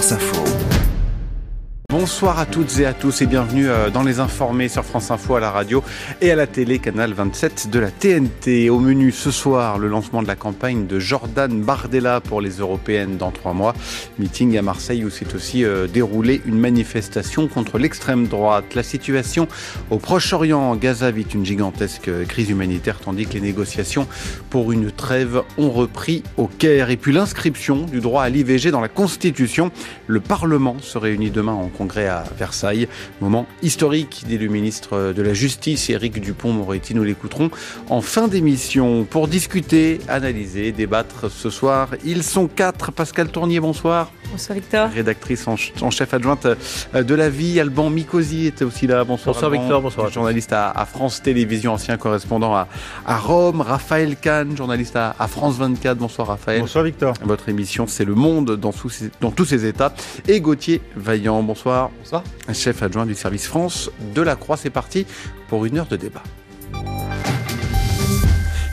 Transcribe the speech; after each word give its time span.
France 0.00 0.12
Info. 0.12 0.89
Bonsoir 1.90 2.38
à 2.38 2.46
toutes 2.46 2.78
et 2.78 2.86
à 2.86 2.92
tous 2.92 3.20
et 3.20 3.26
bienvenue 3.26 3.68
euh, 3.68 3.90
dans 3.90 4.04
les 4.04 4.20
informés 4.20 4.68
sur 4.68 4.84
France 4.84 5.10
Info 5.10 5.34
à 5.34 5.40
la 5.40 5.50
radio 5.50 5.82
et 6.20 6.30
à 6.30 6.36
la 6.36 6.46
télé, 6.46 6.78
canal 6.78 7.12
27 7.14 7.68
de 7.68 7.80
la 7.80 7.90
TNT. 7.90 8.70
Au 8.70 8.78
menu 8.78 9.10
ce 9.10 9.32
soir, 9.32 9.76
le 9.76 9.88
lancement 9.88 10.22
de 10.22 10.28
la 10.28 10.36
campagne 10.36 10.86
de 10.86 11.00
Jordan 11.00 11.60
Bardella 11.60 12.20
pour 12.20 12.40
les 12.40 12.58
européennes 12.58 13.16
dans 13.16 13.32
trois 13.32 13.54
mois. 13.54 13.74
Meeting 14.20 14.56
à 14.56 14.62
Marseille 14.62 15.04
où 15.04 15.10
s'est 15.10 15.34
aussi 15.34 15.64
euh, 15.64 15.88
déroulé 15.88 16.40
une 16.46 16.60
manifestation 16.60 17.48
contre 17.48 17.76
l'extrême 17.76 18.28
droite. 18.28 18.76
La 18.76 18.84
situation 18.84 19.48
au 19.90 19.98
Proche-Orient, 19.98 20.76
Gaza 20.76 21.10
vit 21.10 21.26
une 21.34 21.44
gigantesque 21.44 22.08
crise 22.28 22.50
humanitaire 22.50 23.00
tandis 23.00 23.26
que 23.26 23.34
les 23.34 23.40
négociations 23.40 24.06
pour 24.48 24.70
une 24.70 24.92
trêve 24.92 25.42
ont 25.58 25.72
repris 25.72 26.22
au 26.36 26.46
Caire. 26.46 26.90
Et 26.90 26.96
puis 26.96 27.12
l'inscription 27.12 27.82
du 27.82 27.98
droit 27.98 28.22
à 28.22 28.28
l'IVG 28.28 28.70
dans 28.70 28.80
la 28.80 28.88
Constitution. 28.88 29.72
Le 30.06 30.20
Parlement 30.20 30.76
se 30.80 30.96
réunit 30.96 31.30
demain 31.30 31.52
en 31.52 31.68
congrès 31.80 32.08
à 32.08 32.24
Versailles. 32.36 32.88
Moment 33.22 33.46
historique, 33.62 34.24
dit 34.26 34.36
le 34.36 34.48
ministre 34.48 35.14
de 35.16 35.22
la 35.22 35.32
Justice, 35.32 35.88
Éric 35.88 36.20
Dupont-Moretti. 36.20 36.94
Nous 36.94 37.04
l'écouterons 37.04 37.50
en 37.88 38.02
fin 38.02 38.28
d'émission 38.28 39.04
pour 39.04 39.28
discuter, 39.28 39.98
analyser, 40.06 40.72
débattre 40.72 41.30
ce 41.30 41.48
soir. 41.48 41.88
Ils 42.04 42.22
sont 42.22 42.48
quatre. 42.48 42.92
Pascal 42.92 43.28
Tournier, 43.28 43.60
bonsoir. 43.60 44.12
Bonsoir 44.30 44.54
Victor. 44.54 44.90
Rédactrice 44.90 45.46
en, 45.48 45.56
chef 45.56 46.14
adjointe 46.14 46.46
euh, 46.46 47.02
de 47.02 47.14
la 47.14 47.28
vie. 47.28 47.58
Alban 47.58 47.90
Mikosi 47.90 48.46
était 48.46 48.64
aussi 48.64 48.86
là. 48.86 49.04
Bonsoir. 49.04 49.34
Bonsoir 49.34 49.50
Victor, 49.50 49.82
bonsoir. 49.82 50.10
Journaliste 50.10 50.52
à, 50.52 50.86
France 50.86 51.22
Télévisions, 51.22 51.74
ancien 51.74 51.96
correspondant 51.96 52.54
à, 52.54 52.68
Rome. 53.06 53.60
Raphaël 53.60 54.16
Kahn, 54.16 54.56
journaliste 54.56 54.96
à, 54.96 55.14
France 55.28 55.56
24. 55.56 55.98
Bonsoir 55.98 56.28
Raphaël. 56.28 56.60
Bonsoir 56.60 56.84
Victor. 56.84 57.14
Votre 57.22 57.48
émission, 57.48 57.86
c'est 57.86 58.04
Le 58.04 58.14
Monde 58.14 58.56
dans, 58.56 58.72
dans 59.20 59.30
tous 59.30 59.44
ses 59.44 59.64
états. 59.66 59.92
Et 60.28 60.40
Gauthier 60.40 60.80
Vaillant, 60.96 61.42
bonsoir. 61.42 61.90
Bonsoir. 61.98 62.22
Chef 62.52 62.82
adjoint 62.82 63.06
du 63.06 63.14
service 63.14 63.46
France 63.46 63.90
de 64.14 64.22
la 64.22 64.36
Croix. 64.36 64.56
C'est 64.56 64.70
parti 64.70 65.06
pour 65.48 65.64
une 65.64 65.78
heure 65.78 65.86
de 65.86 65.96
débat. 65.96 66.22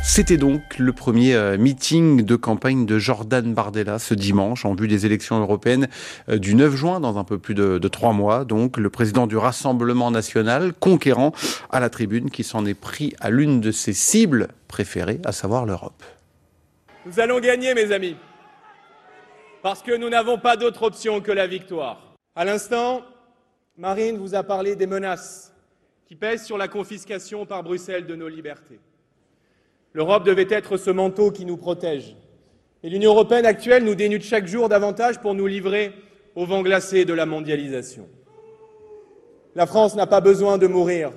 C'était 0.09 0.37
donc 0.37 0.79
le 0.79 0.93
premier 0.93 1.35
euh, 1.35 1.57
meeting 1.57 2.23
de 2.23 2.35
campagne 2.37 2.85
de 2.85 2.97
Jordan 2.97 3.53
Bardella 3.53 3.99
ce 3.99 4.13
dimanche 4.13 4.63
en 4.63 4.73
vue 4.73 4.87
des 4.87 5.05
élections 5.05 5.37
européennes 5.37 5.89
euh, 6.29 6.39
du 6.39 6.55
9 6.55 6.75
juin 6.75 6.99
dans 7.01 7.19
un 7.19 7.25
peu 7.25 7.37
plus 7.37 7.53
de, 7.53 7.77
de 7.77 7.87
trois 7.89 8.13
mois. 8.13 8.45
Donc 8.45 8.77
le 8.77 8.89
président 8.89 9.27
du 9.27 9.35
Rassemblement 9.35 10.09
national 10.09 10.73
conquérant 10.73 11.33
à 11.69 11.81
la 11.81 11.89
tribune 11.89 12.31
qui 12.31 12.45
s'en 12.45 12.65
est 12.65 12.73
pris 12.73 13.15
à 13.19 13.29
l'une 13.29 13.59
de 13.59 13.71
ses 13.71 13.91
cibles 13.91 14.47
préférées, 14.69 15.19
à 15.25 15.33
savoir 15.33 15.65
l'Europe. 15.65 16.01
Nous 17.05 17.19
allons 17.19 17.41
gagner 17.41 17.73
mes 17.73 17.91
amis 17.91 18.15
parce 19.61 19.83
que 19.83 19.95
nous 19.95 20.09
n'avons 20.09 20.39
pas 20.39 20.55
d'autre 20.55 20.83
option 20.83 21.19
que 21.19 21.33
la 21.33 21.47
victoire. 21.47 22.15
À 22.33 22.45
l'instant, 22.45 23.01
Marine 23.77 24.17
vous 24.17 24.35
a 24.35 24.43
parlé 24.43 24.77
des 24.77 24.87
menaces 24.87 25.53
qui 26.07 26.15
pèsent 26.15 26.45
sur 26.45 26.57
la 26.57 26.69
confiscation 26.69 27.45
par 27.45 27.61
Bruxelles 27.61 28.07
de 28.07 28.15
nos 28.15 28.29
libertés. 28.29 28.79
L'Europe 29.97 30.25
devait 30.25 30.45
être 30.51 30.77
ce 30.77 30.91
manteau 30.91 31.31
qui 31.31 31.43
nous 31.43 31.57
protège. 31.57 32.15
Et 32.83 32.89
l'Union 32.91 33.13
européenne 33.13 33.47
actuelle 33.47 33.83
nous 33.83 33.95
dénude 33.95 34.21
chaque 34.21 34.45
jour 34.45 34.69
davantage 34.69 35.19
pour 35.19 35.33
nous 35.33 35.47
livrer 35.47 35.91
au 36.35 36.45
vent 36.45 36.61
glacé 36.61 37.03
de 37.03 37.13
la 37.13 37.25
mondialisation. 37.25 38.07
La 39.55 39.65
France 39.65 39.95
n'a 39.95 40.05
pas 40.05 40.21
besoin 40.21 40.59
de 40.59 40.67
mourir 40.67 41.13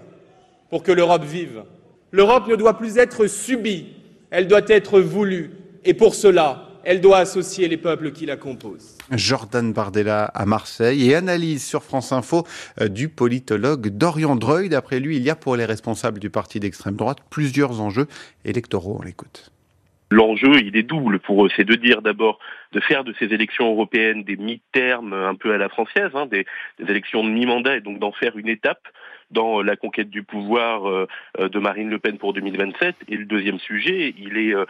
pour 0.70 0.82
que 0.82 0.92
l'Europe 0.92 1.24
vive. 1.24 1.64
L'Europe 2.10 2.46
ne 2.46 2.56
doit 2.56 2.78
plus 2.78 2.96
être 2.96 3.26
subie, 3.26 3.88
elle 4.30 4.48
doit 4.48 4.66
être 4.66 4.98
voulue. 4.98 5.50
Et 5.84 5.92
pour 5.92 6.14
cela, 6.14 6.69
elle 6.84 7.00
doit 7.00 7.18
associer 7.18 7.68
les 7.68 7.76
peuples 7.76 8.12
qui 8.12 8.26
la 8.26 8.36
composent. 8.36 8.96
Jordan 9.10 9.72
Bardella 9.72 10.24
à 10.24 10.46
Marseille 10.46 11.10
et 11.10 11.14
analyse 11.14 11.64
sur 11.64 11.82
France 11.82 12.12
Info 12.12 12.44
euh, 12.80 12.88
du 12.88 13.08
politologue 13.08 13.88
Dorian 13.88 14.36
Dreuil. 14.36 14.68
D'après 14.68 15.00
lui, 15.00 15.16
il 15.16 15.22
y 15.22 15.30
a 15.30 15.36
pour 15.36 15.56
les 15.56 15.64
responsables 15.64 16.18
du 16.18 16.30
parti 16.30 16.60
d'extrême 16.60 16.96
droite 16.96 17.18
plusieurs 17.30 17.80
enjeux 17.80 18.06
électoraux. 18.44 18.98
On 19.00 19.04
l'écoute. 19.04 19.50
L'enjeu, 20.12 20.60
il 20.60 20.76
est 20.76 20.82
double 20.82 21.20
pour 21.20 21.46
eux. 21.46 21.50
C'est 21.54 21.64
de 21.64 21.76
dire 21.76 22.02
d'abord 22.02 22.40
de 22.72 22.80
faire 22.80 23.04
de 23.04 23.14
ces 23.18 23.26
élections 23.26 23.70
européennes 23.70 24.24
des 24.24 24.36
mi-termes 24.36 25.12
un 25.12 25.36
peu 25.36 25.52
à 25.54 25.58
la 25.58 25.68
française, 25.68 26.10
hein, 26.14 26.26
des, 26.26 26.46
des, 26.80 26.90
élections 26.90 27.22
de 27.22 27.30
mi-mandat, 27.30 27.76
et 27.76 27.80
donc 27.80 28.00
d'en 28.00 28.10
faire 28.10 28.36
une 28.36 28.48
étape 28.48 28.82
dans 29.30 29.62
la 29.62 29.76
conquête 29.76 30.10
du 30.10 30.22
pouvoir 30.22 30.88
euh, 30.88 31.06
de 31.38 31.58
Marine 31.58 31.88
Le 31.88 31.98
Pen 31.98 32.18
pour 32.18 32.32
2027. 32.32 32.96
Et 33.08 33.16
le 33.16 33.24
deuxième 33.24 33.58
sujet, 33.58 34.14
il 34.18 34.38
est 34.38 34.54
euh, 34.54 34.64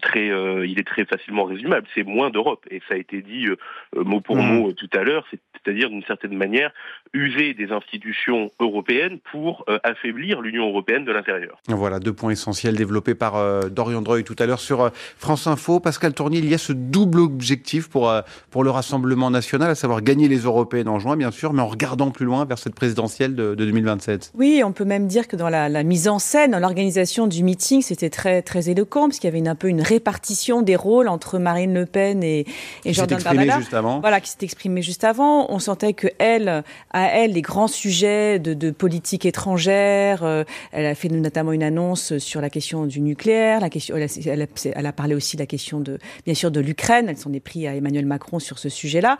très, 0.00 0.30
euh, 0.30 0.66
il 0.66 0.78
est 0.78 0.86
très 0.86 1.04
facilement 1.04 1.44
résumable. 1.44 1.86
C'est 1.94 2.04
moins 2.04 2.30
d'Europe. 2.30 2.64
Et 2.70 2.80
ça 2.88 2.94
a 2.94 2.96
été 2.96 3.22
dit 3.22 3.46
mot 3.94 4.20
pour 4.20 4.36
mmh. 4.36 4.58
mot 4.58 4.72
tout 4.72 4.90
à 4.94 5.02
l'heure. 5.02 5.26
C'est-à-dire 5.64 5.88
d'une 5.88 6.04
certaine 6.04 6.36
manière 6.36 6.70
user 7.12 7.54
des 7.54 7.70
institutions 7.70 8.50
européennes 8.60 9.18
pour 9.30 9.64
affaiblir 9.82 10.40
l'Union 10.40 10.68
européenne 10.68 11.04
de 11.04 11.12
l'intérieur. 11.12 11.58
Voilà 11.68 12.00
deux 12.00 12.12
points 12.12 12.32
essentiels 12.32 12.76
développés 12.76 13.14
par 13.14 13.70
Dorian 13.70 14.02
Dreuil 14.02 14.24
tout 14.24 14.36
à 14.38 14.46
l'heure 14.46 14.60
sur 14.60 14.90
France 15.18 15.46
Info. 15.46 15.80
Pascal 15.80 16.12
Tournier, 16.12 16.38
il 16.40 16.48
y 16.48 16.54
a 16.54 16.58
ce 16.58 16.72
double 16.72 17.20
objectif 17.20 17.88
pour 17.88 18.12
pour 18.50 18.64
le 18.64 18.70
Rassemblement 18.70 19.30
national, 19.30 19.70
à 19.70 19.74
savoir 19.74 20.02
gagner 20.02 20.28
les 20.28 20.38
européennes 20.38 20.88
en 20.88 20.98
juin, 20.98 21.16
bien 21.16 21.30
sûr, 21.30 21.52
mais 21.52 21.62
en 21.62 21.66
regardant 21.66 22.10
plus 22.10 22.26
loin 22.26 22.44
vers 22.44 22.58
cette 22.58 22.74
présidentielle 22.74 23.34
de, 23.34 23.54
de 23.54 23.64
2027. 23.64 24.32
Oui, 24.34 24.62
on 24.64 24.72
peut 24.72 24.84
même 24.84 25.06
dire 25.06 25.28
que 25.28 25.36
dans 25.36 25.48
la, 25.48 25.82
mise 25.82 26.08
en 26.08 26.18
scène, 26.18 26.52
dans 26.52 26.58
l'organisation 26.58 27.26
du 27.26 27.42
meeting, 27.42 27.82
c'était 27.82 28.10
très 28.10 28.42
très 28.42 28.68
éloquent 28.70 29.08
parce 29.08 29.18
qu'il 29.18 29.28
y 29.28 29.32
avait 29.32 29.38
une, 29.38 29.48
un 29.48 29.54
peu 29.54 29.68
une 29.68 29.82
répartition 29.82 30.62
des 30.62 30.76
rôles 30.76 31.08
entre 31.08 31.38
Marine 31.38 31.74
Le 31.74 31.86
Pen 31.86 32.22
et, 32.22 32.46
et 32.84 32.92
Jordan 32.92 33.20
Bardella. 33.22 33.58
Juste 33.58 33.74
avant. 33.74 34.00
Voilà, 34.00 34.20
qui 34.20 34.30
s'est 34.30 34.42
exprimé 34.42 34.82
juste 34.82 35.04
avant. 35.04 35.50
On 35.54 35.60
sentait 35.60 35.92
que 35.92 36.08
elle, 36.18 36.64
à 36.92 37.06
elle, 37.06 37.32
les 37.32 37.42
grands 37.42 37.68
sujets 37.68 38.40
de, 38.40 38.70
politique 38.72 39.24
étrangère. 39.24 40.24
Euh, 40.24 40.42
elle 40.72 40.84
a 40.84 40.96
fait 40.96 41.08
notamment 41.08 41.52
une 41.52 41.62
annonce 41.62 42.18
sur 42.18 42.40
la 42.40 42.50
question 42.50 42.86
du 42.86 43.00
nucléaire. 43.00 43.60
La 43.60 43.70
question, 43.70 43.96
elle 43.96 44.02
a, 44.42 44.46
elle 44.74 44.86
a 44.86 44.92
parlé 44.92 45.14
aussi 45.14 45.36
de 45.36 45.42
la 45.42 45.46
question 45.46 45.78
de, 45.78 45.98
bien 46.24 46.34
sûr, 46.34 46.50
de 46.50 46.58
l'Ukraine. 46.58 47.06
Elle 47.08 47.16
s'en 47.16 47.32
est 47.32 47.38
pris 47.38 47.68
à 47.68 47.76
Emmanuel 47.76 48.04
Macron 48.04 48.40
sur 48.40 48.58
ce 48.58 48.68
sujet-là 48.68 49.16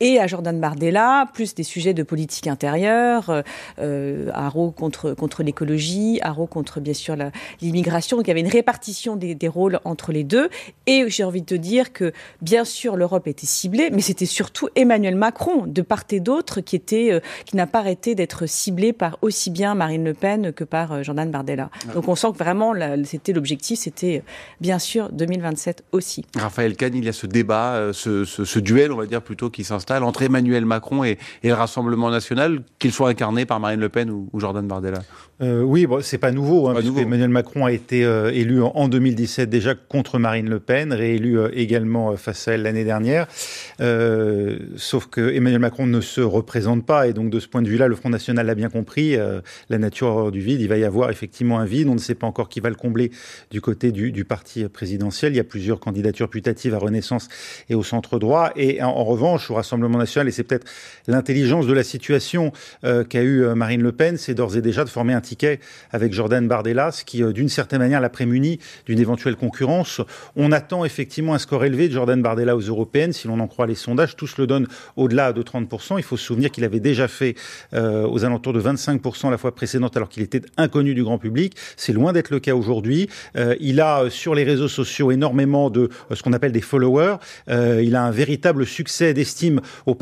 et 0.00 0.20
à 0.20 0.26
Jordan 0.26 0.60
Bardella, 0.60 1.26
plus 1.32 1.54
des 1.54 1.62
sujets 1.62 1.94
de 1.94 2.02
politique 2.02 2.46
intérieure, 2.46 3.30
euh, 3.30 3.42
euh 3.80 4.30
Haro 4.32 4.70
contre, 4.70 5.12
contre 5.14 5.42
l'écologie, 5.42 6.20
Haro 6.22 6.46
contre 6.46 6.80
bien 6.80 6.94
sûr 6.94 7.16
l'immigration. 7.60 8.16
Donc 8.16 8.26
il 8.26 8.28
y 8.28 8.32
avait 8.32 8.40
une 8.40 8.48
répartition 8.48 9.16
des, 9.16 9.34
des, 9.34 9.48
rôles 9.48 9.80
entre 9.84 10.12
les 10.12 10.24
deux. 10.24 10.48
Et 10.86 11.04
j'ai 11.08 11.24
envie 11.24 11.40
de 11.40 11.46
te 11.46 11.54
dire 11.54 11.92
que 11.92 12.12
bien 12.42 12.64
sûr 12.64 12.96
l'Europe 12.96 13.26
était 13.26 13.46
ciblée, 13.46 13.90
mais 13.90 14.00
c'était 14.00 14.26
surtout 14.26 14.68
Emmanuel 14.76 15.16
Macron, 15.16 15.66
de 15.66 15.82
part 15.82 16.04
et 16.10 16.20
d'autre, 16.20 16.60
qui, 16.60 16.76
était, 16.76 17.12
euh, 17.12 17.20
qui 17.44 17.56
n'a 17.56 17.66
pas 17.66 17.80
arrêté 17.80 18.14
d'être 18.14 18.46
ciblé 18.46 18.92
par 18.92 19.18
aussi 19.20 19.50
bien 19.50 19.74
Marine 19.74 20.04
Le 20.04 20.14
Pen 20.14 20.52
que 20.52 20.64
par 20.64 20.92
euh, 20.92 21.02
Jordan 21.02 21.30
Bardella. 21.30 21.70
Donc 21.94 22.08
on 22.08 22.14
sent 22.14 22.28
que 22.32 22.38
vraiment 22.38 22.72
c'était 23.04 23.32
l'objectif, 23.32 23.80
c'était 23.80 24.22
bien 24.60 24.78
sûr 24.78 25.10
2027 25.10 25.84
aussi. 25.92 26.24
Raphaël 26.36 26.76
Kahn, 26.76 26.94
il 26.94 27.04
y 27.04 27.08
a 27.08 27.12
ce 27.12 27.26
débat, 27.26 27.90
ce, 27.92 28.24
ce, 28.24 28.44
ce 28.44 28.58
duel, 28.58 28.92
on 28.92 28.96
va 28.96 29.06
dire 29.06 29.22
plutôt, 29.22 29.50
qui 29.50 29.64
s'installe 29.64 29.87
entre 29.90 30.22
Emmanuel 30.22 30.64
Macron 30.64 31.04
et, 31.04 31.18
le 31.42 31.54
Rassemblement 31.54 32.10
national, 32.10 32.62
qu'il 32.78 32.92
soit 32.92 33.10
incarné 33.10 33.46
par 33.46 33.60
Marine 33.60 33.80
Le 33.80 33.88
Pen 33.88 34.10
ou, 34.10 34.28
Jordan 34.38 34.66
Bardella? 34.66 35.00
Euh, 35.40 35.62
Oui, 35.62 35.86
bon, 35.86 36.02
c'est 36.02 36.18
pas 36.18 36.32
nouveau. 36.32 36.68
Hein, 36.68 36.80
Emmanuel 36.96 37.28
Macron 37.28 37.64
a 37.64 37.72
été 37.72 38.04
euh, 38.04 38.30
élu 38.32 38.60
en 38.62 38.88
2017 38.88 39.48
déjà 39.48 39.74
contre 39.74 40.18
Marine 40.18 40.48
Le 40.48 40.60
Pen, 40.60 40.92
réélu 40.92 41.38
euh, 41.38 41.50
également 41.52 42.16
face 42.16 42.48
à 42.48 42.52
elle 42.52 42.62
l'année 42.62 42.84
dernière. 42.84 43.26
sauf 44.76 45.06
que 45.06 45.32
Emmanuel 45.32 45.60
Macron 45.60 45.86
ne 45.86 46.00
se 46.00 46.20
représente 46.20 46.84
pas 46.84 47.06
et 47.06 47.12
donc 47.12 47.30
de 47.30 47.40
ce 47.40 47.48
point 47.48 47.62
de 47.62 47.68
vue-là, 47.68 47.88
le 47.88 47.96
Front 47.96 48.10
National 48.10 48.46
l'a 48.46 48.54
bien 48.54 48.68
compris. 48.68 49.16
la 49.68 49.78
nature 49.78 50.30
du 50.32 50.40
vide, 50.40 50.60
il 50.60 50.68
va 50.68 50.76
y 50.76 50.84
avoir 50.84 51.10
effectivement 51.10 51.58
un 51.58 51.64
vide. 51.64 51.88
On 51.88 51.94
ne 51.94 51.98
sait 51.98 52.14
pas 52.14 52.26
encore 52.26 52.48
qui 52.48 52.60
va 52.60 52.68
le 52.68 52.74
combler 52.74 53.10
du 53.50 53.60
côté 53.60 53.92
du, 53.92 54.12
du 54.12 54.24
parti 54.24 54.64
présidentiel. 54.68 55.32
Il 55.32 55.36
y 55.36 55.40
a 55.40 55.44
plusieurs 55.44 55.80
candidatures 55.80 56.28
putatives 56.28 56.74
à 56.74 56.78
Renaissance 56.78 57.28
et 57.68 57.74
au 57.74 57.82
centre 57.82 58.18
droit. 58.18 58.52
Et 58.56 58.82
en, 58.82 58.88
en 58.88 59.04
revanche, 59.04 59.50
au 59.50 59.54
Rassemblement 59.54 59.98
national, 59.98 60.28
et 60.28 60.32
c'est 60.32 60.44
peut-être 60.44 60.66
l'intelligence 61.06 61.66
de 61.66 61.72
la 61.72 61.84
situation 61.84 62.52
qu'a 62.82 63.22
eu 63.22 63.44
Marine 63.54 63.82
Le 63.82 63.92
Pen, 63.92 64.16
c'est 64.16 64.34
d'ores 64.34 64.56
et 64.56 64.62
déjà 64.62 64.84
de 64.84 64.90
former 64.90 65.12
un 65.14 65.20
avec 65.90 66.12
Jordan 66.12 66.46
Bardella, 66.46 66.92
ce 66.92 67.04
qui, 67.04 67.22
euh, 67.22 67.32
d'une 67.32 67.48
certaine 67.48 67.80
manière, 67.80 68.00
l'a 68.00 68.08
prémuni 68.08 68.58
d'une 68.86 68.98
éventuelle 68.98 69.36
concurrence. 69.36 70.00
On 70.36 70.52
attend 70.52 70.84
effectivement 70.84 71.34
un 71.34 71.38
score 71.38 71.64
élevé 71.64 71.88
de 71.88 71.92
Jordan 71.92 72.20
Bardella 72.20 72.56
aux 72.56 72.60
européennes, 72.60 73.12
si 73.12 73.28
l'on 73.28 73.40
en 73.40 73.46
croit 73.46 73.66
les 73.66 73.74
sondages. 73.74 74.16
Tous 74.16 74.36
le 74.38 74.46
donnent 74.46 74.66
au-delà 74.96 75.32
de 75.32 75.42
30%. 75.42 75.98
Il 75.98 76.02
faut 76.02 76.16
se 76.16 76.24
souvenir 76.24 76.50
qu'il 76.50 76.64
avait 76.64 76.80
déjà 76.80 77.08
fait 77.08 77.34
aux 77.72 78.24
alentours 78.24 78.52
de 78.52 78.60
25% 78.60 79.30
la 79.30 79.38
fois 79.38 79.54
précédente, 79.54 79.96
alors 79.96 80.08
qu'il 80.08 80.22
était 80.22 80.42
inconnu 80.56 80.94
du 80.94 81.02
grand 81.02 81.18
public. 81.18 81.54
C'est 81.76 81.92
loin 81.92 82.12
d'être 82.12 82.30
le 82.30 82.40
cas 82.40 82.54
aujourd'hui. 82.54 83.08
il 83.60 83.80
a 83.80 84.10
sur 84.10 84.34
les 84.34 84.44
réseaux 84.44 84.68
sociaux 84.68 85.10
énormément 85.10 85.70
de 85.70 85.88
ce 86.12 86.22
qu'on 86.22 86.32
appelle 86.32 86.52
des 86.52 86.60
followers. 86.60 87.16
il 87.48 87.94
a 87.94 88.02
un 88.02 88.10
véritable 88.10 88.66
succès 88.66 89.14
d'estime 89.14 89.60
au 89.86 89.96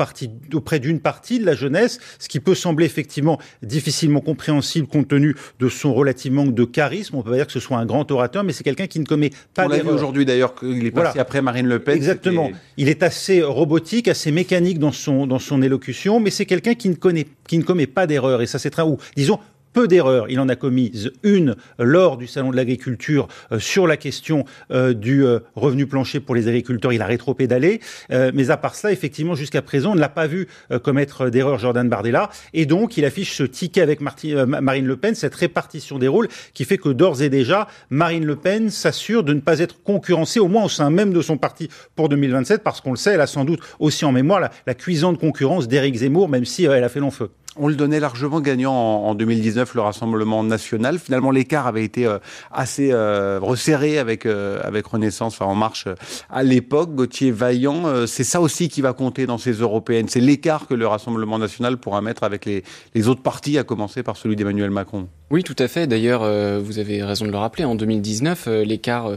auprès 0.53 0.79
d'une 0.79 0.99
partie 0.99 1.39
de 1.39 1.45
la 1.45 1.55
jeunesse, 1.55 1.99
ce 2.19 2.27
qui 2.27 2.39
peut 2.39 2.55
sembler 2.55 2.85
effectivement 2.85 3.39
difficilement 3.63 4.21
compréhensible 4.21 4.87
compte 4.87 5.07
tenu 5.07 5.16
de 5.19 5.69
son 5.69 5.93
relativement 5.93 6.45
de 6.45 6.65
charisme. 6.65 7.15
On 7.15 7.21
peut 7.21 7.31
pas 7.31 7.37
dire 7.37 7.47
que 7.47 7.51
ce 7.51 7.59
soit 7.59 7.77
un 7.77 7.85
grand 7.85 8.09
orateur, 8.11 8.43
mais 8.43 8.53
c'est 8.53 8.63
quelqu'un 8.63 8.87
qui 8.87 8.99
ne 8.99 9.05
commet 9.05 9.31
pas 9.53 9.67
d'erreur. 9.67 9.93
aujourd'hui 9.93 10.25
d'ailleurs 10.25 10.55
qu'il 10.55 10.85
est 10.85 10.91
passé 10.91 11.19
après 11.19 11.41
Marine 11.41 11.67
Le 11.67 11.79
Pen. 11.79 11.95
Exactement. 11.95 12.51
Il 12.77 12.89
est 12.89 13.03
assez 13.03 13.41
robotique, 13.41 14.07
assez 14.07 14.31
mécanique 14.31 14.79
dans 14.79 14.91
son, 14.91 15.27
dans 15.27 15.39
son 15.39 15.61
élocution, 15.61 16.19
mais 16.19 16.29
c'est 16.29 16.45
quelqu'un 16.45 16.75
qui 16.75 16.89
ne 16.89 16.95
connaît, 16.95 17.27
qui 17.47 17.57
ne 17.57 17.63
commet 17.63 17.87
pas 17.87 18.07
d'erreur. 18.07 18.41
Et 18.41 18.47
ça, 18.47 18.59
c'est 18.59 18.69
très, 18.69 18.83
ou 18.83 18.97
disons, 19.15 19.39
peu 19.77 19.87
d'erreurs. 19.87 20.25
Il 20.27 20.39
en 20.39 20.49
a 20.49 20.55
commise 20.55 21.11
une 21.21 21.55
lors 21.77 22.17
du 22.17 22.25
Salon 22.25 22.49
de 22.49 22.55
l'agriculture 22.55 23.27
euh, 23.51 23.59
sur 23.59 23.85
la 23.85 23.95
question 23.95 24.43
euh, 24.71 24.95
du 24.95 25.23
euh, 25.23 25.41
revenu 25.53 25.85
plancher 25.85 26.19
pour 26.19 26.33
les 26.33 26.47
agriculteurs. 26.47 26.93
Il 26.93 27.01
a 27.03 27.05
rétropédalé. 27.05 27.79
mais 28.09 28.49
à 28.49 28.57
part 28.57 28.73
cela, 28.73 28.91
effectivement, 28.91 29.35
jusqu'à 29.35 29.61
présent, 29.61 29.91
on 29.91 29.95
ne 29.95 29.99
l'a 29.99 30.09
pas 30.09 30.25
vu 30.25 30.47
commettre 30.81 31.29
d'erreurs 31.29 31.59
Jordan 31.59 31.87
Bardella. 31.87 32.31
Et 32.53 32.65
donc, 32.65 32.97
il 32.97 33.05
affiche 33.05 33.35
ce 33.37 33.43
ticket 33.43 33.81
avec 33.81 34.01
Marine 34.01 34.87
Le 34.87 34.97
Pen, 34.97 35.13
cette 35.13 35.35
répartition 35.35 35.99
des 35.99 36.07
rôles 36.07 36.27
qui 36.55 36.65
fait 36.65 36.79
que 36.79 36.89
d'ores 36.89 37.21
et 37.21 37.29
déjà, 37.29 37.67
Marine 37.91 38.25
Le 38.25 38.35
Pen 38.35 38.71
s'assure 38.71 39.23
de 39.23 39.33
ne 39.33 39.41
pas 39.41 39.59
être 39.59 39.83
concurrencée, 39.83 40.39
au 40.39 40.47
moins 40.47 40.63
au 40.63 40.69
sein 40.69 40.89
même 40.89 41.13
de 41.13 41.21
son 41.21 41.37
parti 41.37 41.69
pour 41.95 42.09
2027, 42.09 42.63
parce 42.63 42.81
qu'on 42.81 42.91
le 42.91 42.97
sait, 42.97 43.11
elle 43.11 43.21
a 43.21 43.27
sans 43.27 43.45
doute 43.45 43.59
aussi 43.77 44.05
en 44.05 44.11
mémoire 44.11 44.39
la, 44.39 44.49
la 44.65 44.73
cuisante 44.73 45.19
concurrence 45.19 45.67
d'Éric 45.67 45.97
Zemmour, 45.97 46.29
même 46.29 46.45
si 46.45 46.65
elle 46.65 46.83
a 46.83 46.89
fait 46.89 46.99
long 46.99 47.11
feu. 47.11 47.29
On 47.59 47.67
le 47.67 47.75
donnait 47.75 47.99
largement 47.99 48.39
gagnant 48.39 48.73
en, 48.73 49.15
2019, 49.15 49.73
le 49.75 49.81
Rassemblement 49.81 50.43
national. 50.43 50.99
Finalement, 50.99 51.31
l'écart 51.31 51.65
avait 51.65 51.83
été 51.83 52.05
euh, 52.05 52.19
assez 52.51 52.91
euh, 52.91 53.39
resserré 53.41 53.97
avec, 53.97 54.25
euh, 54.25 54.61
Renaissance, 54.85 55.41
En 55.41 55.55
Marche 55.55 55.87
à 56.29 56.43
l'époque. 56.43 56.93
Gauthier 56.93 57.31
Vaillant, 57.31 58.05
c'est 58.05 58.23
ça 58.23 58.39
aussi 58.39 58.69
qui 58.69 58.81
va 58.81 58.93
compter 58.93 59.25
dans 59.25 59.37
ces 59.37 59.53
européennes. 59.53 60.07
C'est 60.07 60.19
l'écart 60.19 60.67
que 60.67 60.75
le 60.75 60.87
Rassemblement 60.87 61.39
national 61.39 61.77
pourra 61.77 62.01
mettre 62.01 62.23
avec 62.23 62.45
les, 62.45 62.63
les 62.93 63.07
autres 63.07 63.21
partis, 63.21 63.57
à 63.57 63.63
commencer 63.63 64.03
par 64.03 64.17
celui 64.17 64.35
d'Emmanuel 64.35 64.69
Macron. 64.69 65.07
Oui, 65.29 65.43
tout 65.43 65.55
à 65.59 65.67
fait. 65.67 65.87
D'ailleurs, 65.87 66.21
vous 66.61 66.79
avez 66.79 67.03
raison 67.03 67.25
de 67.25 67.31
le 67.31 67.37
rappeler, 67.37 67.65
en 67.65 67.75
2019, 67.75 68.47
l'écart 68.63 69.11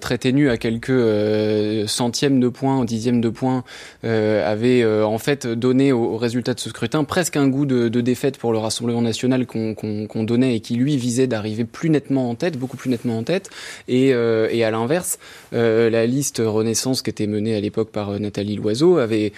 très 0.00 0.18
ténu 0.18 0.50
à 0.50 0.56
quelques 0.56 1.88
centièmes 1.88 2.40
de 2.40 2.48
points, 2.48 2.84
dixièmes 2.84 3.20
de 3.20 3.28
points, 3.28 3.62
avait 4.02 4.84
en 4.84 5.18
fait 5.18 5.46
donné 5.46 5.92
au 5.92 6.16
résultat 6.16 6.54
de 6.54 6.60
ce 6.60 6.70
scrutin 6.70 7.04
presque 7.04 7.36
un 7.36 7.46
goût 7.46 7.66
de 7.66 7.81
de, 7.88 8.00
défaite 8.00 8.38
pour 8.38 8.52
le 8.52 8.58
Rassemblement 8.58 9.02
national 9.02 9.46
qu'on 9.46 10.24
donnait 10.24 10.56
et 10.56 10.60
qui 10.60 10.74
lui 10.74 10.96
visait 10.96 11.26
d'arriver 11.26 11.64
plus 11.64 11.90
nettement 11.90 12.30
en 12.30 12.34
tête, 12.34 12.58
beaucoup 12.58 12.76
plus 12.76 12.90
nettement 12.90 13.18
en 13.18 13.22
tête. 13.22 13.50
Et, 13.88 14.12
euh, 14.14 14.48
à 14.62 14.70
l'inverse, 14.70 15.18
euh, 15.54 15.90
la 15.90 16.06
liste 16.06 16.40
Renaissance 16.44 17.02
qui 17.02 17.10
était 17.10 17.26
menée 17.26 17.56
à 17.56 17.60
l'époque 17.60 17.90
par 17.90 18.10
euh, 18.10 18.18
Nathalie 18.20 18.54
Loiseau 18.54 18.98
avait 18.98 19.32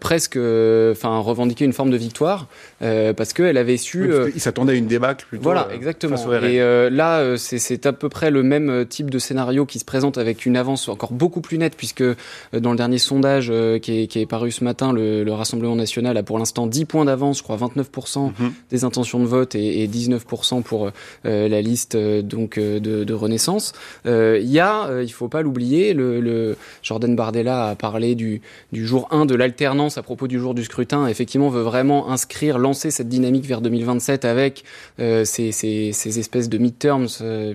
presque, 0.00 0.36
enfin, 0.36 1.18
revendiqué 1.18 1.64
une 1.64 1.72
forme 1.72 1.90
de 1.90 1.96
victoire 1.96 2.48
parce 2.80 3.32
qu'elle 3.32 3.56
avait 3.56 3.76
su. 3.76 4.10
il 4.34 4.40
s'attendait 4.40 4.72
à 4.72 4.76
une 4.76 4.86
débâcle 4.86 5.26
plutôt. 5.28 5.44
Voilà, 5.44 5.68
exactement. 5.74 6.16
Et 6.42 6.58
là, 6.90 7.36
c'est 7.36 7.86
à 7.86 7.92
peu 7.92 8.08
près 8.08 8.30
le 8.30 8.42
même 8.42 8.86
type 8.86 9.10
de 9.10 9.18
scénario 9.18 9.66
qui 9.66 9.78
se 9.78 9.84
présente 9.84 10.18
avec 10.18 10.46
une 10.46 10.56
avance 10.56 10.88
encore 10.88 11.12
beaucoup 11.12 11.40
plus 11.40 11.58
nette 11.58 11.76
puisque 11.76 12.04
dans 12.52 12.70
le 12.70 12.76
dernier 12.76 12.98
sondage 12.98 13.52
qui 13.82 14.02
est, 14.02 14.06
qui, 14.06 14.20
est, 14.20 14.26
paru 14.26 14.50
ce 14.50 14.64
matin, 14.64 14.92
le, 14.92 15.24
le 15.24 15.32
Rassemblement 15.32 15.76
national 15.76 16.16
a 16.16 16.22
pour 16.22 16.38
l'instant 16.38 16.66
10 16.66 16.84
points 16.86 17.04
d'avance, 17.04 17.38
je 17.38 17.42
crois 17.42 17.56
29 17.56 17.73
29% 17.76 18.32
mhm. 18.38 18.52
des 18.70 18.84
intentions 18.84 19.20
de 19.20 19.26
vote 19.26 19.54
et, 19.54 19.86
19% 19.88 20.62
pour 20.62 20.90
euh, 21.26 21.48
la 21.48 21.60
liste 21.60 21.94
euh, 21.94 22.22
donc 22.22 22.58
euh, 22.58 22.80
de, 22.80 23.14
Renaissance. 23.14 23.72
Il 24.04 24.50
y 24.50 24.58
a, 24.58 25.02
il 25.02 25.12
faut 25.12 25.28
pas 25.28 25.42
l'oublier, 25.42 25.94
le, 25.94 26.56
Jordan 26.82 27.14
Bardella 27.14 27.68
a 27.68 27.74
parlé 27.76 28.14
du, 28.14 28.40
du 28.72 28.86
jour 28.86 29.06
1 29.12 29.24
de 29.24 29.34
l'alternance 29.34 29.98
à 29.98 30.02
propos 30.02 30.26
du 30.26 30.38
jour 30.38 30.54
du 30.54 30.64
scrutin. 30.64 31.06
Effectivement, 31.06 31.48
veut 31.48 31.62
vraiment 31.62 32.10
inscrire, 32.10 32.58
lancer 32.58 32.90
cette 32.90 33.08
dynamique 33.08 33.46
vers 33.46 33.60
2027 33.60 34.24
avec 34.24 34.64
ces, 34.98 35.52
ces, 35.52 36.18
espèces 36.18 36.48
de 36.48 36.58
midterms, 36.58 37.06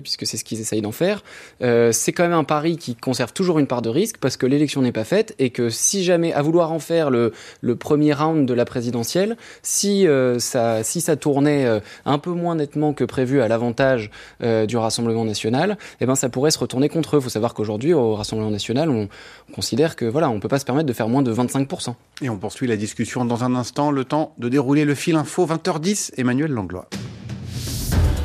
puisque 0.02 0.26
c'est 0.26 0.36
ce 0.38 0.44
qu'ils 0.44 0.60
essayent 0.60 0.82
d'en 0.82 0.92
faire. 0.92 1.22
c'est 1.60 2.12
quand 2.12 2.22
même 2.22 2.32
un 2.32 2.44
pari 2.44 2.78
qui 2.78 2.94
conserve 2.94 3.32
toujours 3.32 3.58
une 3.58 3.66
part 3.66 3.82
de 3.82 3.90
risque 3.90 4.16
parce 4.18 4.36
que 4.36 4.46
l'élection 4.46 4.82
n'est 4.82 4.92
pas 4.92 5.04
faite 5.04 5.34
et 5.38 5.50
que 5.50 5.68
si 5.68 6.02
jamais, 6.04 6.32
à 6.32 6.42
vouloir 6.42 6.72
en 6.72 6.78
faire 6.78 7.10
le, 7.10 7.32
le 7.60 7.76
premier 7.76 8.14
round 8.14 8.46
de 8.46 8.54
la 8.54 8.64
présidentielle, 8.64 9.36
si 9.62 10.06
euh, 10.06 10.09
ça, 10.38 10.82
si 10.82 11.00
ça 11.00 11.16
tournait 11.16 11.66
euh, 11.66 11.80
un 12.04 12.18
peu 12.18 12.30
moins 12.30 12.54
nettement 12.54 12.92
que 12.92 13.04
prévu 13.04 13.40
à 13.40 13.48
l'avantage 13.48 14.10
euh, 14.42 14.66
du 14.66 14.76
Rassemblement 14.76 15.24
national, 15.24 15.78
eh 16.00 16.06
ben 16.06 16.14
ça 16.14 16.28
pourrait 16.28 16.50
se 16.50 16.58
retourner 16.58 16.88
contre 16.88 17.16
eux. 17.16 17.20
Il 17.20 17.22
faut 17.22 17.30
savoir 17.30 17.54
qu'aujourd'hui, 17.54 17.92
au 17.92 18.14
Rassemblement 18.14 18.50
national, 18.50 18.90
on, 18.90 19.08
considère 19.54 19.96
que 19.96 20.04
voilà, 20.04 20.30
on 20.30 20.38
peut 20.38 20.48
pas 20.48 20.60
se 20.60 20.64
permettre 20.64 20.86
de 20.86 20.92
faire 20.92 21.08
moins 21.08 21.22
de 21.22 21.32
25%. 21.34 21.94
Et 22.22 22.30
on 22.30 22.38
poursuit 22.38 22.68
la 22.68 22.76
discussion 22.76 23.24
dans 23.24 23.42
un 23.42 23.54
instant, 23.54 23.90
le 23.90 24.04
temps 24.04 24.32
de 24.38 24.48
dérouler 24.48 24.84
le 24.84 24.94
fil 24.94 25.16
info 25.16 25.46
20h10, 25.46 26.12
Emmanuel 26.16 26.52
Langlois. 26.52 26.88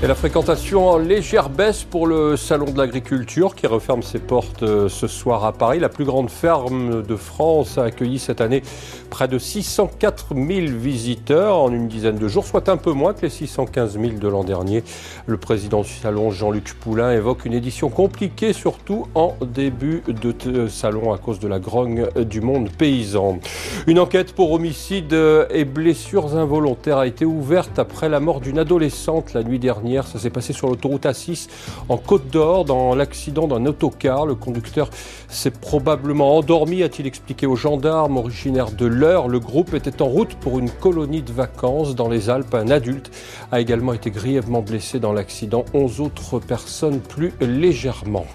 Et 0.03 0.07
la 0.07 0.15
fréquentation 0.15 0.89
en 0.89 0.97
légère 0.97 1.49
baisse 1.49 1.83
pour 1.83 2.05
le 2.05 2.35
Salon 2.35 2.65
de 2.65 2.77
l'Agriculture 2.77 3.55
qui 3.55 3.65
referme 3.65 4.03
ses 4.03 4.19
portes 4.19 4.61
euh, 4.61 4.89
ce 4.89 5.07
soir 5.07 5.45
à 5.45 5.53
Paris. 5.53 5.79
La 5.79 5.87
plus 5.87 6.03
grande 6.03 6.29
ferme 6.29 7.01
de 7.01 7.15
France 7.15 7.77
a 7.77 7.85
accueilli 7.85 8.19
cette 8.19 8.41
année 8.41 8.61
près 9.05 9.27
de 9.27 9.37
604 9.37 10.35
000 10.35 10.45
visiteurs 10.77 11.57
en 11.57 11.71
une 11.71 11.87
dizaine 11.87 12.17
de 12.17 12.27
jours, 12.27 12.45
soit 12.45 12.69
un 12.69 12.77
peu 12.77 12.91
moins 12.91 13.13
que 13.13 13.21
les 13.21 13.29
615 13.29 13.99
000 13.99 14.13
de 14.19 14.27
l'an 14.27 14.43
dernier. 14.43 14.83
Le 15.25 15.37
président 15.37 15.81
du 15.81 15.89
Salon, 15.89 16.31
Jean-Luc 16.31 16.73
Poulain, 16.73 17.11
évoque 17.11 17.45
une 17.45 17.53
édition 17.53 17.89
compliquée, 17.89 18.53
surtout 18.53 19.07
en 19.15 19.35
début 19.41 20.03
de 20.07 20.33
euh, 20.47 20.69
salon 20.69 21.13
à 21.13 21.17
cause 21.17 21.39
de 21.39 21.47
la 21.47 21.59
grogne 21.59 22.07
du 22.27 22.41
monde 22.41 22.69
paysan. 22.69 23.39
Une 23.87 23.99
enquête 23.99 24.33
pour 24.33 24.51
homicide 24.51 25.15
et 25.49 25.65
blessures 25.65 26.35
involontaires 26.35 26.97
a 26.97 27.07
été 27.07 27.25
ouverte 27.25 27.79
après 27.79 28.09
la 28.09 28.19
mort 28.19 28.41
d'une 28.41 28.59
adolescente 28.59 29.33
la 29.33 29.43
nuit 29.43 29.59
dernière 29.59 30.05
ça 30.07 30.19
s'est 30.19 30.29
passé 30.29 30.53
sur 30.53 30.67
l'autoroute 30.67 31.05
A6 31.05 31.47
en 31.89 31.97
Côte 31.97 32.29
d'Or 32.29 32.65
dans 32.65 32.95
l'accident 32.95 33.47
d'un 33.47 33.65
autocar. 33.65 34.25
Le 34.25 34.35
conducteur 34.35 34.89
s'est 35.27 35.51
probablement 35.51 36.37
endormi, 36.37 36.83
a-t-il 36.83 37.07
expliqué 37.07 37.45
aux 37.45 37.55
gendarmes 37.55 38.17
originaires 38.17 38.71
de 38.71 38.85
l'heure. 38.95 39.27
Le 39.27 39.39
groupe 39.39 39.73
était 39.73 40.01
en 40.01 40.07
route 40.07 40.35
pour 40.35 40.57
une 40.57 40.69
colonie 40.69 41.21
de 41.21 41.31
vacances 41.31 41.95
dans 41.95 42.09
les 42.09 42.29
Alpes. 42.29 42.53
Un 42.53 42.69
adulte 42.69 43.11
a 43.51 43.59
également 43.59 43.93
été 43.93 44.09
grièvement 44.09 44.61
blessé 44.61 44.99
dans 44.99 45.13
l'accident. 45.13 45.65
11 45.73 46.01
autres 46.01 46.39
personnes 46.39 46.99
plus 46.99 47.33
légèrement. 47.41 48.25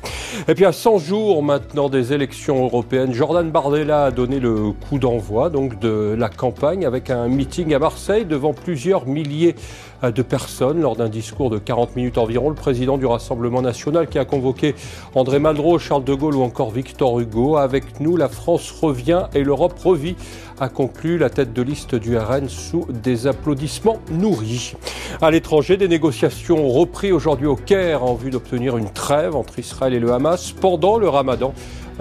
Et 0.47 0.55
puis 0.55 0.65
à 0.65 0.73
100 0.73 0.99
jours 0.99 1.43
maintenant 1.43 1.89
des 1.89 2.13
élections 2.13 2.65
européennes, 2.65 3.13
Jordan 3.13 3.51
Bardella 3.51 4.05
a 4.05 4.11
donné 4.11 4.39
le 4.39 4.73
coup 4.73 4.99
d'envoi 4.99 5.51
donc 5.51 5.79
de 5.81 6.15
la 6.17 6.29
campagne 6.29 6.87
avec 6.87 7.11
un 7.11 7.29
meeting 7.29 7.75
à 7.75 7.79
Marseille 7.79 8.25
devant 8.25 8.53
plusieurs 8.53 9.07
milliers 9.07 9.57
de 10.03 10.23
personnes 10.23 10.81
lors 10.81 10.97
d'un 10.97 11.09
discours 11.09 11.51
de 11.51 11.59
40 11.59 11.97
minutes 11.97 12.19
environ. 12.19 12.49
Le 12.49 12.55
président 12.55 12.99
du 12.99 13.07
Rassemblement 13.07 13.63
national 13.63 14.09
qui 14.09 14.19
a 14.19 14.25
convoqué 14.25 14.75
André 15.15 15.39
Malraux, 15.39 15.79
Charles 15.79 16.05
de 16.05 16.15
Gaulle 16.15 16.37
ou 16.37 16.43
encore 16.43 16.71
Victor 16.71 17.21
Hugo. 17.21 17.57
Avec 17.57 18.01
nous, 18.01 18.17
la 18.17 18.29
France 18.29 18.71
revient 18.71 19.25
et 19.35 19.45
l'Europe 19.45 19.79
revit, 19.79 20.17
a 20.59 20.69
conclu 20.69 21.19
la 21.19 21.31
tête 21.31 21.53
de 21.53 21.63
liste 21.63 21.95
du 21.95 22.17
RN 22.17 22.49
sous 22.49 22.87
des 22.91 23.27
applaudissements 23.27 23.99
nourris. 24.11 24.75
À 25.21 25.31
l'étranger, 25.31 25.77
des 25.77 25.89
négociations 25.89 26.65
ont 26.65 26.71
repris 26.71 27.13
aujourd'hui 27.13 27.47
au 27.47 27.57
Caire 27.57 28.05
en 28.05 28.15
vue 28.15 28.31
d'obtenir 28.31 28.77
une 28.77 28.91
trêve 28.91 29.37
entre 29.37 29.59
Israël 29.59 29.95
et 29.95 29.99
le 29.99 30.13
Hamas 30.13 30.53
pendant 30.53 30.99
le 30.99 31.09
ramadan 31.09 31.53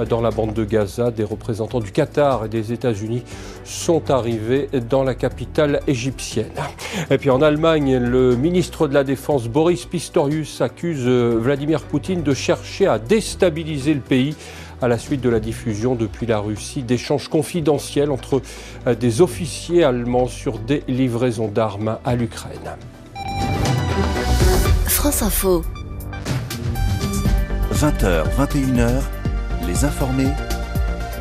dans 0.05 0.21
la 0.21 0.31
bande 0.31 0.53
de 0.53 0.63
Gaza. 0.63 1.11
Des 1.11 1.23
représentants 1.23 1.79
du 1.79 1.91
Qatar 1.91 2.45
et 2.45 2.49
des 2.49 2.71
États-Unis 2.73 3.23
sont 3.63 4.11
arrivés 4.11 4.69
dans 4.89 5.03
la 5.03 5.15
capitale 5.15 5.81
égyptienne. 5.87 6.51
Et 7.09 7.17
puis 7.17 7.29
en 7.29 7.41
Allemagne, 7.41 7.97
le 7.97 8.35
ministre 8.35 8.87
de 8.87 8.93
la 8.93 9.03
Défense 9.03 9.47
Boris 9.47 9.85
Pistorius 9.85 10.61
accuse 10.61 11.03
euh, 11.05 11.37
Vladimir 11.39 11.81
Poutine 11.83 12.23
de 12.23 12.33
chercher 12.33 12.87
à 12.87 12.99
déstabiliser 12.99 13.93
le 13.93 14.01
pays 14.01 14.35
à 14.81 14.87
la 14.87 14.97
suite 14.97 15.21
de 15.21 15.29
la 15.29 15.39
diffusion 15.39 15.95
depuis 15.95 16.25
la 16.25 16.39
Russie 16.39 16.83
d'échanges 16.83 17.27
confidentiels 17.27 18.11
entre 18.11 18.41
euh, 18.87 18.95
des 18.95 19.21
officiers 19.21 19.83
allemands 19.83 20.27
sur 20.27 20.59
des 20.59 20.83
livraisons 20.87 21.47
d'armes 21.47 21.97
à 22.05 22.15
l'Ukraine. 22.15 22.77
France 24.85 25.21
Info. 25.21 25.63
20h, 27.73 28.23
21h, 28.37 29.01
les 29.69 29.85
informés, 29.85 30.29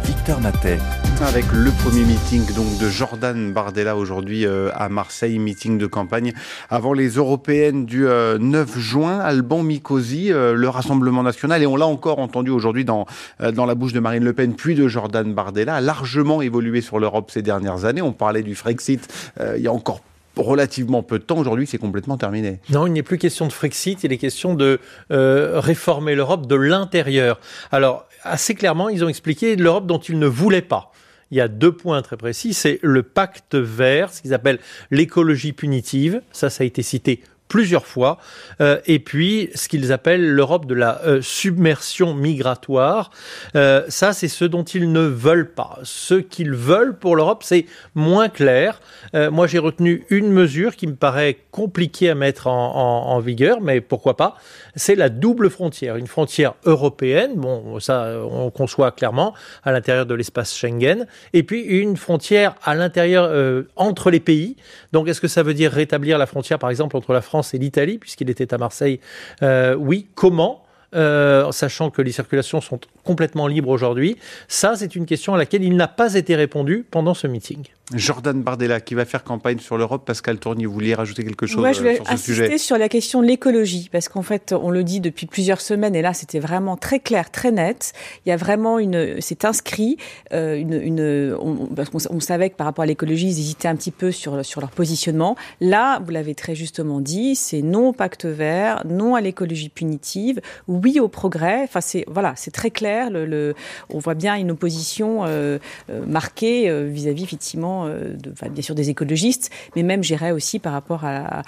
Victor 0.05 0.41
Matet. 0.41 0.79
Avec 1.21 1.45
le 1.53 1.71
premier 1.83 2.05
meeting 2.05 2.47
donc 2.55 2.79
de 2.79 2.89
Jordan 2.89 3.53
Bardella 3.53 3.95
aujourd'hui 3.95 4.47
euh, 4.47 4.71
à 4.75 4.89
Marseille, 4.89 5.39
meeting 5.39 5.77
de 5.77 5.87
campagne 5.87 6.33
avant 6.71 6.95
les 6.95 7.09
européennes 7.09 7.85
du 7.85 8.05
9 8.05 8.07
euh, 8.09 8.81
juin. 8.81 9.19
Alban 9.19 9.63
Mikosi, 9.63 10.33
euh, 10.33 10.55
le 10.55 10.69
Rassemblement 10.69 11.23
national, 11.23 11.63
et 11.63 11.67
on 11.67 11.77
l'a 11.77 11.87
encore 11.87 12.21
entendu 12.21 12.51
aujourd'hui 12.51 12.87
dans, 12.87 13.05
dans 13.53 13.67
la 13.67 13.75
bouche 13.75 13.93
de 13.93 14.01
Marine 14.01 14.25
Le 14.25 14.33
Pen 14.33 14.55
puis 14.55 14.75
de 14.75 14.89
Jordan 14.89 15.35
Bardella, 15.35 15.77
a 15.77 15.81
largement 15.83 16.41
évolué 16.41 16.81
sur 16.81 16.99
l'Europe 16.99 17.31
ces 17.31 17.43
dernières 17.43 17.85
années. 17.85 18.03
On 18.03 18.13
parlait 18.13 18.43
du 18.43 18.55
Frexit 18.55 19.33
il 19.57 19.63
y 19.63 19.67
a 19.67 19.73
encore 19.73 20.01
relativement 20.39 21.03
peu 21.03 21.19
de 21.19 21.25
temps. 21.25 21.39
Aujourd'hui, 21.39 21.67
c'est 21.67 21.79
complètement 21.79 22.17
terminé. 22.17 22.61
Non, 22.71 22.87
il 22.87 22.93
n'est 22.93 23.03
plus 23.03 23.19
question 23.19 23.47
de 23.47 23.53
Frexit, 23.53 24.03
il 24.05 24.13
est 24.13 24.19
question 24.19 24.55
de 24.55 24.81
euh, 25.11 25.61
réformer 25.61 26.15
l'Europe 26.15 26.47
de 26.47 26.55
l'intérieur. 26.55 27.41
Alors, 27.73 28.07
assez 28.23 28.55
clairement, 28.55 28.89
ils 28.89 29.05
ont 29.05 29.09
expliqué 29.09 29.57
l'Europe 29.57 29.87
dont 29.87 29.99
ils 29.99 30.19
ne 30.19 30.27
voulaient 30.27 30.63
pas. 30.63 30.93
il 31.31 31.39
y 31.39 31.41
a 31.41 31.49
deux 31.49 31.73
points 31.73 32.01
très 32.03 32.17
précis. 32.17 32.55
C'est 32.55 32.79
le 32.83 33.03
pacte 33.03 33.55
vert, 33.55 34.13
ce 34.13 34.23
qu'ils 34.23 34.35
appellent 34.35 34.61
l'écologie 34.91 35.53
punitive. 35.53 36.23
Ça, 36.33 36.51
ça 36.51 36.65
a 36.65 36.67
été 36.67 36.83
cité 36.83 37.23
plusieurs 37.49 37.87
fois, 37.87 38.19
euh, 38.61 38.79
et 38.87 38.99
puis 38.99 39.51
ce 39.55 39.69
qu'ils 39.69 39.93
appellent 39.93 40.29
l'Europe 40.29 40.67
de 40.67 40.75
la 40.75 41.01
euh, 41.05 41.23
submersion 41.23 42.15
migratoire. 42.15 43.11
Euh, 43.57 43.85
ça, 43.89 44.13
c'est 44.13 44.29
ce 44.29 44.45
dont 44.45 44.65
ils 44.65 44.93
ne 44.93 45.01
veulent 45.01 45.51
pas. 45.51 45.79
Ce 45.83 46.15
qu'ils 46.15 46.53
veulent 46.53 46.97
pour 46.97 47.17
l'Europe, 47.17 47.43
c'est 47.43 47.67
moins 47.95 48.29
clair. 48.29 48.81
moi, 49.15 49.47
j'ai 49.47 49.59
retenu 49.59 50.05
une 50.11 50.31
mesure 50.31 50.77
qui 50.77 50.87
me 50.87 50.95
paraît 50.95 51.39
compliquée 51.51 52.11
à 52.11 52.15
mettre 52.15 52.47
en, 52.47 53.07
en 53.09 53.21
vigueur, 53.21 53.61
mais 53.61 53.81
pourquoi 53.81 54.17
pas 54.17 54.37
C'est 54.77 54.95
la 54.95 55.09
double 55.09 55.51
frontière, 55.51 55.97
une 55.97 56.07
frontière 56.07 56.55
européenne, 56.65 57.33
bon, 57.37 57.81
ça, 57.81 58.13
on 58.31 58.51
conçoit 58.51 58.93
clairement, 58.93 59.35
à 59.65 59.73
l'intérieur 59.73 60.07
de 60.07 60.15
l'espace 60.15 60.55
Schengen, 60.55 61.07
et 61.33 61.43
puis 61.43 61.63
une 61.63 61.97
frontière 61.97 62.55
à 62.63 62.75
l'intérieur, 62.75 63.65
entre 63.77 64.11
les 64.11 64.21
pays. 64.21 64.57
Donc, 64.93 65.09
est-ce 65.09 65.21
que 65.21 65.29
ça 65.29 65.43
veut 65.43 65.55
dire 65.55 65.73
rétablir 65.73 66.19
la 66.19 66.27
frontière, 66.27 66.59
par 66.59 66.71
exemple, 66.71 66.97
entre 66.97 67.13
la 67.13 67.23
France 67.23 67.38
et 67.43 67.59
l'Italie, 67.59 67.99
puisqu'il 67.99 68.31
était 68.31 68.53
à 68.55 68.59
Marseille. 68.59 69.01
Euh, 69.43 69.75
oui, 69.75 70.07
comment 70.15 70.65
euh, 70.95 71.53
sachant 71.53 71.91
que 71.91 72.01
les 72.01 72.13
circulations 72.13 72.63
sont 72.63 72.81
complètement 73.05 73.47
libres 73.47 73.69
aujourd'hui 73.69 74.17
Ça, 74.49 74.75
c'est 74.75 74.97
une 74.97 75.05
question 75.05 75.35
à 75.35 75.39
laquelle 75.39 75.63
il 75.63 75.77
n'a 75.77 75.89
pas 75.89 76.15
été 76.15 76.35
répondu 76.35 76.87
pendant 76.91 77.13
ce 77.13 77.27
meeting. 77.27 77.65
Jordan 77.95 78.43
Bardella, 78.43 78.81
qui 78.81 78.95
va 78.95 79.05
faire 79.05 79.25
campagne 79.25 79.59
sur 79.59 79.79
l'Europe. 79.79 80.05
Pascal 80.05 80.39
Tournier, 80.39 80.67
vous 80.67 80.73
vouliez 80.73 80.95
rajouter 80.95 81.25
quelque 81.25 81.47
chose 81.47 81.59
Moi, 81.59 81.73
je 81.73 81.83
vais 81.83 82.01
euh, 82.01 82.05
insister 82.09 82.59
sur 82.59 82.77
la 82.77 82.89
question 82.89 83.23
de 83.23 83.27
l'écologie, 83.27 83.89
parce 83.91 84.09
qu'en 84.09 84.23
fait, 84.23 84.53
on 84.53 84.71
le 84.71 84.85
dit 84.85 85.01
depuis 85.01 85.27
plusieurs 85.27 85.61
semaines, 85.61 85.95
et 85.95 86.03
là, 86.03 86.13
c'était 86.13 86.39
vraiment 86.39 86.77
très 86.77 87.01
clair, 87.01 87.31
très 87.31 87.51
net. 87.51 87.93
Il 88.27 88.29
y 88.29 88.33
a 88.33 88.37
vraiment 88.37 88.79
une, 88.79 89.21
c'est 89.21 89.45
inscrit, 89.45 89.97
euh, 90.33 90.57
une, 90.57 90.75
une 90.75 91.37
on, 91.41 91.67
parce 91.75 91.91
qu'on 91.91 91.99
on 92.11 92.21
savait 92.21 92.51
que 92.51 92.57
par 92.57 92.67
rapport 92.67 92.83
à 92.83 92.87
l'écologie, 92.87 93.27
ils 93.27 93.39
hésitaient 93.41 93.69
un 93.69 93.77
petit 93.77 93.91
peu 93.91 94.13
sur 94.13 94.45
sur 94.45 94.61
leur 94.61 94.71
positionnement. 94.71 95.37
Là, 95.61 96.01
vous 96.05 96.11
l'avez 96.11 96.35
très 96.35 96.55
justement 96.55 97.01
dit, 97.01 97.35
c'est 97.37 97.63
non 97.63 97.89
au 97.89 97.93
pacte 97.93 98.27
vert, 98.27 98.83
non 98.87 99.15
à 99.15 99.21
l'écologie 99.21 99.69
punitive, 99.69 100.41
oui 100.67 101.01
au 101.01 101.09
progrès. 101.09 101.63
Enfin, 101.65 101.81
c'est 101.81 102.05
voilà, 102.09 102.35
c'est 102.37 102.51
très 102.51 102.71
clair. 102.71 103.11
Le, 103.11 103.25
le, 103.25 103.55
on 103.91 103.99
voit 103.99 104.15
bien 104.15 104.35
une 104.37 104.51
opposition 104.51 105.25
euh, 105.25 105.59
euh 105.91 106.05
marquée 106.07 106.69
euh, 106.69 106.89
vis-à-vis 106.91 107.25
effectivement 107.25 107.78
euh, 107.87 108.15
de, 108.17 108.33
bien 108.51 108.63
sûr 108.63 108.75
des 108.75 108.91
écologistes, 108.91 109.51
mais 109.77 109.83
même 109.83 110.03
j'irais 110.03 110.33
aussi 110.33 110.59
par 110.59 110.73
rapport 110.73 111.05
à, 111.05 111.43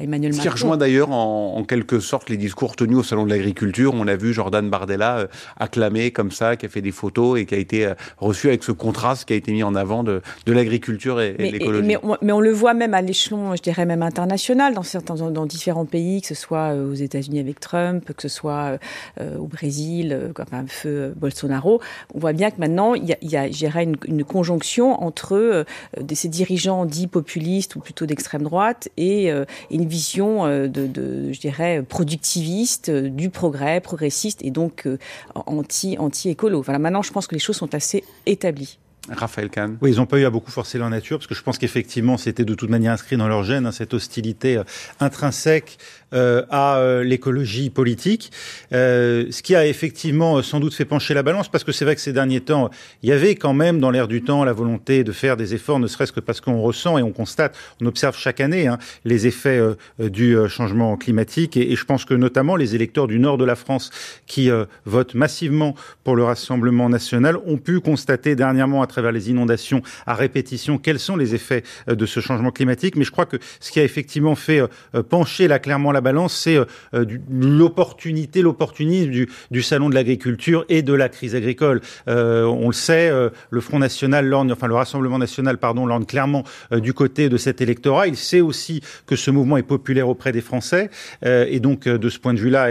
Emmanuel 0.00 0.32
Macron. 0.32 0.36
Ce 0.36 0.42
qui 0.42 0.48
rejoint 0.48 0.76
d'ailleurs 0.76 1.10
en, 1.10 1.64
quelque 1.64 2.00
sorte 2.00 2.30
les 2.30 2.36
discours 2.36 2.74
tenus 2.74 2.98
au 2.98 3.02
Salon 3.02 3.24
de 3.24 3.30
l'Agriculture. 3.30 3.92
On 3.94 4.06
a 4.08 4.16
vu 4.16 4.32
Jordan 4.32 4.68
Bardella 4.68 5.18
euh, 5.18 5.26
acclamé 5.58 6.10
comme 6.10 6.30
ça, 6.30 6.56
qui 6.56 6.66
a 6.66 6.68
fait 6.68 6.82
des 6.82 6.90
photos 6.90 7.38
et 7.38 7.46
qui 7.46 7.54
a 7.54 7.58
été 7.58 7.86
euh, 7.86 7.94
reçu 8.18 8.48
avec 8.48 8.64
ce 8.64 8.72
contraste 8.72 9.26
qui 9.26 9.34
a 9.34 9.36
été 9.36 9.52
mis 9.52 9.62
en 9.62 9.74
avant 9.74 10.02
de, 10.02 10.22
de 10.46 10.52
l'agriculture 10.52 11.20
et, 11.20 11.32
l'écologie. 11.34 11.86
Mais, 11.86 11.98
mais, 12.22 12.32
on 12.32 12.40
le 12.40 12.50
voit 12.50 12.74
même 12.74 12.94
à 12.94 13.02
l'échelon, 13.02 13.54
je 13.54 13.62
dirais 13.62 13.86
même 13.86 14.02
international, 14.02 14.74
dans, 14.74 14.82
certains, 14.82 15.14
dans, 15.14 15.46
différents 15.46 15.84
pays, 15.84 16.22
que 16.22 16.28
ce 16.28 16.34
soit 16.34 16.74
aux 16.74 16.94
États-Unis 16.94 17.40
avec 17.40 17.60
Trump, 17.60 18.04
que 18.04 18.22
ce 18.22 18.28
soit 18.28 18.78
au 19.18 19.46
Brésil, 19.46 20.30
comme 20.34 20.46
un 20.52 20.66
feu 20.66 21.12
Bolsonaro. 21.16 21.80
On 22.14 22.18
voit 22.18 22.32
bien 22.32 22.50
que 22.50 22.58
maintenant, 22.58 22.94
il 22.94 23.06
y 23.06 23.12
a, 23.12 23.46
il 23.46 23.60
y 23.60 23.66
a 23.66 23.82
une, 23.82 23.96
une 24.06 24.24
conjonction 24.24 25.02
entre 25.02 25.19
entre 25.20 25.34
euh, 25.36 25.64
ces 26.14 26.28
dirigeants 26.28 26.86
dits 26.86 27.06
populistes 27.06 27.76
ou 27.76 27.80
plutôt 27.80 28.06
d'extrême 28.06 28.42
droite 28.42 28.88
et 28.96 29.30
euh, 29.30 29.44
une 29.70 29.86
vision 29.86 30.46
euh, 30.46 30.66
de, 30.66 31.32
je 31.32 31.40
dirais, 31.40 31.84
productiviste, 31.86 32.90
du 32.90 33.30
progrès, 33.30 33.80
progressiste 33.80 34.42
et 34.42 34.50
donc 34.50 34.88
anti, 35.34 35.96
anti-écolo. 35.98 36.62
Voilà, 36.62 36.78
maintenant, 36.78 37.02
je 37.02 37.12
pense 37.12 37.26
que 37.26 37.34
les 37.34 37.40
choses 37.40 37.56
sont 37.56 37.74
assez 37.74 38.04
établies. 38.26 38.78
Raphaël 39.08 39.50
Kahn. 39.50 39.76
Oui, 39.80 39.92
ils 39.92 39.96
n'ont 39.96 40.06
pas 40.06 40.18
eu 40.18 40.24
à 40.24 40.30
beaucoup 40.30 40.50
forcer 40.50 40.78
leur 40.78 40.90
nature, 40.90 41.18
parce 41.18 41.26
que 41.26 41.34
je 41.34 41.42
pense 41.42 41.58
qu'effectivement, 41.58 42.16
c'était 42.16 42.44
de 42.44 42.54
toute 42.54 42.70
manière 42.70 42.92
inscrit 42.92 43.16
dans 43.16 43.28
leur 43.28 43.42
gène, 43.42 43.66
hein, 43.66 43.72
cette 43.72 43.94
hostilité 43.94 44.60
intrinsèque 45.00 45.78
euh, 46.12 46.42
à 46.50 46.78
euh, 46.78 47.04
l'écologie 47.04 47.70
politique, 47.70 48.32
euh, 48.72 49.26
ce 49.30 49.42
qui 49.42 49.54
a 49.54 49.64
effectivement 49.64 50.42
sans 50.42 50.58
doute 50.58 50.74
fait 50.74 50.84
pencher 50.84 51.14
la 51.14 51.22
balance, 51.22 51.48
parce 51.48 51.62
que 51.62 51.70
c'est 51.70 51.84
vrai 51.84 51.94
que 51.94 52.00
ces 52.00 52.12
derniers 52.12 52.40
temps, 52.40 52.68
il 53.04 53.08
y 53.08 53.12
avait 53.12 53.36
quand 53.36 53.54
même 53.54 53.78
dans 53.78 53.92
l'air 53.92 54.08
du 54.08 54.22
temps 54.22 54.42
la 54.42 54.52
volonté 54.52 55.04
de 55.04 55.12
faire 55.12 55.36
des 55.36 55.54
efforts, 55.54 55.78
ne 55.78 55.86
serait-ce 55.86 56.10
que 56.10 56.18
parce 56.18 56.40
qu'on 56.40 56.60
ressent 56.62 56.98
et 56.98 57.02
on 57.02 57.12
constate, 57.12 57.56
on 57.80 57.86
observe 57.86 58.16
chaque 58.16 58.40
année 58.40 58.66
hein, 58.66 58.78
les 59.04 59.28
effets 59.28 59.60
du 60.00 60.36
changement 60.48 60.96
climatique, 60.96 61.56
et, 61.56 61.76
je 61.76 61.84
pense 61.84 62.04
que 62.04 62.14
notamment 62.14 62.56
les 62.56 62.74
électeurs 62.74 63.06
du 63.06 63.20
nord 63.20 63.38
de 63.38 63.44
la 63.44 63.54
France 63.54 63.90
qui 64.26 64.50
votent 64.84 65.14
massivement 65.14 65.76
pour 66.02 66.16
le 66.16 66.24
Rassemblement 66.24 66.88
national 66.88 67.36
ont 67.46 67.58
pu 67.58 67.78
constater 67.78 68.34
dernièrement 68.34 68.82
à 68.82 68.86
travers 68.88 69.12
les 69.12 69.30
inondations 69.30 69.82
à 70.06 70.14
répétition 70.14 70.78
quels 70.78 70.98
sont 70.98 71.16
les 71.16 71.34
effets 71.36 71.62
de 71.86 72.06
ce 72.06 72.18
changement 72.18 72.50
climatique. 72.50 72.96
Mais 72.96 73.04
je 73.04 73.12
crois 73.12 73.26
que 73.26 73.36
ce 73.60 73.70
qui 73.70 73.78
a 73.78 73.84
effectivement 73.84 74.34
fait 74.34 74.60
pencher 75.08 75.46
là 75.46 75.58
clairement 75.58 75.92
la 75.92 75.99
balance, 76.00 76.34
c'est 76.34 76.56
euh, 76.56 76.64
euh, 76.94 77.04
l'opportunité, 77.30 78.42
l'opportunisme 78.42 79.10
du, 79.10 79.28
du, 79.50 79.62
salon 79.62 79.88
de 79.88 79.94
l'agriculture 79.94 80.64
et 80.68 80.82
de 80.82 80.92
la 80.92 81.08
crise 81.08 81.34
agricole. 81.34 81.80
Euh, 82.08 82.44
on 82.44 82.68
le 82.68 82.72
sait, 82.72 83.10
le 83.50 83.60
Front 83.60 83.78
National 83.78 84.26
lorne, 84.26 84.52
enfin 84.52 84.66
le 84.66 84.74
Rassemblement 84.74 85.18
National, 85.18 85.58
pardon, 85.58 85.86
lorne 85.86 86.06
clairement 86.06 86.44
du 86.72 86.92
côté 86.92 87.28
de 87.28 87.36
cet 87.36 87.60
électorat. 87.60 88.06
Il 88.06 88.16
sait 88.16 88.40
aussi 88.40 88.82
que 89.06 89.16
ce 89.16 89.30
mouvement 89.30 89.56
est 89.56 89.62
populaire 89.62 90.08
auprès 90.08 90.32
des 90.32 90.40
Français, 90.40 90.90
et 91.22 91.60
donc 91.60 91.88
de 91.88 92.08
ce 92.08 92.18
point 92.18 92.34
de 92.34 92.38
vue-là, 92.38 92.70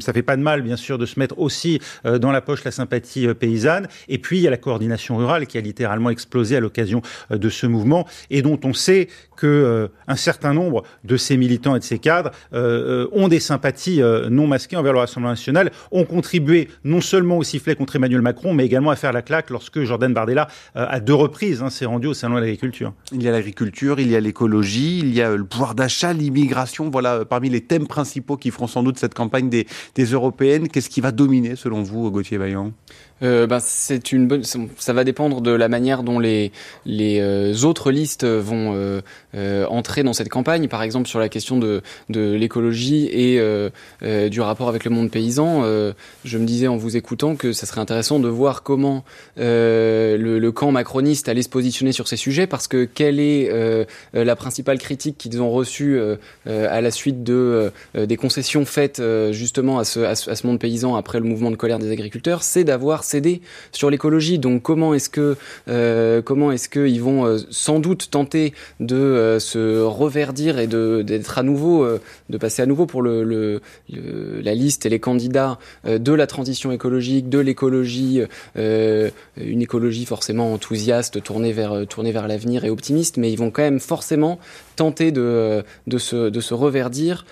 ça 0.00 0.12
fait 0.12 0.22
pas 0.22 0.36
de 0.36 0.42
mal, 0.42 0.62
bien 0.62 0.76
sûr, 0.76 0.98
de 0.98 1.06
se 1.06 1.18
mettre 1.18 1.38
aussi 1.38 1.80
dans 2.04 2.32
la 2.32 2.40
poche 2.40 2.64
la 2.64 2.70
sympathie 2.70 3.26
paysanne. 3.34 3.88
Et 4.08 4.18
puis 4.18 4.38
il 4.38 4.42
y 4.42 4.46
a 4.46 4.50
la 4.50 4.56
coordination 4.56 5.16
rurale 5.16 5.46
qui 5.46 5.58
a 5.58 5.60
littéralement 5.60 6.10
explosé 6.10 6.56
à 6.56 6.60
l'occasion 6.60 7.02
de 7.30 7.48
ce 7.48 7.66
mouvement 7.66 8.06
et 8.30 8.42
dont 8.42 8.58
on 8.64 8.72
sait 8.72 9.08
que 9.36 9.90
un 10.06 10.16
certain 10.16 10.54
nombre 10.54 10.82
de 11.04 11.16
ces 11.16 11.36
militants 11.36 11.76
et 11.76 11.78
de 11.78 11.84
ces 11.84 11.98
cadres 11.98 12.17
euh, 12.26 13.04
euh, 13.04 13.08
ont 13.12 13.28
des 13.28 13.40
sympathies 13.40 14.02
euh, 14.02 14.28
non 14.30 14.46
masquées 14.46 14.76
envers 14.76 14.92
le 14.92 14.98
Rassemblement 14.98 15.30
national, 15.30 15.70
ont 15.90 16.04
contribué 16.04 16.68
non 16.84 17.00
seulement 17.00 17.38
au 17.38 17.42
sifflet 17.42 17.74
contre 17.74 17.96
Emmanuel 17.96 18.22
Macron, 18.22 18.54
mais 18.54 18.64
également 18.64 18.90
à 18.90 18.96
faire 18.96 19.12
la 19.12 19.22
claque 19.22 19.50
lorsque 19.50 19.82
Jordan 19.82 20.12
Bardella, 20.12 20.48
à 20.74 21.00
deux 21.00 21.14
reprises, 21.14 21.62
hein, 21.62 21.70
s'est 21.70 21.86
rendu 21.86 22.06
au 22.06 22.14
Salon 22.14 22.36
de 22.36 22.40
l'agriculture. 22.40 22.92
Il 23.12 23.22
y 23.22 23.28
a 23.28 23.32
l'agriculture, 23.32 24.00
il 24.00 24.10
y 24.10 24.16
a 24.16 24.20
l'écologie, 24.20 25.00
il 25.00 25.14
y 25.14 25.22
a 25.22 25.34
le 25.34 25.44
pouvoir 25.44 25.74
d'achat, 25.74 26.12
l'immigration. 26.12 26.90
Voilà 26.90 27.24
parmi 27.24 27.50
les 27.50 27.60
thèmes 27.60 27.86
principaux 27.86 28.36
qui 28.36 28.50
feront 28.50 28.66
sans 28.66 28.82
doute 28.82 28.98
cette 28.98 29.14
campagne 29.14 29.48
des, 29.48 29.66
des 29.94 30.04
européennes. 30.04 30.68
Qu'est-ce 30.68 30.90
qui 30.90 31.00
va 31.00 31.12
dominer 31.12 31.56
selon 31.56 31.82
vous, 31.82 32.10
Gauthier 32.10 32.38
Vaillant 32.38 32.72
euh, 33.22 33.46
ben, 33.46 33.58
c'est 33.60 34.12
une 34.12 34.28
bonne. 34.28 34.42
Ça 34.44 34.92
va 34.92 35.04
dépendre 35.04 35.40
de 35.40 35.50
la 35.50 35.68
manière 35.68 36.02
dont 36.02 36.18
les 36.18 36.52
euh, 36.86 37.54
autres 37.64 37.90
listes 37.90 38.24
vont 38.24 39.00
euh, 39.34 39.66
entrer 39.66 40.02
dans 40.02 40.12
cette 40.12 40.28
campagne. 40.28 40.68
Par 40.68 40.82
exemple, 40.82 41.08
sur 41.08 41.18
la 41.18 41.28
question 41.28 41.58
de 41.58 41.82
l'écologie 42.08 43.06
et 43.06 43.40
du 44.28 44.40
rapport 44.40 44.68
avec 44.68 44.84
le 44.84 44.90
monde 44.90 45.10
paysan. 45.10 45.62
je 46.24 46.38
me 46.38 46.44
disais 46.44 46.68
en 46.68 46.76
vous 46.76 46.96
écoutant 46.96 47.36
que 47.36 47.52
ça 47.52 47.66
serait 47.66 47.80
intéressant 47.80 48.18
de 48.18 48.28
voir 48.28 48.62
comment 48.62 49.04
le, 49.36 50.50
camp 50.54 50.72
macroniste 50.72 51.28
allait 51.28 51.42
se 51.42 51.48
positionner 51.48 51.92
sur 51.92 52.08
ces 52.08 52.16
sujets, 52.16 52.46
parce 52.46 52.68
que 52.68 52.84
quelle 52.84 53.20
est 53.20 53.50
la 54.12 54.36
principale 54.36 54.78
critique 54.78 55.18
qu'ils 55.18 55.40
ont 55.42 55.50
reçue 55.50 56.00
à 56.46 56.80
la 56.80 56.90
suite 56.90 57.22
de 57.22 57.72
des 57.94 58.16
concessions 58.16 58.64
faites 58.64 59.02
justement 59.30 59.78
à 59.78 59.84
ce, 59.84 60.00
à 60.00 60.14
ce, 60.14 60.30
à 60.30 60.34
ce 60.34 60.46
monde 60.46 60.58
paysan 60.58 60.96
après 60.96 61.18
le 61.18 61.24
mouvement 61.24 61.50
de 61.50 61.56
colère 61.56 61.78
des 61.78 61.90
agriculteurs, 61.90 62.42
c'est 62.42 62.64
d'avoir 62.64 63.04
sur 63.72 63.90
l'écologie. 63.90 64.38
Donc 64.38 64.62
comment 64.62 64.94
est-ce 64.94 65.10
que 65.10 65.36
euh, 65.68 66.22
comment 66.22 66.52
est-ce 66.52 66.68
qu'ils 66.68 67.02
vont 67.02 67.24
euh, 67.26 67.38
sans 67.50 67.78
doute 67.78 68.10
tenter 68.10 68.52
de 68.80 68.96
euh, 68.96 69.38
se 69.38 69.80
reverdir 69.82 70.58
et 70.58 70.66
de 70.66 71.02
d'être 71.02 71.38
à 71.38 71.42
nouveau 71.42 71.86
de 72.28 72.38
passer 72.38 72.62
à 72.62 72.66
nouveau 72.66 72.86
pour 72.86 73.02
le, 73.02 73.60
la 73.88 74.54
liste 74.54 74.86
et 74.86 74.88
les 74.88 75.00
candidats 75.00 75.58
de 75.86 76.12
la 76.12 76.26
transition 76.26 76.72
écologique, 76.72 77.28
de 77.28 77.38
l'écologie, 77.38 78.22
une 78.56 79.62
écologie 79.62 80.04
forcément 80.04 80.52
enthousiaste, 80.52 81.22
tournée 81.22 81.52
vers 81.52 81.86
tournée 81.86 82.12
vers 82.12 82.28
l'avenir 82.28 82.64
et 82.64 82.70
optimiste, 82.70 83.16
mais 83.16 83.32
ils 83.32 83.38
vont 83.38 83.50
quand 83.50 83.62
même 83.62 83.80
forcément 83.80 84.38
tenter 84.76 85.10
de, 85.10 85.64
de, 85.86 85.98
se, 85.98 86.28
de 86.28 86.40
se 86.40 86.54
reverdir 86.54 87.26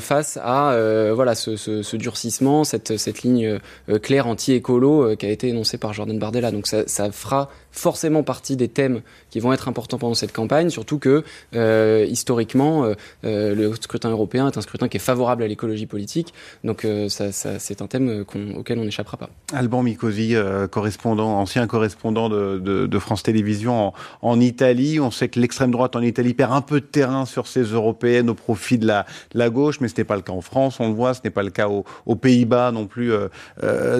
face 0.00 0.38
à 0.42 0.76
voilà 1.14 1.34
ce, 1.34 1.56
ce, 1.56 1.82
ce, 1.82 1.96
durcissement, 1.96 2.64
cette, 2.64 2.96
cette 2.96 3.22
ligne 3.22 3.58
claire 4.02 4.26
anti-écolo 4.26 5.15
qui 5.16 5.26
a 5.26 5.30
été 5.30 5.48
énoncé 5.48 5.78
par 5.78 5.92
Jordan 5.92 6.18
Bardella. 6.18 6.50
Donc 6.50 6.66
ça, 6.66 6.86
ça 6.86 7.10
fera 7.12 7.48
forcément 7.78 8.22
partie 8.22 8.56
des 8.56 8.68
thèmes 8.68 9.02
qui 9.30 9.40
vont 9.40 9.52
être 9.52 9.68
importants 9.68 9.98
pendant 9.98 10.14
cette 10.14 10.32
campagne, 10.32 10.70
surtout 10.70 10.98
que 10.98 11.24
euh, 11.54 12.06
historiquement, 12.08 12.84
euh, 12.84 12.94
euh, 13.24 13.54
le 13.54 13.74
scrutin 13.74 14.10
européen 14.10 14.48
est 14.48 14.56
un 14.56 14.60
scrutin 14.60 14.88
qui 14.88 14.96
est 14.96 15.00
favorable 15.00 15.42
à 15.42 15.48
l'écologie 15.48 15.86
politique, 15.86 16.32
donc 16.64 16.86
c'est 17.08 17.82
un 17.82 17.86
thème 17.86 18.24
auquel 18.56 18.78
on 18.78 18.84
n'échappera 18.84 19.16
pas. 19.16 19.30
Alban 19.52 19.82
Mikosi, 19.82 20.34
correspondant, 20.70 21.38
ancien 21.38 21.66
correspondant 21.66 22.28
de, 22.28 22.98
France 22.98 23.22
Télévisions 23.22 23.92
en, 24.22 24.40
Italie, 24.40 25.00
on 25.00 25.10
sait 25.10 25.28
que 25.28 25.38
l'extrême 25.38 25.70
droite 25.70 25.96
en 25.96 26.00
Italie 26.00 26.34
perd 26.34 26.52
un 26.52 26.62
peu 26.62 26.80
de 26.80 26.86
terrain 26.86 27.26
sur 27.26 27.46
ces 27.46 27.62
européennes 27.62 28.30
au 28.30 28.34
profit 28.34 28.78
de 28.78 28.86
la, 28.86 29.50
gauche, 29.50 29.80
mais 29.80 29.88
ce 29.88 29.94
n'est 29.98 30.04
pas 30.04 30.16
le 30.16 30.22
cas 30.22 30.32
en 30.32 30.40
France, 30.40 30.80
on 30.80 30.88
le 30.88 30.94
voit, 30.94 31.14
ce 31.14 31.20
n'est 31.22 31.30
pas 31.30 31.42
le 31.42 31.50
cas 31.50 31.68
aux 31.68 32.16
Pays-Bas 32.16 32.72
non 32.72 32.86
plus, 32.86 33.12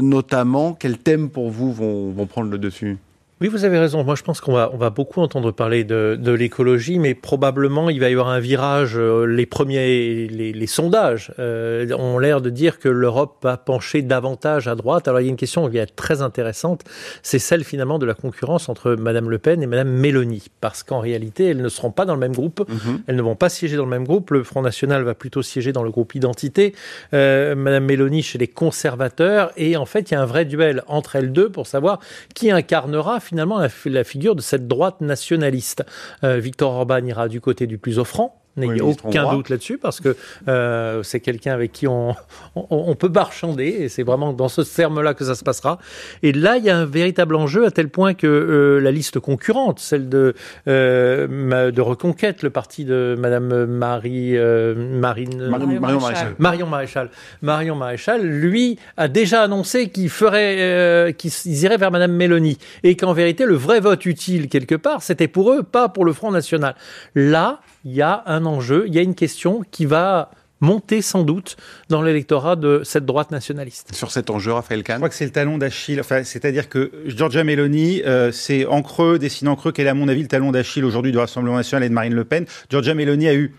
notamment. 0.00 0.72
Quels 0.72 0.98
thèmes 0.98 1.28
pour 1.30 1.50
vous 1.50 1.72
vont 1.72 2.26
prendre 2.26 2.50
le 2.50 2.58
dessus? 2.58 2.98
Oui, 3.42 3.48
vous 3.48 3.66
avez 3.66 3.78
raison. 3.78 4.02
Moi, 4.02 4.14
je 4.14 4.22
pense 4.22 4.40
qu'on 4.40 4.54
va, 4.54 4.70
on 4.72 4.78
va 4.78 4.88
beaucoup 4.88 5.20
entendre 5.20 5.50
parler 5.50 5.84
de, 5.84 6.16
de 6.18 6.32
l'écologie, 6.32 6.98
mais 6.98 7.14
probablement 7.14 7.90
il 7.90 8.00
va 8.00 8.08
y 8.08 8.12
avoir 8.12 8.28
un 8.28 8.40
virage. 8.40 8.94
Euh, 8.96 9.26
les 9.26 9.44
premiers, 9.44 10.26
les, 10.26 10.54
les 10.54 10.66
sondages 10.66 11.34
euh, 11.38 11.86
ont 11.98 12.18
l'air 12.18 12.40
de 12.40 12.48
dire 12.48 12.78
que 12.78 12.88
l'Europe 12.88 13.36
va 13.42 13.58
pencher 13.58 14.00
davantage 14.00 14.68
à 14.68 14.74
droite. 14.74 15.06
Alors, 15.06 15.20
il 15.20 15.24
y 15.24 15.26
a 15.26 15.30
une 15.30 15.36
question 15.36 15.68
qui 15.68 15.76
est 15.76 15.84
très 15.84 16.22
intéressante, 16.22 16.84
c'est 17.22 17.38
celle 17.38 17.62
finalement 17.62 17.98
de 17.98 18.06
la 18.06 18.14
concurrence 18.14 18.70
entre 18.70 18.94
Madame 18.94 19.28
Le 19.28 19.36
Pen 19.36 19.62
et 19.62 19.66
Madame 19.66 19.90
Mélanie, 19.90 20.46
parce 20.62 20.82
qu'en 20.82 21.00
réalité, 21.00 21.50
elles 21.50 21.60
ne 21.60 21.68
seront 21.68 21.90
pas 21.90 22.06
dans 22.06 22.14
le 22.14 22.20
même 22.20 22.34
groupe. 22.34 22.66
Mhm. 22.66 23.02
Elles 23.06 23.16
ne 23.16 23.22
vont 23.22 23.36
pas 23.36 23.50
siéger 23.50 23.76
dans 23.76 23.84
le 23.84 23.90
même 23.90 24.06
groupe. 24.06 24.30
Le 24.30 24.44
Front 24.44 24.62
National 24.62 25.02
va 25.02 25.14
plutôt 25.14 25.42
siéger 25.42 25.72
dans 25.72 25.82
le 25.82 25.90
groupe 25.90 26.14
Identité. 26.14 26.74
Euh, 27.12 27.54
Madame 27.54 27.84
Mélanie 27.84 28.22
chez 28.22 28.38
les 28.38 28.48
conservateurs. 28.48 29.52
Et 29.58 29.76
en 29.76 29.84
fait, 29.84 30.10
il 30.10 30.14
y 30.14 30.16
a 30.16 30.22
un 30.22 30.26
vrai 30.26 30.46
duel 30.46 30.82
entre 30.86 31.16
elles 31.16 31.32
deux 31.32 31.50
pour 31.50 31.66
savoir 31.66 32.00
qui 32.34 32.50
incarnera 32.50 33.20
finalement 33.26 33.60
la, 33.84 34.04
figure 34.04 34.34
de 34.34 34.40
cette 34.40 34.66
droite 34.66 35.00
nationaliste. 35.00 35.84
Euh, 36.24 36.38
Victor 36.38 36.72
Orban 36.72 37.04
ira 37.04 37.28
du 37.28 37.40
côté 37.40 37.66
du 37.66 37.78
plus 37.78 37.98
offrant, 37.98 38.42
N'ayez 38.56 38.80
aucun 38.80 39.30
doute 39.30 39.50
là-dessus 39.50 39.76
parce 39.76 40.00
que 40.00 40.16
euh, 40.48 41.02
c'est 41.02 41.20
quelqu'un 41.20 41.52
avec 41.52 41.72
qui 41.72 41.86
on, 41.86 42.14
on, 42.54 42.94
peut 42.94 43.10
marchander 43.10 43.66
et 43.66 43.88
c'est 43.90 44.02
vraiment 44.02 44.32
dans 44.32 44.48
ce 44.48 44.62
terme-là 44.62 45.12
que 45.12 45.24
ça 45.24 45.34
se 45.34 45.44
passera. 45.44 45.78
Et 46.22 46.32
là, 46.32 46.56
il 46.56 46.64
y 46.64 46.70
a 46.70 46.78
un 46.78 46.86
véritable 46.86 47.36
enjeu 47.36 47.66
à 47.66 47.70
tel 47.70 47.90
point 47.90 48.14
que 48.14 48.26
euh, 48.26 48.80
la 48.80 48.90
liste 48.92 49.20
concurrente, 49.20 49.78
celle 49.78 50.08
de, 50.08 50.34
euh, 50.68 51.70
de 51.70 51.80
Reconquête, 51.82 52.42
le 52.42 52.48
parti 52.48 52.86
de 52.86 53.14
Madame 53.18 53.66
Marie 53.66 54.36
Marine 54.36 55.48
Marion, 55.48 56.00
Maréchal. 56.00 56.34
Marion 56.38 56.66
Maréchal, 56.66 57.10
Marion 57.42 57.76
Maréchal, 57.76 58.22
lui 58.26 58.78
a 58.96 59.08
déjà 59.08 59.42
annoncé 59.42 59.90
qu'il 59.90 60.08
ferait, 60.08 61.14
qu'ils 61.18 61.62
iraient 61.62 61.76
vers 61.76 61.90
Madame 61.90 62.12
Mélanie 62.12 62.58
et 62.82 62.96
qu'en 62.96 63.12
vérité, 63.12 63.44
le 63.44 63.54
vrai 63.54 63.80
vote 63.80 64.06
utile 64.06 64.48
quelque 64.48 64.74
part, 64.74 65.02
c'était 65.02 65.28
pour 65.28 65.52
eux, 65.52 65.62
pas 65.62 65.88
pour 65.88 66.04
le 66.04 66.12
Front 66.12 66.30
National. 66.30 66.74
Là, 67.14 67.60
il 67.84 67.94
y 67.94 68.02
a 68.02 68.22
un 68.26 68.45
enjeu, 68.46 68.84
il 68.86 68.94
y 68.94 68.98
a 68.98 69.02
une 69.02 69.14
question 69.14 69.62
qui 69.70 69.86
va 69.86 70.30
monter 70.60 71.02
sans 71.02 71.22
doute 71.22 71.56
dans 71.88 72.02
l'électorat 72.02 72.56
de 72.56 72.80
cette 72.84 73.04
droite 73.04 73.30
nationaliste. 73.30 73.94
Sur 73.94 74.10
cet 74.10 74.30
enjeu, 74.30 74.52
Raphaël 74.52 74.82
Kahn 74.82 74.96
Je 74.96 75.00
crois 75.00 75.08
que 75.08 75.14
c'est 75.14 75.26
le 75.26 75.30
talon 75.30 75.58
d'Achille. 75.58 76.00
Enfin, 76.00 76.24
C'est-à-dire 76.24 76.68
que 76.68 76.92
Giorgia 77.06 77.44
Meloni, 77.44 78.02
euh, 78.04 78.32
c'est 78.32 78.64
en 78.66 78.82
creux, 78.82 79.18
dessinant 79.18 79.52
en 79.52 79.56
creux, 79.56 79.72
qu'elle 79.72 79.86
est 79.86 79.90
à 79.90 79.94
mon 79.94 80.08
avis 80.08 80.22
le 80.22 80.28
talon 80.28 80.52
d'Achille 80.52 80.84
aujourd'hui 80.84 81.12
du 81.12 81.18
Rassemblement 81.18 81.56
national 81.56 81.84
et 81.84 81.88
de 81.88 81.94
Marine 81.94 82.14
Le 82.14 82.24
Pen. 82.24 82.46
Giorgia 82.70 82.94
Meloni 82.94 83.28
a 83.28 83.34
eu 83.34 83.54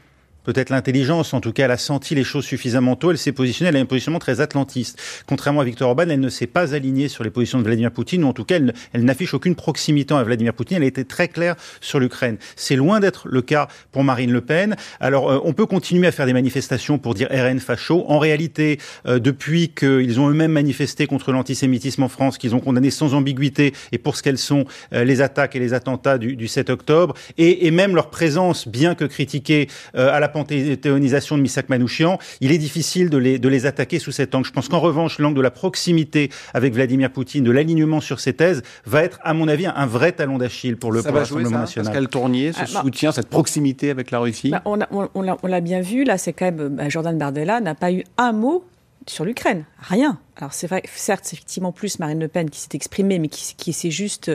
peut-être 0.48 0.70
l'intelligence, 0.70 1.34
en 1.34 1.42
tout 1.42 1.52
cas, 1.52 1.66
elle 1.66 1.72
a 1.72 1.78
senti 1.78 2.16
les 2.16 2.24
choses 2.24 2.46
suffisamment 2.46 2.96
tôt, 2.96 3.12
elle 3.12 3.18
s'est 3.18 3.34
positionnée, 3.34 3.68
elle 3.68 3.76
a 3.76 3.80
un 3.82 3.86
positionnement 3.86 4.18
très 4.18 4.40
atlantiste. 4.40 4.98
Contrairement 5.28 5.60
à 5.60 5.66
Victor 5.66 5.90
Orban, 5.90 6.06
elle 6.10 6.22
ne 6.22 6.30
s'est 6.30 6.48
pas 6.48 6.74
alignée 6.74 7.10
sur 7.10 7.26
les 7.26 7.30
positions 7.30 7.58
de 7.60 7.66
Vladimir 7.66 7.92
Poutine, 7.92 8.24
ou 8.24 8.28
en 8.28 8.34
tout 8.34 8.46
cas, 8.46 8.56
elle, 8.94 9.04
n'affiche 9.04 9.34
aucune 9.34 9.56
proximité 9.56 10.14
à 10.14 10.24
Vladimir 10.24 10.54
Poutine, 10.54 10.78
elle 10.78 10.84
a 10.84 10.88
été 10.88 11.04
très 11.04 11.28
claire 11.28 11.58
sur 11.82 12.00
l'Ukraine. 12.00 12.38
C'est 12.56 12.78
loin 12.78 13.02
d'être 13.02 13.28
le 13.28 13.42
cas 13.42 13.68
pour 13.92 14.06
Marine 14.06 14.32
Le 14.32 14.40
Pen. 14.40 14.78
Alors, 15.02 15.30
euh, 15.30 15.42
on 15.44 15.52
peut 15.52 15.66
continuer 15.66 16.08
à 16.08 16.14
faire 16.14 16.26
des 16.26 16.32
manifestations 16.32 16.98
pour 16.98 17.14
dire 17.14 17.28
RN 17.30 17.60
facho. 17.60 18.06
En 18.08 18.18
réalité, 18.18 18.80
euh, 19.06 19.20
depuis 19.20 19.68
qu'ils 19.68 20.22
ont 20.22 20.30
eux-mêmes 20.30 20.54
manifesté 20.54 21.08
contre 21.08 21.34
l'antisémitisme 21.34 22.04
en 22.04 22.08
France, 22.08 22.38
qu'ils 22.38 22.56
ont 22.56 22.62
condamné 22.62 22.90
sans 22.90 23.16
ambiguïté, 23.16 23.74
et 23.92 23.98
pour 23.98 24.16
ce 24.16 24.24
qu'elles 24.24 24.38
sont, 24.38 24.64
euh, 24.94 25.04
les 25.04 25.20
attaques 25.20 25.58
et 25.58 25.60
les 25.60 25.74
attentats 25.74 26.18
du, 26.18 26.38
du 26.38 26.48
7 26.48 26.70
octobre, 26.70 27.16
et, 27.38 27.68
et, 27.68 27.72
même 27.72 27.96
leur 27.96 28.10
présence, 28.10 28.66
bien 28.66 28.96
que 28.96 29.04
critiquée 29.04 29.68
à 29.94 30.20
la 30.20 30.30
panthéonisation 30.44 31.38
de 31.38 31.42
Misak 31.42 31.70
Manouchian, 31.70 32.18
il 32.42 32.52
est 32.52 32.58
difficile 32.58 33.10
de 33.10 33.18
les, 33.18 33.40
de 33.40 33.50
les 33.50 33.66
attaquer 33.66 34.00
sous 34.00 34.12
cet 34.12 34.36
angle. 34.36 34.46
Je 34.46 34.52
pense 34.52 34.70
qu'en 34.70 34.80
revanche, 34.80 35.20
l'angle 35.20 35.38
de 35.38 35.42
la 35.42 35.52
proximité 35.52 36.30
avec 36.54 36.74
Vladimir 36.74 37.12
Poutine, 37.12 37.44
de 37.44 37.52
l'alignement 37.52 38.02
sur 38.02 38.20
ses 38.20 38.34
thèses, 38.34 38.64
va 38.86 39.04
être, 39.04 39.20
à 39.24 39.34
mon 39.34 39.48
avis, 39.48 39.66
un 39.68 39.86
vrai 39.86 40.12
talon 40.12 40.38
d'Achille 40.38 40.78
pour 40.78 40.92
le 40.92 41.00
Rassemblement 41.00 41.60
national. 41.60 41.88
Pascal 41.88 42.08
Tournier, 42.10 42.54
ce 42.54 42.60
ah, 42.62 42.66
bah, 42.74 42.82
soutien, 42.82 43.12
cette 43.12 43.30
proximité 43.30 43.90
avec 43.90 44.12
la 44.12 44.20
Russie 44.20 44.52
bah, 44.52 44.62
On 44.66 45.48
l'a 45.48 45.62
bien 45.62 45.82
vu, 45.82 46.04
là, 46.04 46.18
c'est 46.18 46.34
quand 46.34 46.46
même, 46.46 46.70
bah, 46.70 46.90
Jordan 46.90 47.18
Bardella 47.18 47.60
n'a 47.60 47.76
pas 47.76 47.92
eu 47.92 48.04
un 48.18 48.32
mot 48.32 48.66
sur 49.06 49.26
l'Ukraine. 49.26 49.66
Rien. 49.80 50.20
Alors 50.40 50.54
c'est 50.54 50.68
vrai, 50.68 50.84
certes, 50.96 51.22
c'est 51.24 51.36
effectivement 51.36 51.72
plus 51.72 51.98
Marine 51.98 52.20
Le 52.20 52.28
Pen 52.28 52.50
qui 52.50 52.60
s'est 52.60 52.70
exprimée, 52.74 53.18
mais 53.18 53.28
qui, 53.28 53.56
qui 53.56 53.74
s'est 53.74 53.90
juste 53.90 54.32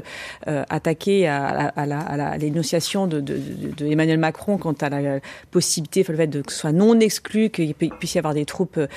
euh, 0.48 0.64
attaquée 0.68 1.28
à, 1.28 1.72
l'énonciation 2.38 3.06
de, 3.06 3.20
de, 3.20 3.38
de, 3.76 3.86
Emmanuel 3.86 4.18
Macron 4.18 4.58
quant 4.58 4.72
à 4.72 4.88
la 4.88 5.20
possibilité, 5.52 6.04
le 6.08 6.16
fait 6.16 6.26
de, 6.26 6.42
que 6.42 6.52
ce 6.52 6.58
soit 6.58 6.72
non 6.72 6.98
exclu 6.98 7.50
qu'il 7.50 7.74
puisse 7.74 8.14
y 8.16 8.18
avoir 8.18 8.34
des 8.34 8.44
troupes 8.44 8.78
euh, 8.78 8.88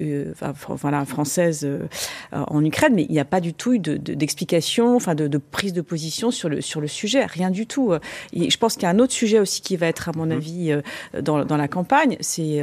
euh 0.00 0.32
voilà, 0.68 1.04
françaises 1.04 1.64
euh, 1.64 1.88
en 2.32 2.64
Ukraine, 2.64 2.94
mais 2.94 3.06
il 3.08 3.12
n'y 3.12 3.20
a 3.20 3.24
pas 3.24 3.40
du 3.40 3.54
tout 3.54 3.78
d'explication, 3.78 4.94
enfin 4.94 5.16
de, 5.16 5.38
prise 5.38 5.72
de 5.72 5.80
position 5.80 6.30
sur 6.30 6.48
le, 6.48 6.60
sur 6.60 6.80
le 6.80 6.86
sujet, 6.86 7.26
rien 7.26 7.50
du 7.50 7.66
tout. 7.66 7.92
Et 8.32 8.50
je 8.50 8.58
pense 8.58 8.74
qu'il 8.74 8.84
y 8.84 8.86
a 8.86 8.90
un 8.90 9.00
autre 9.00 9.12
sujet 9.12 9.40
aussi 9.40 9.62
qui 9.62 9.76
va 9.76 9.88
être, 9.88 10.08
à 10.08 10.12
mon 10.14 10.26
mmh. 10.26 10.32
avis, 10.32 10.80
dans, 11.20 11.44
dans 11.44 11.56
la 11.56 11.66
campagne, 11.66 12.16
c'est 12.20 12.62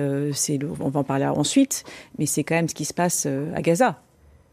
on 0.79 0.89
va 0.89 1.01
en 1.01 1.03
parler 1.03 1.25
ensuite, 1.25 1.83
mais 2.17 2.25
c'est 2.25 2.43
quand 2.43 2.55
même 2.55 2.69
ce 2.69 2.75
qui 2.75 2.85
se 2.85 2.93
passe 2.93 3.27
à 3.55 3.61
Gaza. 3.61 3.88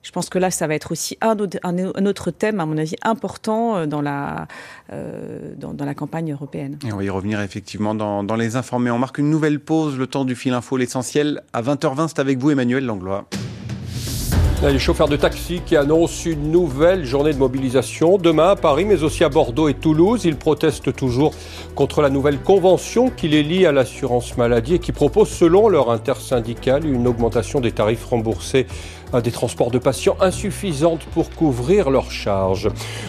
Je 0.06 0.12
pense 0.12 0.30
que 0.30 0.38
là, 0.38 0.52
ça 0.52 0.68
va 0.68 0.76
être 0.76 0.92
aussi 0.92 1.18
un 1.20 1.36
autre, 1.36 2.30
thème, 2.30 2.60
à 2.60 2.66
mon 2.66 2.78
avis, 2.78 2.94
important 3.02 3.76
euh, 3.76 3.86
dans 3.86 4.00
la, 4.00 4.46
euh, 4.92 5.52
dans, 5.56 5.84
la 5.84 5.94
campagne 5.94 6.32
européenne. 6.32 6.78
Et 6.86 6.92
on 6.92 6.98
va 6.98 7.02
y 7.02 7.10
revenir 7.10 7.40
effectivement 7.40 7.92
dans, 7.92 8.22
dans 8.22 8.36
les 8.36 8.54
informés. 8.54 8.92
On 8.92 9.00
marque 9.00 9.18
une 9.18 9.30
nouvelle 9.30 9.58
pause, 9.58 9.98
le 9.98 10.06
temps 10.06 10.24
du 10.24 10.36
fil 10.36 10.52
info, 10.52 10.76
l'essentiel. 10.76 11.42
À 11.52 11.60
20h20, 11.60 12.06
c'est 12.06 12.20
avec 12.20 12.38
vous, 12.38 12.52
Emmanuel 12.52 12.86
Langlois. 12.86 13.26
Les 14.62 14.78
chauffeurs 14.78 15.08
de 15.08 15.16
taxi 15.16 15.60
qui 15.64 15.76
annoncent 15.76 16.28
une 16.28 16.50
nouvelle 16.50 17.04
journée 17.04 17.32
de 17.34 17.38
mobilisation 17.38 18.16
demain 18.16 18.50
à 18.50 18.56
Paris, 18.56 18.86
mais 18.86 19.02
aussi 19.02 19.22
à 19.22 19.28
Bordeaux 19.28 19.68
et 19.68 19.74
Toulouse. 19.74 20.24
Ils 20.24 20.36
protestent 20.36 20.96
toujours 20.96 21.34
contre 21.74 22.00
la 22.00 22.08
nouvelle 22.08 22.40
convention 22.40 23.10
qui 23.10 23.28
les 23.28 23.42
lie 23.42 23.66
à 23.66 23.72
l'assurance 23.72 24.36
maladie 24.38 24.74
et 24.74 24.78
qui 24.78 24.92
propose, 24.92 25.28
selon 25.28 25.68
leur 25.68 25.90
intersyndicale, 25.90 26.86
une 26.86 27.06
augmentation 27.06 27.60
des 27.60 27.70
tarifs 27.70 28.06
remboursés 28.06 28.66
à 29.12 29.20
des 29.20 29.30
transports 29.30 29.70
de 29.70 29.78
patients 29.78 30.16
insuffisante 30.20 31.04
pour 31.12 31.30
couvrir 31.30 31.90
leurs 31.90 32.10
charges. 32.10 32.68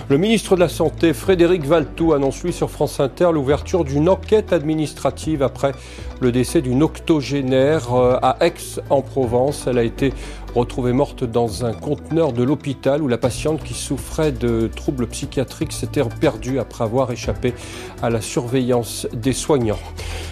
Le 0.10 0.18
ministre 0.18 0.56
de 0.56 0.60
la 0.60 0.70
Santé, 0.70 1.14
Frédéric 1.14 1.66
Valtou, 1.66 2.14
annonce 2.14 2.44
lui 2.44 2.54
sur 2.54 2.70
France 2.70 3.00
Inter 3.00 3.30
l'ouverture 3.34 3.84
d'une 3.84 4.10
enquête 4.10 4.54
administrative 4.54 5.42
après 5.42 5.72
le 6.20 6.32
décès 6.32 6.62
d'une 6.62 6.84
octogénaire 6.84 7.94
euh, 7.94 8.18
à 8.22 8.38
Aix 8.46 8.54
en 8.90 9.02
Provence. 9.02 9.66
Elle 9.68 9.78
a 9.78 9.84
été 9.84 10.14
retrouvée 10.58 10.92
morte 10.92 11.24
dans 11.24 11.66
un 11.66 11.74
conteneur 11.74 12.34
de 12.34 12.42
l'hôpital 12.42 13.04
où 13.04 13.08
la 13.08 13.20
patiente 13.20 13.64
qui 13.64 13.76
souffrait 13.76 14.32
de 14.32 14.70
troubles 14.76 15.06
psychiatriques 15.06 15.72
s'était 15.72 16.02
perdue 16.20 16.58
après 16.60 16.84
avoir 16.84 17.12
échappé 17.12 17.54
à 18.02 18.10
la 18.10 18.22
surveillance 18.22 19.08
des 19.14 19.34
soignants. 19.34 19.80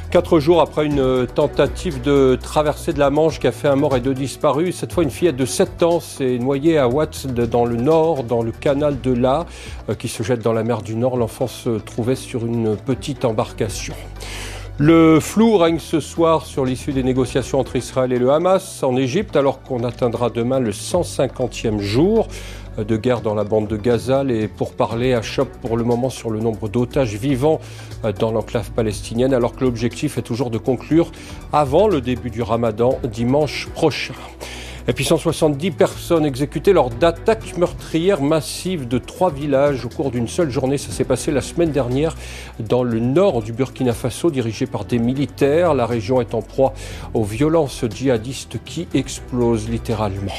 Quatre 0.09 0.39
jours 0.39 0.61
après 0.61 0.85
une 0.85 1.27
tentative 1.27 2.01
de 2.01 2.39
traversée 2.41 2.93
de 2.93 2.99
la 2.99 3.09
Manche 3.09 3.39
qui 3.39 3.47
a 3.47 3.51
fait 3.51 3.67
un 3.67 3.75
mort 3.75 3.95
et 3.95 3.99
deux 3.99 4.13
disparus, 4.13 4.75
cette 4.75 4.93
fois 4.93 5.03
une 5.03 5.11
fillette 5.11 5.35
de 5.35 5.45
7 5.45 5.83
ans 5.83 5.99
s'est 5.99 6.39
noyée 6.39 6.77
à 6.77 6.87
Watts 6.87 7.27
dans 7.27 7.65
le 7.65 7.75
nord, 7.75 8.23
dans 8.23 8.41
le 8.41 8.51
canal 8.51 8.99
de 9.01 9.11
La, 9.11 9.45
euh, 9.89 9.93
qui 9.93 10.07
se 10.07 10.23
jette 10.23 10.41
dans 10.41 10.53
la 10.53 10.63
mer 10.63 10.81
du 10.81 10.95
Nord. 10.95 11.17
L'enfant 11.17 11.47
se 11.47 11.77
trouvait 11.77 12.15
sur 12.15 12.45
une 12.45 12.77
petite 12.77 13.25
embarcation. 13.25 13.93
Le 14.77 15.21
flou 15.21 15.57
règne 15.57 15.79
ce 15.79 16.01
soir 16.01 16.45
sur 16.45 16.65
l'issue 16.65 16.91
des 16.91 17.01
négociations 17.01 17.61
entre 17.61 17.77
Israël 17.77 18.11
et 18.11 18.19
le 18.19 18.31
Hamas 18.31 18.83
en 18.83 18.97
Égypte, 18.97 19.37
alors 19.37 19.61
qu'on 19.61 19.85
atteindra 19.85 20.29
demain 20.29 20.59
le 20.59 20.71
150e 20.71 21.79
jour 21.79 22.27
de 22.77 22.97
guerre 22.97 23.21
dans 23.21 23.35
la 23.35 23.45
bande 23.45 23.69
de 23.69 23.77
Gaza. 23.77 24.25
Les 24.25 24.49
pourparlers 24.49 25.13
achoppent 25.13 25.57
pour 25.61 25.77
le 25.77 25.85
moment 25.85 26.09
sur 26.09 26.29
le 26.29 26.41
nombre 26.41 26.67
d'otages 26.67 27.15
vivants 27.15 27.61
dans 28.19 28.31
l'enclave 28.31 28.71
palestinienne, 28.71 29.33
alors 29.33 29.55
que 29.55 29.63
l'objectif 29.63 30.17
est 30.17 30.23
toujours 30.23 30.49
de 30.49 30.57
conclure 30.57 31.13
avant 31.53 31.87
le 31.87 32.01
début 32.01 32.29
du 32.29 32.41
ramadan 32.41 32.99
dimanche 33.05 33.69
prochain. 33.73 34.13
Et 34.87 34.93
puis 34.93 35.03
170 35.03 35.71
personnes 35.71 36.25
exécutées 36.27 36.71
lors 36.71 36.91
d'attaques 36.91 37.57
meurtrières 37.57 38.21
massives 38.21 38.87
de 38.87 38.99
trois 38.99 39.31
villages 39.31 39.83
au 39.83 39.89
cours 39.89 40.11
d'une 40.11 40.27
seule 40.27 40.51
journée. 40.51 40.77
Ça 40.77 40.91
s'est 40.91 41.03
passé 41.03 41.31
la 41.31 41.41
semaine 41.41 41.71
dernière 41.71 42.15
dans 42.59 42.83
le 42.83 42.99
nord 42.99 43.41
du 43.41 43.51
Burkina 43.51 43.93
Faso, 43.93 44.29
dirigé 44.29 44.67
par 44.67 44.85
des 44.85 44.99
militaires. 44.99 45.73
La 45.73 45.87
région 45.87 46.21
est 46.21 46.35
en 46.35 46.43
proie 46.43 46.73
aux 47.15 47.23
violences 47.23 47.83
djihadistes 47.89 48.59
qui 48.63 48.87
explosent 48.93 49.69
littéralement. 49.69 50.33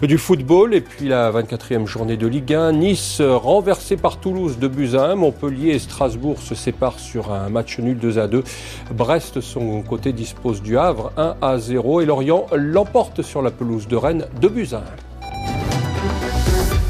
Du 0.00 0.16
football 0.16 0.74
et 0.74 0.80
puis 0.80 1.08
la 1.08 1.30
24e 1.30 1.86
journée 1.86 2.16
de 2.16 2.26
Ligue 2.26 2.54
1. 2.54 2.72
Nice 2.72 3.20
renversé 3.20 3.96
par 3.98 4.16
Toulouse 4.16 4.58
de 4.58 4.68
buts 4.68 4.94
à 4.94 5.10
1. 5.10 5.16
Montpellier 5.16 5.74
et 5.74 5.78
Strasbourg 5.78 6.40
se 6.40 6.54
séparent 6.54 6.98
sur 6.98 7.30
un 7.30 7.50
match 7.50 7.78
nul 7.78 7.98
2 7.98 8.18
à 8.18 8.26
2. 8.26 8.42
Brest, 8.94 9.42
son 9.42 9.82
côté, 9.82 10.14
dispose 10.14 10.62
du 10.62 10.78
Havre 10.78 11.12
1 11.18 11.36
à 11.42 11.58
0 11.58 12.00
et 12.00 12.06
Lorient 12.06 12.46
l'emporte 12.54 13.20
sur 13.20 13.42
la 13.42 13.50
pelouse 13.50 13.81
de 13.88 13.96
Rennes 13.96 14.26
de 14.40 14.48
Buzyn. 14.48 14.82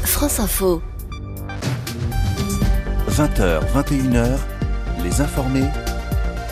France 0.03 0.39
Info. 0.39 0.81
20h, 3.09 3.59
21h, 3.73 4.25
les 5.03 5.21
informés. 5.21 5.69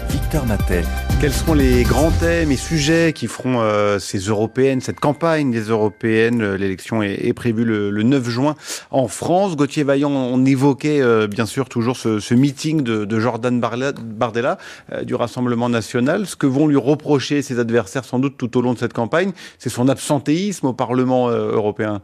Victor 0.09 0.45
Matet. 0.45 0.85
Quels 1.21 1.33
seront 1.33 1.53
les 1.53 1.83
grands 1.83 2.09
thèmes 2.09 2.51
et 2.51 2.57
sujets 2.57 3.13
qui 3.13 3.27
feront 3.27 3.61
euh, 3.61 3.99
ces 3.99 4.17
européennes, 4.17 4.81
cette 4.81 4.99
campagne 4.99 5.51
des 5.51 5.65
européennes? 5.65 6.41
Euh, 6.41 6.57
L'élection 6.57 7.03
est, 7.03 7.31
prévue 7.33 7.63
le, 7.63 7.91
9 7.91 8.27
juin 8.27 8.55
en 8.89 9.07
France. 9.07 9.55
Gauthier 9.55 9.83
Vaillant, 9.83 10.09
on 10.09 10.43
évoquait 10.45 10.99
euh, 10.99 11.27
bien 11.27 11.45
sûr 11.45 11.69
toujours 11.69 11.95
ce, 11.95 12.33
meeting 12.33 12.81
de, 12.81 13.19
Jordan 13.19 13.59
Bardella 13.59 14.57
du 15.03 15.13
Rassemblement 15.13 15.69
national. 15.69 16.25
Ce 16.25 16.35
que 16.35 16.47
vont 16.47 16.65
lui 16.65 16.77
reprocher 16.77 17.43
ses 17.43 17.59
adversaires 17.59 18.03
sans 18.03 18.17
doute 18.17 18.35
tout 18.35 18.57
au 18.57 18.63
long 18.63 18.73
de 18.73 18.79
cette 18.79 18.93
campagne, 18.93 19.31
c'est 19.59 19.69
son 19.69 19.89
absentéisme 19.89 20.65
au 20.65 20.73
Parlement 20.73 21.29
européen. 21.29 22.01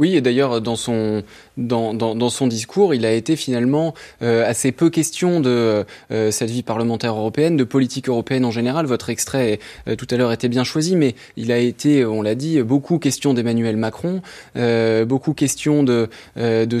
Oui, 0.00 0.16
et 0.16 0.22
d'ailleurs 0.22 0.62
dans 0.62 0.76
son 0.76 1.22
discours, 2.46 2.94
il 2.94 3.04
a 3.04 3.12
été 3.12 3.36
finalement 3.36 3.92
euh, 4.22 4.48
assez 4.48 4.72
peu 4.72 4.88
question 4.88 5.40
de 5.40 5.84
euh, 6.10 6.30
cette 6.30 6.48
vie 6.48 6.62
parlementaire 6.62 7.14
européenne, 7.14 7.58
de 7.58 7.64
politique 7.64 8.08
européenne 8.08 8.46
en 8.46 8.50
général. 8.50 8.86
Votre 8.86 9.10
extrait 9.10 9.58
euh, 9.88 9.96
tout 9.96 10.06
à 10.10 10.16
l'heure 10.16 10.32
était 10.32 10.48
bien 10.48 10.64
choisi, 10.64 10.96
mais 10.96 11.14
il 11.36 11.52
a 11.52 11.58
été, 11.58 12.06
on 12.06 12.22
l'a 12.22 12.34
dit, 12.34 12.62
beaucoup 12.62 12.98
question 12.98 13.34
d'Emmanuel 13.34 13.76
Macron, 13.76 14.22
beaucoup 15.06 15.34
question 15.34 15.82
de 15.82 16.08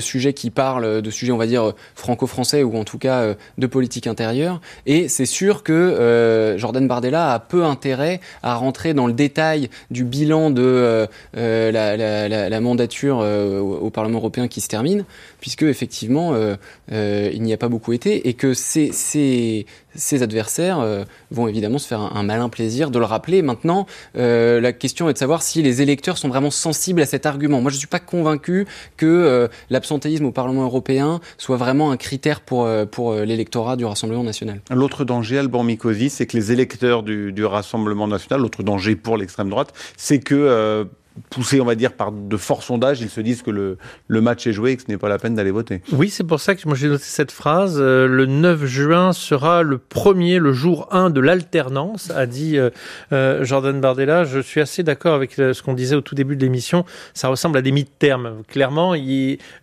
sujets 0.00 0.32
qui 0.32 0.48
parlent 0.48 1.02
de 1.02 1.10
sujets, 1.10 1.32
on 1.32 1.36
va 1.36 1.46
dire 1.46 1.74
franco-français 1.94 2.62
ou 2.62 2.78
en 2.78 2.84
tout 2.84 2.96
cas 2.96 3.34
de 3.58 3.66
politique 3.66 4.06
intérieure. 4.06 4.62
Et 4.86 5.08
c'est 5.08 5.26
sûr 5.26 5.62
que 5.62 6.54
Jordan 6.56 6.88
Bardella 6.88 7.34
a 7.34 7.38
peu 7.38 7.64
intérêt 7.64 8.20
à 8.42 8.54
rentrer 8.54 8.94
dans 8.94 9.06
le 9.06 9.12
détail 9.12 9.68
du 9.90 10.04
bilan 10.04 10.48
de 10.48 11.06
la 11.34 12.60
mandature 12.60 13.09
euh, 13.18 13.60
au, 13.60 13.90
Parlement 13.90 14.18
européen 14.18 14.48
qui 14.48 14.60
se 14.60 14.68
termine, 14.68 15.04
puisque 15.40 15.62
effectivement 15.62 16.32
euh, 16.34 16.56
euh, 16.92 17.30
il 17.32 17.42
n'y 17.42 17.52
a 17.52 17.56
pas 17.56 17.68
beaucoup 17.68 17.92
été, 17.92 18.28
et 18.28 18.34
que 18.34 18.54
ces, 18.54 19.66
adversaires 20.12 21.06
vont 21.30 21.48
évidemment 21.48 21.78
se 21.78 21.88
faire 21.88 22.00
un, 22.00 22.22
malin 22.22 22.48
plaisir 22.48 22.90
de 22.90 22.98
le 22.98 23.04
rappeler. 23.04 23.42
Maintenant, 23.42 23.86
la 24.14 24.72
question 24.72 25.08
est 25.08 25.14
de 25.14 25.18
savoir 25.18 25.42
si 25.42 25.62
les 25.62 25.82
électeurs 25.82 26.18
sont 26.18 26.28
vraiment 26.28 26.50
sensibles 26.50 27.02
à 27.02 27.06
cet 27.06 27.26
argument. 27.26 27.60
Moi, 27.60 27.70
je 27.70 27.76
ne 27.76 27.80
suis 27.80 27.88
pas 27.88 27.98
convaincu 27.98 28.66
que 28.96 29.48
l'absentéisme 29.70 30.26
au 30.26 30.30
Parlement 30.30 30.64
européen 30.64 31.20
soit 31.38 31.56
vraiment 31.56 31.90
un 31.90 31.96
critère 31.96 32.40
pour, 32.40 32.66
l'électorat 32.66 33.76
du 33.76 33.84
Rassemblement 33.84 34.22
national. 34.22 34.60
L'autre 34.70 35.04
danger, 35.04 35.38
Alban 35.38 35.64
Mikosi, 35.64 36.10
c'est 36.10 36.26
que 36.26 36.36
les 36.36 36.52
électeurs 36.52 37.02
du 37.02 37.44
Rassemblement 37.44 38.06
national, 38.06 38.40
l'autre 38.40 38.62
danger 38.62 38.94
pour 38.94 39.16
l'extrême 39.16 39.50
droite, 39.50 39.72
c'est 39.96 40.20
que 40.20 40.86
poussés, 41.28 41.60
on 41.60 41.64
va 41.64 41.74
dire, 41.74 41.92
par 41.92 42.12
de 42.12 42.36
forts 42.36 42.62
sondages, 42.62 43.00
ils 43.00 43.10
se 43.10 43.20
disent 43.20 43.42
que 43.42 43.50
le, 43.50 43.78
le 44.08 44.20
match 44.20 44.46
est 44.46 44.52
joué 44.52 44.72
et 44.72 44.76
que 44.76 44.82
ce 44.82 44.88
n'est 44.88 44.98
pas 44.98 45.08
la 45.08 45.18
peine 45.18 45.34
d'aller 45.34 45.50
voter. 45.50 45.82
Oui, 45.92 46.10
c'est 46.10 46.24
pour 46.24 46.40
ça 46.40 46.54
que 46.54 46.60
moi 46.66 46.76
j'ai 46.76 46.88
noté 46.88 47.04
cette 47.06 47.32
phrase. 47.32 47.76
Euh, 47.78 48.06
le 48.06 48.26
9 48.26 48.64
juin 48.64 49.12
sera 49.12 49.62
le 49.62 49.78
premier, 49.78 50.38
le 50.38 50.52
jour 50.52 50.88
1 50.92 51.10
de 51.10 51.20
l'alternance, 51.20 52.10
a 52.10 52.26
dit 52.26 52.58
euh, 52.58 52.70
euh, 53.12 53.44
Jordan 53.44 53.80
Bardella. 53.80 54.24
Je 54.24 54.40
suis 54.40 54.60
assez 54.60 54.82
d'accord 54.82 55.14
avec 55.14 55.32
ce 55.32 55.62
qu'on 55.62 55.74
disait 55.74 55.96
au 55.96 56.00
tout 56.00 56.14
début 56.14 56.36
de 56.36 56.42
l'émission. 56.42 56.84
Ça 57.14 57.28
ressemble 57.28 57.58
à 57.58 57.62
des 57.62 57.72
mi-termes. 57.72 58.42
Clairement, 58.48 58.94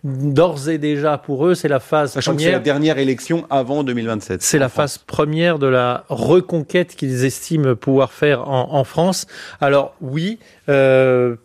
d'ores 0.04 0.68
et 0.68 0.78
déjà 0.78 1.18
pour 1.18 1.46
eux, 1.46 1.54
c'est 1.54 1.68
la 1.68 1.80
phase 1.80 2.12
Sachant 2.12 2.32
première. 2.32 2.46
que 2.46 2.50
c'est 2.50 2.58
la 2.58 2.62
dernière 2.62 2.98
élection 2.98 3.46
avant 3.50 3.84
2027. 3.84 4.42
C'est 4.42 4.58
la 4.58 4.68
phase 4.68 4.98
première 4.98 5.58
de 5.58 5.66
la 5.66 6.04
reconquête 6.08 6.94
qu'ils 6.96 7.24
estiment 7.24 7.74
pouvoir 7.74 8.12
faire 8.12 8.48
en, 8.48 8.74
en 8.74 8.84
France. 8.84 9.26
Alors 9.60 9.94
oui, 10.00 10.38
euh, 10.68 11.36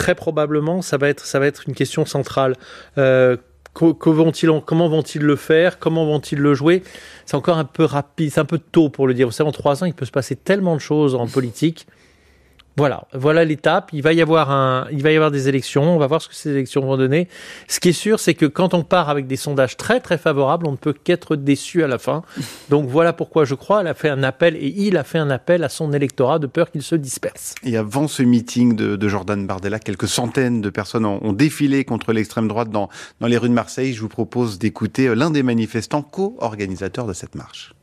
très 0.00 0.14
probablement, 0.14 0.80
ça 0.80 0.96
va 0.96 1.10
être, 1.10 1.26
ça 1.26 1.38
va 1.38 1.46
être 1.46 1.64
une 1.68 1.74
question 1.74 2.06
centrale. 2.06 2.56
Euh, 2.96 3.36
comment 3.74 4.88
vont-ils 4.88 5.20
le 5.20 5.36
faire? 5.36 5.78
Comment 5.78 6.06
vont-ils 6.06 6.38
le 6.38 6.54
jouer? 6.54 6.82
C'est 7.26 7.36
encore 7.36 7.58
un 7.58 7.66
peu 7.66 7.84
rapide, 7.84 8.30
c'est 8.32 8.40
un 8.40 8.46
peu 8.46 8.58
tôt 8.58 8.88
pour 8.88 9.06
le 9.06 9.12
dire. 9.12 9.26
Vous 9.26 9.32
savez, 9.32 9.48
en 9.48 9.52
trois 9.52 9.82
ans, 9.82 9.86
il 9.86 9.92
peut 9.92 10.06
se 10.06 10.10
passer 10.10 10.36
tellement 10.36 10.74
de 10.74 10.80
choses 10.80 11.14
en 11.14 11.26
politique. 11.26 11.86
Voilà, 12.80 13.04
voilà 13.12 13.44
l'étape. 13.44 13.90
Il 13.92 14.00
va 14.00 14.14
y 14.14 14.22
avoir 14.22 14.50
un, 14.50 14.86
il 14.90 15.02
va 15.02 15.12
y 15.12 15.14
avoir 15.14 15.30
des 15.30 15.50
élections. 15.50 15.82
On 15.82 15.98
va 15.98 16.06
voir 16.06 16.22
ce 16.22 16.30
que 16.30 16.34
ces 16.34 16.48
élections 16.48 16.80
vont 16.80 16.96
donner. 16.96 17.28
Ce 17.68 17.78
qui 17.78 17.90
est 17.90 17.92
sûr, 17.92 18.18
c'est 18.18 18.32
que 18.32 18.46
quand 18.46 18.72
on 18.72 18.84
part 18.84 19.10
avec 19.10 19.26
des 19.26 19.36
sondages 19.36 19.76
très 19.76 20.00
très 20.00 20.16
favorables, 20.16 20.66
on 20.66 20.70
ne 20.70 20.76
peut 20.78 20.94
qu'être 20.94 21.36
déçu 21.36 21.84
à 21.84 21.86
la 21.86 21.98
fin. 21.98 22.22
Donc 22.70 22.88
voilà 22.88 23.12
pourquoi 23.12 23.44
je 23.44 23.54
crois, 23.54 23.82
elle 23.82 23.86
a 23.86 23.92
fait 23.92 24.08
un 24.08 24.22
appel 24.22 24.56
et 24.56 24.72
il 24.74 24.96
a 24.96 25.04
fait 25.04 25.18
un 25.18 25.28
appel 25.28 25.62
à 25.62 25.68
son 25.68 25.92
électorat 25.92 26.38
de 26.38 26.46
peur 26.46 26.70
qu'il 26.70 26.80
se 26.80 26.94
disperse. 26.94 27.54
Et 27.64 27.76
avant 27.76 28.08
ce 28.08 28.22
meeting 28.22 28.74
de, 28.74 29.08
Jordan 29.08 29.46
Bardella, 29.46 29.78
quelques 29.78 30.08
centaines 30.08 30.62
de 30.62 30.70
personnes 30.70 31.04
ont, 31.04 31.34
défilé 31.34 31.84
contre 31.84 32.14
l'extrême 32.14 32.48
droite 32.48 32.70
dans, 32.70 32.88
dans 33.20 33.26
les 33.26 33.36
rues 33.36 33.50
de 33.50 33.54
Marseille. 33.54 33.92
Je 33.92 34.00
vous 34.00 34.08
propose 34.08 34.58
d'écouter 34.58 35.14
l'un 35.14 35.30
des 35.30 35.42
manifestants 35.42 36.00
co-organisateurs 36.00 37.06
de 37.06 37.12
cette 37.12 37.34
marche. 37.34 37.74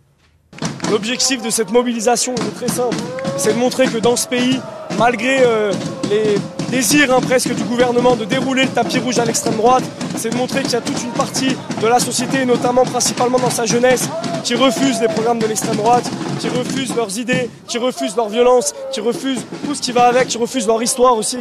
L'objectif 0.90 1.42
de 1.42 1.50
cette 1.50 1.72
mobilisation 1.72 2.34
est 2.34 2.56
très 2.56 2.70
simple, 2.70 2.96
c'est 3.38 3.54
de 3.54 3.60
montrer 3.60 3.88
que 3.88 3.98
dans 3.98 4.16
ce 4.16 4.28
pays, 4.28 4.60
malgré 4.98 5.40
euh, 5.42 5.72
les 6.10 6.36
désirs 6.72 7.14
hein, 7.14 7.22
presque 7.22 7.54
du 7.54 7.64
gouvernement 7.64 8.16
de 8.16 8.26
dérouler 8.26 8.64
le 8.64 8.70
tapis 8.70 9.00
rouge 9.00 9.20
à 9.20 9.26
l'extrême 9.26 9.56
droite, 9.56 9.84
c'est 10.16 10.30
de 10.30 10.36
montrer 10.36 10.64
qu'il 10.64 10.74
y 10.74 10.76
a 10.76 10.82
toute 10.82 11.02
une 11.04 11.12
partie 11.12 11.56
de 11.82 11.88
la 11.88 12.00
société, 12.00 12.46
notamment 12.46 12.84
principalement 12.84 13.40
dans 13.40 13.50
sa 13.50 13.66
jeunesse, 13.66 14.10
qui 14.44 14.56
refuse 14.56 15.00
les 15.02 15.08
programmes 15.08 15.40
de 15.40 15.48
l'extrême 15.48 15.76
droite, 15.76 16.10
qui 16.40 16.50
refuse 16.50 16.96
leurs 16.96 17.18
idées, 17.18 17.50
qui 17.68 17.78
refuse 17.78 18.16
leur 18.16 18.30
violence, 18.30 18.74
qui 18.92 19.00
refuse 19.00 19.40
tout 19.66 19.76
ce 19.76 19.82
qui 19.82 19.92
va 19.92 20.06
avec, 20.08 20.28
qui 20.28 20.38
refuse 20.38 20.68
leur 20.68 20.82
histoire 20.82 21.16
aussi. 21.16 21.38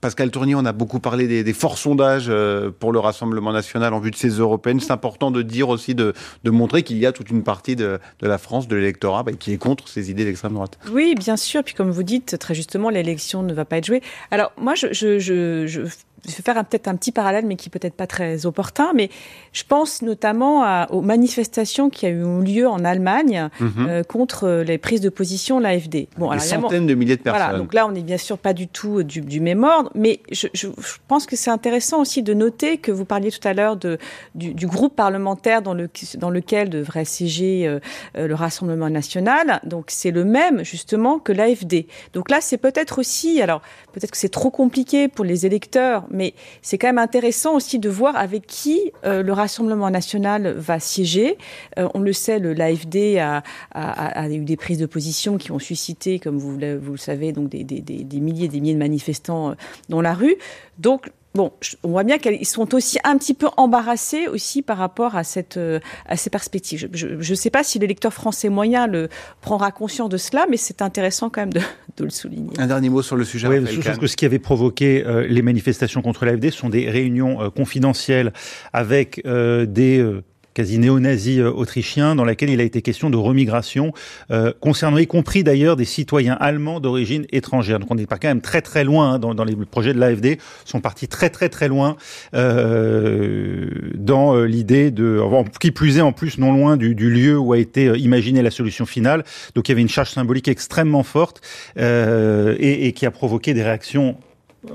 Pascal 0.00 0.30
Tournier, 0.30 0.54
on 0.54 0.64
a 0.64 0.72
beaucoup 0.72 0.98
parlé 0.98 1.42
des, 1.42 1.52
forts 1.52 1.76
sondages 1.76 2.26
euh, 2.28 2.70
pour 2.70 2.92
le 2.92 2.98
Rassemblement 2.98 3.52
national 3.52 3.92
en 3.92 4.00
vue 4.00 4.10
de 4.10 4.16
ces 4.16 4.30
européennes. 4.30 4.80
C'est 4.80 4.92
important 4.92 5.30
de 5.30 5.42
dire 5.42 5.68
aussi, 5.68 5.94
de, 5.94 6.14
montrer 6.44 6.82
qu'il 6.82 6.96
y 6.98 7.06
a 7.06 7.12
toute 7.12 7.30
une 7.30 7.42
partie 7.42 7.76
de, 7.76 7.98
la 8.22 8.38
France, 8.38 8.66
de 8.66 8.76
l'électorat, 8.76 9.22
bah, 9.22 9.32
qui 9.32 9.52
est 9.52 9.58
contre 9.58 9.88
ces 9.88 10.10
idées 10.10 10.24
d'extrême 10.24 10.54
droite. 10.54 10.78
Oui, 10.90 11.14
bien 11.18 11.36
sûr. 11.36 11.62
Puis 11.62 11.74
comme 11.74 11.90
vous 11.90 12.02
dites 12.02 12.38
très 12.38 12.54
justement, 12.54 12.88
l'élection 12.88 13.42
ne 13.42 13.52
va 13.52 13.64
pas 13.64 13.76
être 13.76 13.86
jouée. 13.86 14.02
Alors 14.30 14.52
moi, 14.56 14.74
je, 14.74 15.86
vais 16.26 16.42
faire 16.42 16.64
peut-être 16.64 16.88
un 16.88 16.96
petit 16.96 17.12
parallèle, 17.12 17.46
mais 17.46 17.56
qui 17.56 17.70
peut-être 17.70 17.94
pas 17.94 18.06
très 18.06 18.46
opportun, 18.46 18.92
mais 18.94 19.10
je 19.52 19.62
pense 19.66 20.02
notamment 20.02 20.86
aux 20.90 21.00
manifestations 21.00 21.90
qui 21.90 22.06
ont 22.06 22.40
eu 22.40 22.44
lieu 22.44 22.68
en 22.68 22.84
Allemagne 22.84 23.48
mhm. 23.60 23.86
euh, 23.88 24.02
contre 24.02 24.62
les 24.66 24.78
prises 24.78 25.00
de 25.00 25.08
position 25.08 25.58
de 25.58 25.64
l'AFD. 25.64 26.08
Bon, 26.18 26.32
Des 26.32 26.38
centaines 26.38 26.86
de 26.86 26.94
milliers 26.94 27.16
de 27.16 27.22
personnes. 27.22 27.42
Voilà, 27.42 27.58
donc 27.58 27.74
là, 27.74 27.86
on 27.86 27.92
n'est 27.92 28.02
bien 28.02 28.18
sûr 28.18 28.38
pas 28.38 28.52
du 28.52 28.68
tout 28.68 29.02
du, 29.02 29.20
du 29.20 29.40
même 29.40 29.64
ordre, 29.64 29.90
mais 29.94 30.20
je, 30.30 30.48
je, 30.54 30.68
je 30.68 30.96
pense 31.08 31.26
que 31.26 31.36
c'est 31.36 31.50
intéressant 31.50 32.00
aussi 32.00 32.22
de 32.22 32.34
noter 32.34 32.78
que 32.78 32.92
vous 32.92 33.04
parliez 33.04 33.30
tout 33.30 33.46
à 33.46 33.54
l'heure 33.54 33.76
du, 33.76 33.96
du, 34.34 34.66
groupe 34.66 34.94
parlementaire 34.96 35.62
dans, 35.62 35.74
le, 35.74 35.88
dans 36.18 36.30
lequel 36.30 36.70
devrait 36.70 37.04
siéger 37.04 37.66
euh, 37.66 37.80
euh, 38.16 38.26
le 38.26 38.34
Rassemblement 38.34 38.90
national. 38.90 39.60
Donc 39.64 39.86
c'est 39.88 40.10
le 40.10 40.24
même, 40.24 40.64
justement, 40.64 41.18
que 41.18 41.32
l'AFD. 41.32 41.86
Donc 42.12 42.30
là, 42.30 42.38
c'est 42.40 42.58
peut-être 42.58 42.98
aussi, 42.98 43.40
alors 43.42 43.62
peut-être 43.92 44.10
que 44.10 44.16
c'est 44.16 44.28
trop 44.28 44.50
compliqué 44.50 45.08
pour 45.08 45.24
les 45.24 45.46
électeurs, 45.46 46.04
mais 46.10 46.34
c'est 46.62 46.78
quand 46.78 46.88
même 46.88 46.98
intéressant 46.98 47.54
aussi 47.54 47.78
de 47.78 47.88
voir 47.88 48.16
avec 48.16 48.46
qui 48.46 48.92
euh, 49.04 49.22
le 49.22 49.32
Rassemblement 49.32 49.90
national 49.90 50.52
va 50.52 50.78
siéger. 50.80 51.38
Euh, 51.78 51.88
on 51.94 52.00
le 52.00 52.12
sait, 52.12 52.38
l'AFD 52.38 53.18
a, 53.18 53.42
a, 53.72 54.22
a, 54.22 54.28
eu 54.28 54.44
des 54.44 54.56
prises 54.56 54.78
de 54.78 54.86
position 54.86 55.38
qui 55.38 55.52
ont 55.52 55.58
suscité, 55.58 56.18
comme 56.18 56.38
vous, 56.38 56.52
vous 56.52 56.92
le 56.92 56.98
savez, 56.98 57.32
donc 57.32 57.48
des, 57.48 57.64
des, 57.64 57.80
des, 57.80 58.20
milliers 58.20 58.46
et 58.46 58.48
des 58.48 58.60
milliers 58.60 58.74
de 58.74 58.78
manifestants 58.78 59.50
euh, 59.50 59.54
dans 59.88 60.00
la 60.00 60.14
rue. 60.14 60.36
Donc 60.78 61.10
Bon, 61.34 61.52
on 61.84 61.90
voit 61.90 62.02
bien 62.02 62.18
qu'ils 62.18 62.46
sont 62.46 62.74
aussi 62.74 62.98
un 63.04 63.16
petit 63.16 63.34
peu 63.34 63.46
embarrassés 63.56 64.26
aussi 64.26 64.62
par 64.62 64.78
rapport 64.78 65.14
à 65.14 65.22
cette 65.22 65.58
euh, 65.58 65.78
à 66.06 66.16
ces 66.16 66.28
perspectives. 66.28 66.88
Je 66.92 67.06
ne 67.06 67.36
sais 67.36 67.50
pas 67.50 67.62
si 67.62 67.78
le 67.78 67.86
lecteur 67.86 68.12
français 68.12 68.48
moyen 68.48 68.88
le 68.88 69.08
prendra 69.40 69.70
conscience 69.70 70.08
de 70.08 70.16
cela, 70.16 70.46
mais 70.50 70.56
c'est 70.56 70.82
intéressant 70.82 71.30
quand 71.30 71.42
même 71.42 71.52
de, 71.52 71.60
de, 71.96 72.04
le 72.04 72.10
souligner. 72.10 72.50
Un 72.58 72.66
dernier 72.66 72.88
mot 72.88 73.02
sur 73.02 73.14
le 73.14 73.24
sujet. 73.24 73.46
Oui, 73.46 73.64
je 73.64 73.80
trouve 73.80 73.98
que 73.98 74.06
ce 74.08 74.16
qui 74.16 74.24
avait 74.24 74.40
provoqué 74.40 75.04
euh, 75.06 75.24
les 75.28 75.42
manifestations 75.42 76.02
contre 76.02 76.24
l'AFD 76.24 76.50
sont 76.50 76.68
des 76.68 76.90
réunions 76.90 77.40
euh, 77.40 77.50
confidentielles 77.50 78.32
avec 78.72 79.22
des 79.24 80.20
quasi 80.54 80.78
néo-nazi 80.78 81.40
euh, 81.40 81.50
autrichien, 81.50 82.14
dans 82.14 82.24
laquelle 82.24 82.50
il 82.50 82.60
a 82.60 82.64
été 82.64 82.82
question 82.82 83.10
de 83.10 83.16
remigration, 83.16 83.92
euh, 84.30 84.52
concernant 84.60 84.98
y 84.98 85.06
compris 85.06 85.44
d'ailleurs 85.44 85.76
des 85.76 85.84
citoyens 85.84 86.36
allemands 86.40 86.80
d'origine 86.80 87.26
étrangère. 87.32 87.78
Donc 87.78 87.90
on 87.90 87.94
n'est 87.94 88.06
pas 88.06 88.18
quand 88.18 88.28
même 88.28 88.40
très 88.40 88.62
très 88.62 88.84
loin 88.84 89.14
hein, 89.14 89.18
dans, 89.18 89.44
les 89.44 89.56
projets 89.56 89.94
de 89.94 89.98
l'AFD, 89.98 90.38
sont 90.64 90.80
partis 90.80 91.08
très 91.08 91.30
très 91.30 91.48
très 91.48 91.68
loin 91.68 91.96
euh, 92.34 93.68
dans 93.94 94.36
euh, 94.36 94.44
l'idée 94.44 94.90
de, 94.90 95.22
qui 95.60 95.70
plus 95.70 95.98
est 95.98 96.02
en 96.02 96.12
plus 96.12 96.38
non 96.38 96.52
loin 96.52 96.76
du, 96.76 96.94
lieu 96.94 97.38
où 97.38 97.52
a 97.52 97.58
été 97.58 97.86
imaginée 97.98 98.42
la 98.42 98.50
solution 98.50 98.86
finale. 98.86 99.24
Donc 99.54 99.68
il 99.68 99.72
y 99.72 99.74
avait 99.74 99.82
une 99.82 99.88
charge 99.88 100.10
symbolique 100.10 100.48
extrêmement 100.48 101.02
forte 101.02 101.40
et 101.76 102.92
qui 102.94 103.06
a 103.06 103.10
provoqué 103.10 103.54
des 103.54 103.62
réactions 103.62 104.16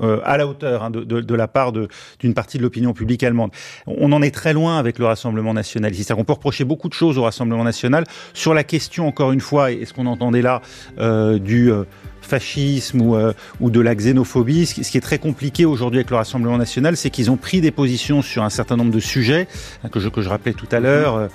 euh, 0.02 0.20
à 0.24 0.36
la 0.36 0.46
hauteur 0.46 0.82
hein, 0.82 0.90
de, 0.90 1.34
la 1.34 1.48
part 1.48 1.72
d'une 1.72 2.34
partie 2.34 2.58
de 2.58 2.62
l'opinion 2.62 2.92
publique 2.92 3.22
allemande. 3.22 3.50
On 3.86 4.10
en 4.12 4.20
est 4.20 4.34
très 4.34 4.52
loin 4.52 4.78
avec 4.78 4.98
le 4.98 5.06
Rassemblement 5.06 5.54
national. 5.54 5.94
C'est-à-dire 5.94 6.16
qu'on 6.16 6.24
peut 6.24 6.32
reprocher 6.32 6.64
beaucoup 6.64 6.88
de 6.88 6.94
choses 6.94 7.18
au 7.18 7.22
Rassemblement 7.22 7.64
national 7.64 8.04
sur 8.34 8.52
la 8.52 8.64
question, 8.64 9.06
encore 9.06 9.32
une 9.32 9.40
fois, 9.40 9.70
et 9.70 9.84
ce 9.84 9.92
qu'on 9.92 10.06
entendait 10.06 10.42
là, 10.42 10.60
euh, 10.98 11.38
du... 11.38 11.70
Euh, 11.70 11.84
fascisme 12.26 13.00
ou, 13.00 13.16
ou 13.60 13.70
de 13.70 13.80
la 13.80 13.94
xénophobie. 13.94 14.66
Ce 14.66 14.90
qui 14.90 14.98
est 14.98 15.00
très 15.00 15.18
compliqué 15.18 15.64
aujourd'hui 15.64 16.00
avec 16.00 16.10
le 16.10 16.16
Rassemblement 16.16 16.58
national, 16.58 16.96
c'est 16.96 17.10
qu'ils 17.10 17.30
ont 17.30 17.36
pris 17.36 17.60
des 17.60 17.70
positions 17.70 18.22
sur 18.22 18.42
un 18.42 18.50
certain 18.50 18.76
nombre 18.76 18.90
de 18.90 19.00
sujets 19.00 19.46
hein, 19.84 19.88
que 19.88 20.00
je, 20.00 20.08
que 20.08 20.20
je 20.22 20.28
rappelais 20.28 20.52
tout 20.52 20.68
à 20.72 20.80
l'heure, 20.80 21.28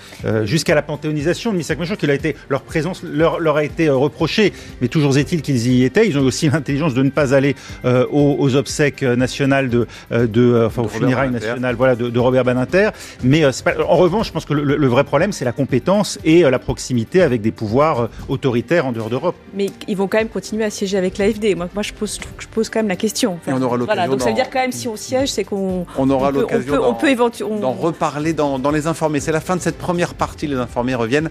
jusqu'à 0.44 0.76
la 0.76 0.82
panthéonisation 0.82 1.52
de 1.52 1.58
Misak 1.58 1.80
Méchant, 1.80 1.96
qui 1.96 2.10
a 2.10 2.14
été, 2.14 2.36
leur 2.50 2.62
présence 2.62 3.04
leur, 3.04 3.40
leur 3.40 3.58
a 3.58 3.64
été 3.64 3.90
reprochée, 3.90 4.54
mais 4.82 4.88
toujours 4.88 5.18
est-il 5.18 5.42
qu'ils 5.42 5.68
y 5.68 5.84
étaient. 5.84 6.08
Ils 6.08 6.18
ont 6.18 6.24
aussi 6.24 6.50
l'intelligence 6.54 6.94
de 6.94 7.04
ne 7.04 7.10
pas 7.10 7.34
aller 7.34 7.56
aux, 7.84 8.36
aux, 8.40 8.56
obsèques 8.56 9.04
nationales 9.04 9.70
de, 9.70 9.88
de 10.12 10.66
enfin, 10.68 10.84
aux 10.84 10.88
funérailles 10.88 11.32
nationales, 11.32 11.76
voilà, 11.76 11.96
de, 11.96 12.10
de 12.10 12.20
Robert 12.20 12.44
Badinter. 12.44 12.90
Mais 13.24 13.46
en 13.46 13.96
revanche, 13.96 14.28
je 14.28 14.32
pense 14.32 14.46
que 14.46 14.54
le, 14.54 14.76
le 14.76 14.88
vrai 14.88 15.04
problème, 15.04 15.32
c'est 15.32 15.46
la 15.46 15.52
compétence 15.52 16.20
et 16.26 16.42
la 16.42 16.60
proximité 16.60 17.22
avec 17.22 17.42
des 17.42 17.52
pouvoirs 17.52 18.10
autoritaires 18.28 18.86
en 18.86 18.92
dehors 18.92 19.10
d'Europe. 19.10 19.36
Mais 19.54 19.68
ils 19.88 19.98
vont 19.98 20.08
quand 20.08 20.18
même 20.18 20.30
continuer 20.30 20.64
à 20.64 20.70
siéger 20.82 20.98
avec 20.98 21.18
l'AFD. 21.18 21.56
Moi, 21.56 21.68
moi 21.74 21.84
je, 21.84 21.94
pose, 21.94 22.20
je 22.40 22.48
pose 22.48 22.70
quand 22.70 22.80
même 22.80 22.88
la 22.88 22.96
question. 22.96 23.40
et 23.48 23.52
on 23.52 23.62
aura 23.62 23.78
l'occasion. 23.78 23.86
Voilà, 23.86 24.08
donc 24.08 24.22
ça 24.22 24.30
veut 24.30 24.36
dire 24.36 24.50
quand 24.50 24.60
même 24.60 24.72
si 24.72 24.88
on 24.88 24.96
siège, 24.96 25.32
c'est 25.32 25.44
qu'on 25.44 25.86
on 25.98 26.10
aura 26.10 26.32
l'occasion 26.32 26.82
on 26.84 26.94
peut, 26.96 27.10
éventuellement 27.10 27.60
d'en 27.60 27.72
reparler 27.74 28.34
dans, 28.34 28.58
dans 28.58 28.72
les 28.72 28.88
informés. 28.88 29.20
C'est 29.20 29.32
la 29.32 29.42
fin 29.42 29.56
de 29.56 29.62
cette 29.62 29.78
première 29.78 30.14
partie. 30.16 30.48
Les 30.48 30.56
informés 30.58 30.96
reviennent 30.96 31.30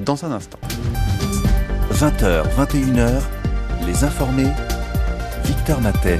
dans 0.00 0.24
un 0.24 0.32
instant. 0.32 0.58
20h, 1.92 2.44
21h, 2.56 3.10
les 3.86 4.04
informés. 4.04 4.48
Victor 5.44 5.80
Matet. 5.80 6.18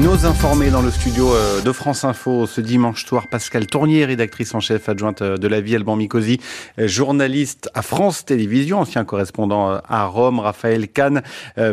Nos 0.00 0.24
informés 0.24 0.70
dans 0.70 0.80
le 0.80 0.90
studio 0.90 1.34
euh, 1.34 1.60
de 1.60 1.70
France 1.70 2.04
Info 2.04 2.46
ce 2.46 2.62
dimanche 2.62 3.04
soir, 3.04 3.28
Pascal 3.28 3.66
Tournier, 3.66 4.06
rédactrice 4.06 4.54
en 4.54 4.60
chef 4.60 4.88
adjointe 4.88 5.20
euh, 5.20 5.36
de 5.36 5.46
la 5.46 5.60
vie, 5.60 5.76
Alban 5.76 5.96
Mikosi, 5.96 6.40
euh, 6.78 6.88
journaliste 6.88 7.68
à 7.74 7.82
France 7.82 8.24
Télévisions, 8.24 8.80
ancien 8.80 9.04
correspondant 9.04 9.80
à 9.86 10.06
Rome, 10.06 10.38
Raphaël 10.38 10.88
Kahn. 10.88 11.20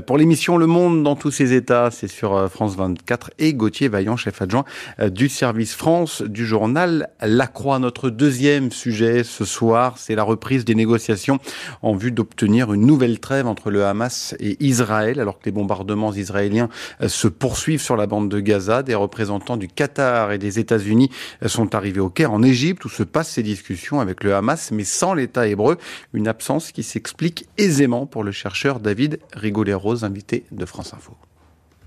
Pour 0.05 0.17
l'émission 0.17 0.58
Le 0.58 0.65
Monde 0.65 1.03
dans 1.03 1.15
tous 1.15 1.32
ses 1.32 1.53
états, 1.53 1.91
c'est 1.91 2.10
sur 2.10 2.49
France 2.49 2.75
24, 2.75 3.32
et 3.39 3.53
Gauthier 3.53 3.88
Vaillant, 3.88 4.17
chef 4.17 4.41
adjoint 4.41 4.65
du 5.10 5.29
service 5.29 5.73
France 5.73 6.21
du 6.21 6.45
journal 6.45 7.10
La 7.21 7.47
Croix. 7.47 7.79
Notre 7.79 8.10
deuxième 8.10 8.71
sujet 8.71 9.23
ce 9.23 9.45
soir, 9.45 9.97
c'est 9.97 10.15
la 10.15 10.23
reprise 10.23 10.65
des 10.65 10.75
négociations 10.75 11.39
en 11.82 11.95
vue 11.95 12.12
d'obtenir 12.12 12.73
une 12.73 12.86
nouvelle 12.86 13.19
trêve 13.19 13.47
entre 13.47 13.69
le 13.69 13.86
Hamas 13.86 14.36
et 14.39 14.58
Israël, 14.63 15.19
alors 15.19 15.39
que 15.39 15.45
les 15.45 15.51
bombardements 15.51 16.13
israéliens 16.13 16.69
se 17.08 17.27
poursuivent 17.27 17.82
sur 17.82 17.95
la 17.95 18.08
bande 18.09 18.29
de 18.29 18.41
Gaza. 18.41 18.83
Des 18.83 18.95
représentants 18.95 19.55
du 19.55 19.69
Qatar 19.69 20.33
et 20.33 20.37
des 20.37 20.59
États-Unis 20.59 21.09
sont 21.45 21.73
arrivés 21.73 22.01
au 22.01 22.09
Caire, 22.09 22.33
en 22.33 22.43
Égypte, 22.43 22.83
où 22.83 22.89
se 22.89 23.03
passent 23.03 23.29
ces 23.29 23.43
discussions 23.43 24.01
avec 24.01 24.25
le 24.25 24.35
Hamas, 24.35 24.71
mais 24.71 24.83
sans 24.83 25.13
l'État 25.13 25.47
hébreu. 25.47 25.77
Une 26.13 26.27
absence 26.27 26.73
qui 26.73 26.83
s'explique 26.83 27.47
aisément 27.57 28.05
pour 28.05 28.25
le 28.25 28.33
chercheur 28.33 28.81
David 28.81 29.19
Rigoleros, 29.33 30.03
invité 30.03 30.43
de 30.51 30.65
France 30.65 30.93
Info. 30.93 31.15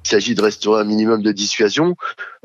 Il 0.05 0.09
s'agit 0.09 0.35
de 0.35 0.43
restaurer 0.43 0.83
un 0.83 0.85
minimum 0.85 1.23
de 1.23 1.33
dissuasion, 1.33 1.97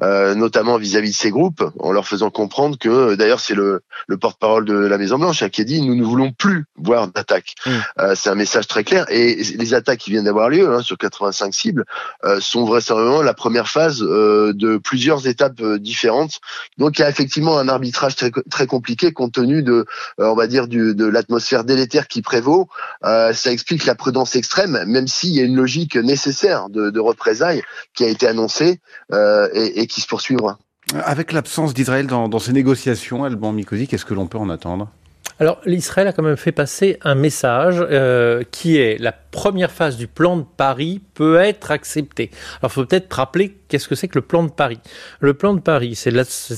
euh, 0.04 0.36
notamment 0.36 0.78
vis-à-vis 0.78 1.12
de 1.12 1.16
ces 1.16 1.32
groupes, 1.32 1.64
en 1.80 1.92
leur 1.92 2.08
faisant 2.08 2.30
comprendre 2.30 2.78
que, 2.78 3.16
d'ailleurs, 3.16 3.40
c'est 3.40 3.56
le, 3.56 3.82
le 4.08 4.18
porte-parole 4.18 4.66
de 4.66 4.76
la 4.76 4.98
Maison 4.98 5.18
Blanche 5.18 5.42
hein, 5.42 5.50
qui 5.50 5.62
a 5.62 5.64
dit 5.64 5.82
nous 5.82 5.96
ne 5.96 6.04
voulons 6.04 6.32
plus 6.32 6.66
voir 6.76 7.08
d'attaques. 7.08 7.56
Mm. 7.66 7.72
Euh, 8.00 8.16
c'est 8.16 8.30
un 8.30 8.36
message 8.36 8.68
très 8.68 8.84
clair. 8.84 9.06
Et 9.10 9.36
les 9.36 9.74
attaques 9.74 10.00
qui 10.00 10.12
viennent 10.12 10.26
d'avoir 10.26 10.50
lieu 10.50 10.72
hein, 10.74 10.82
sur 10.82 10.98
85 10.98 11.54
cibles 11.54 11.86
euh, 12.24 12.40
sont 12.40 12.66
vraisemblablement 12.66 13.22
la 13.22 13.34
première 13.34 13.68
phase 13.68 14.02
euh, 14.02 14.54
de 14.54 14.78
plusieurs 14.78 15.28
étapes 15.28 15.62
euh, 15.62 15.80
différentes. 15.80 16.40
Donc 16.78 17.00
il 17.00 17.02
y 17.02 17.06
a 17.06 17.10
effectivement 17.10 17.58
un 17.58 17.68
arbitrage 17.68 18.16
très, 18.16 18.32
très 18.50 18.68
compliqué 18.68 19.12
compte 19.12 19.34
tenu 19.34 19.64
de, 19.64 19.86
on 20.18 20.36
va 20.36 20.48
dire, 20.48 20.68
du, 20.68 20.96
de 20.96 21.06
l'atmosphère 21.06 21.64
délétère 21.64 22.08
qui 22.08 22.22
prévaut. 22.22 22.68
ça 23.04 23.52
explique 23.52 23.86
la 23.86 23.96
prudence 23.96 24.36
extrême, 24.36 24.84
même 24.86 25.08
s'il 25.08 25.32
y 25.32 25.40
a 25.40 25.44
une 25.44 25.56
logique 25.56 25.96
nécessaire 25.96 26.70
de, 26.70 26.90
de 26.90 27.00
représailles 27.00 27.47
qui 27.94 28.04
a 28.04 28.08
été 28.08 28.28
annoncée 28.28 28.80
et, 29.14 29.82
et 29.82 29.88
qui 29.88 30.02
se 30.02 30.08
poursuivra. 30.08 30.58
Avec 30.94 31.34
l'absence 31.34 31.74
d'Israël 31.74 32.08
dans, 32.08 32.30
dans, 32.30 32.40
ces 32.40 32.54
négociations, 32.54 33.26
Alban 33.26 33.52
Mikosi, 33.52 33.88
qu'est-ce 33.88 34.06
que 34.06 34.14
l'on 34.14 34.28
peut 34.28 34.38
en 34.38 34.50
attendre? 34.50 34.90
Alors 35.40 35.62
l'Israël 35.66 36.08
a 36.08 36.14
quand 36.14 36.24
même 36.24 36.38
fait 36.38 36.52
passer 36.52 36.98
un 37.04 37.14
message 37.14 37.78
euh, 37.80 38.44
qui 38.50 38.78
est 38.78 38.98
la 39.00 39.12
première 39.12 39.72
phase 39.72 39.96
du 39.96 40.08
plan 40.08 40.38
de 40.38 40.44
Paris 40.44 41.02
peut 41.14 41.38
être 41.38 41.70
acceptée. 41.70 42.32
Alors 42.60 42.72
il 42.72 42.74
faut 42.74 42.86
peut-être 42.86 43.14
rappeler 43.14 43.56
qu'est-ce 43.68 43.88
que 43.88 43.96
c'est 43.96 44.08
que 44.08 44.18
le 44.18 44.26
plan 44.26 44.44
de 44.44 44.52
Paris? 44.52 44.80
Le 45.20 45.34
plan 45.34 45.54
de 45.54 45.60
Paris, 45.60 45.96
c'est 45.96 46.14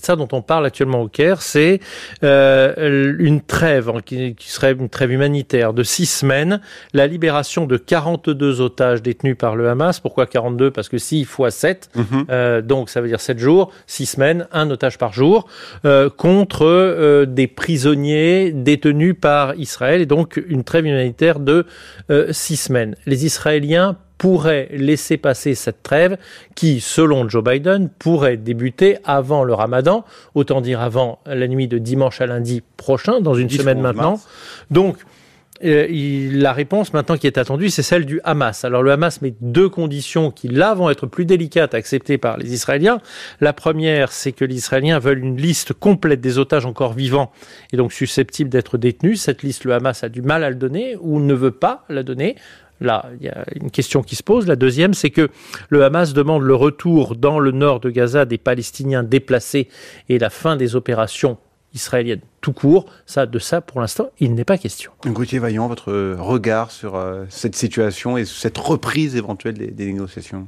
ça 0.05 0.15
dont 0.15 0.27
on 0.31 0.41
parle 0.41 0.65
actuellement 0.65 1.01
au 1.01 1.07
Caire, 1.07 1.41
c'est 1.41 1.79
euh, 2.23 3.15
une 3.19 3.41
trêve 3.41 3.89
hein, 3.89 4.01
qui, 4.03 4.35
qui, 4.35 4.49
serait 4.49 4.73
une 4.73 4.89
trêve 4.89 5.11
humanitaire 5.11 5.73
de 5.73 5.83
six 5.83 6.05
semaines, 6.05 6.61
la 6.93 7.07
libération 7.07 7.65
de 7.65 7.77
42 7.77 8.61
otages 8.61 9.01
détenus 9.01 9.37
par 9.37 9.55
le 9.55 9.69
Hamas. 9.69 9.99
Pourquoi 9.99 10.25
42 10.25 10.71
Parce 10.71 10.89
que 10.89 10.97
6 10.97 11.25
fois 11.25 11.51
7, 11.51 11.89
mm 11.95 12.01
-hmm. 12.01 12.25
euh, 12.29 12.61
donc 12.61 12.89
ça 12.89 13.01
veut 13.01 13.07
dire 13.07 13.21
7 13.21 13.39
jours, 13.39 13.71
6 13.87 14.05
semaines, 14.05 14.47
un 14.51 14.69
otage 14.69 14.97
par 14.97 15.13
jour, 15.13 15.47
euh, 15.85 16.09
contre 16.09 16.65
euh, 16.65 17.25
des 17.25 17.47
prisonniers 17.47 18.51
détenus 18.51 19.15
par 19.19 19.55
Israël, 19.55 20.01
et 20.01 20.05
donc 20.05 20.41
une 20.47 20.63
trêve 20.63 20.85
humanitaire 20.85 21.39
de 21.39 21.65
6 22.09 22.11
euh, 22.11 22.33
semaines. 22.33 22.95
Les 23.05 23.25
Israéliens 23.25 23.97
pourrait 24.19 24.67
laisser 24.71 25.17
passer 25.17 25.55
cette 25.55 25.81
trêve 25.81 26.17
qui, 26.53 26.81
selon 26.81 27.27
Joe 27.27 27.43
Biden, 27.43 27.89
pourrait 27.97 28.37
débuter 28.37 28.97
avant 29.05 29.43
le 29.43 29.55
ramadan, 29.55 30.05
autant 30.35 30.61
dire 30.61 30.81
avant 30.81 31.19
la 31.25 31.47
nuit 31.47 31.67
de 31.67 31.79
dimanche 31.79 32.21
à 32.21 32.27
lundi 32.27 32.61
prochain, 32.77 33.21
dans 33.21 33.33
une 33.33 33.49
semaine 33.49 33.81
maintenant. 33.81 34.11
Mars. 34.11 34.27
Donc, 34.69 34.97
euh, 35.63 35.87
il, 35.89 36.41
la 36.41 36.53
réponse 36.53 36.93
maintenant 36.93 37.17
qui 37.17 37.27
est 37.27 37.37
attendue, 37.37 37.69
c'est 37.69 37.83
celle 37.83 38.05
du 38.05 38.21
Hamas. 38.23 38.63
Alors 38.63 38.83
le 38.83 38.91
Hamas 38.91 39.21
met 39.21 39.33
deux 39.41 39.67
conditions 39.67 40.31
qui 40.31 40.47
là 40.47 40.73
vont 40.73 40.89
être 40.89 41.05
plus 41.05 41.25
délicates 41.25 41.73
à 41.73 41.77
accepter 41.77 42.17
par 42.17 42.37
les 42.37 42.53
Israéliens. 42.53 43.01
La 43.41 43.51
première, 43.53 44.11
c'est 44.11 44.31
que 44.31 44.45
les 44.45 44.55
Israéliens 44.55 44.99
veulent 44.99 45.19
une 45.19 45.37
liste 45.37 45.73
complète 45.73 46.21
des 46.21 46.37
otages 46.37 46.65
encore 46.65 46.93
vivants 46.93 47.31
et 47.73 47.77
donc 47.77 47.91
susceptibles 47.91 48.49
d'être 48.49 48.77
détenus. 48.77 49.21
Cette 49.21 49.43
liste, 49.43 49.65
le 49.65 49.73
Hamas 49.73 50.03
a 50.03 50.09
du 50.09 50.21
mal 50.21 50.43
à 50.43 50.49
le 50.49 50.55
donner 50.55 50.95
ou 51.01 51.19
ne 51.19 51.33
veut 51.33 51.51
pas 51.51 51.83
la 51.89 52.03
donner. 52.03 52.35
Là, 52.81 53.05
il 53.19 53.25
y 53.25 53.29
a 53.29 53.45
une 53.55 53.71
question 53.71 54.01
qui 54.01 54.15
se 54.15 54.23
pose. 54.23 54.47
La 54.47 54.55
deuxième, 54.55 54.93
c'est 54.93 55.09
que 55.09 55.29
le 55.69 55.83
Hamas 55.83 56.13
demande 56.13 56.43
le 56.43 56.55
retour 56.55 57.15
dans 57.15 57.39
le 57.39 57.51
nord 57.51 57.79
de 57.79 57.89
Gaza 57.89 58.25
des 58.25 58.37
Palestiniens 58.37 59.03
déplacés 59.03 59.67
et 60.07 60.19
la 60.19 60.29
fin 60.29 60.55
des 60.55 60.75
opérations 60.75 61.37
israéliennes 61.73 62.21
tout 62.41 62.53
court. 62.53 62.85
Ça, 63.05 63.25
de 63.25 63.39
ça, 63.39 63.61
pour 63.61 63.81
l'instant, 63.81 64.09
il 64.19 64.33
n'est 64.33 64.45
pas 64.45 64.57
question. 64.57 64.91
Gauthier 65.05 65.39
Vaillant, 65.39 65.67
votre 65.67 65.91
regard 66.13 66.71
sur 66.71 66.95
euh, 66.95 67.25
cette 67.29 67.55
situation 67.55 68.17
et 68.17 68.25
cette 68.25 68.57
reprise 68.57 69.15
éventuelle 69.15 69.55
des, 69.55 69.67
des 69.67 69.85
négociations? 69.87 70.47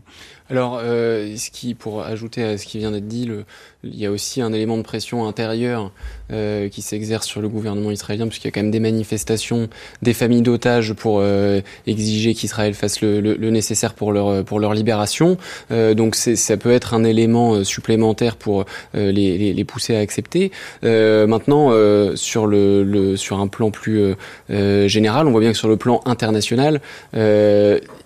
Alors, 0.51 0.79
euh, 0.83 1.35
ce 1.37 1.49
qui, 1.49 1.73
pour 1.73 2.03
ajouter 2.03 2.43
à 2.43 2.57
ce 2.57 2.65
qui 2.65 2.77
vient 2.77 2.91
d'être 2.91 3.07
dit, 3.07 3.25
le, 3.25 3.45
il 3.83 3.97
y 3.97 4.05
a 4.05 4.11
aussi 4.11 4.41
un 4.41 4.53
élément 4.53 4.77
de 4.77 4.83
pression 4.83 5.27
intérieure 5.27 5.91
euh, 6.31 6.69
qui 6.69 6.81
s'exerce 6.81 7.25
sur 7.25 7.41
le 7.41 7.49
gouvernement 7.49 7.89
israélien, 7.89 8.27
puisqu'il 8.27 8.47
y 8.47 8.49
a 8.49 8.51
quand 8.51 8.61
même 8.61 8.71
des 8.71 8.79
manifestations 8.79 9.69
des 10.01 10.13
familles 10.13 10.41
d'otages 10.41 10.93
pour 10.93 11.19
euh, 11.21 11.61
exiger 11.87 12.33
qu'Israël 12.33 12.73
fasse 12.73 13.01
le, 13.01 13.21
le, 13.21 13.35
le, 13.35 13.49
nécessaire 13.49 13.93
pour 13.93 14.11
leur 14.11 14.43
pour 14.43 14.59
leur 14.59 14.73
libération. 14.73 15.37
Euh, 15.71 15.93
donc, 15.93 16.15
ça 16.15 16.57
peut 16.57 16.71
être 16.71 16.93
un 16.93 17.03
élément 17.03 17.53
euh, 17.53 17.63
supplémentaire 17.63 18.35
pour 18.35 18.65
euh, 18.95 19.11
les, 19.11 19.37
les, 19.37 19.53
les, 19.53 19.63
pousser 19.63 19.95
à 19.95 19.99
accepter. 19.99 20.51
maintenant, 20.83 21.71
sur 22.15 22.45
le, 22.45 22.83
le, 22.83 23.15
sur 23.15 23.39
un 23.39 23.47
plan 23.47 23.71
plus 23.71 24.15
général, 24.49 25.27
on 25.27 25.31
voit 25.31 25.39
bien 25.39 25.51
que 25.51 25.57
sur 25.57 25.67
le 25.67 25.77
plan 25.77 26.01
international, 26.05 26.81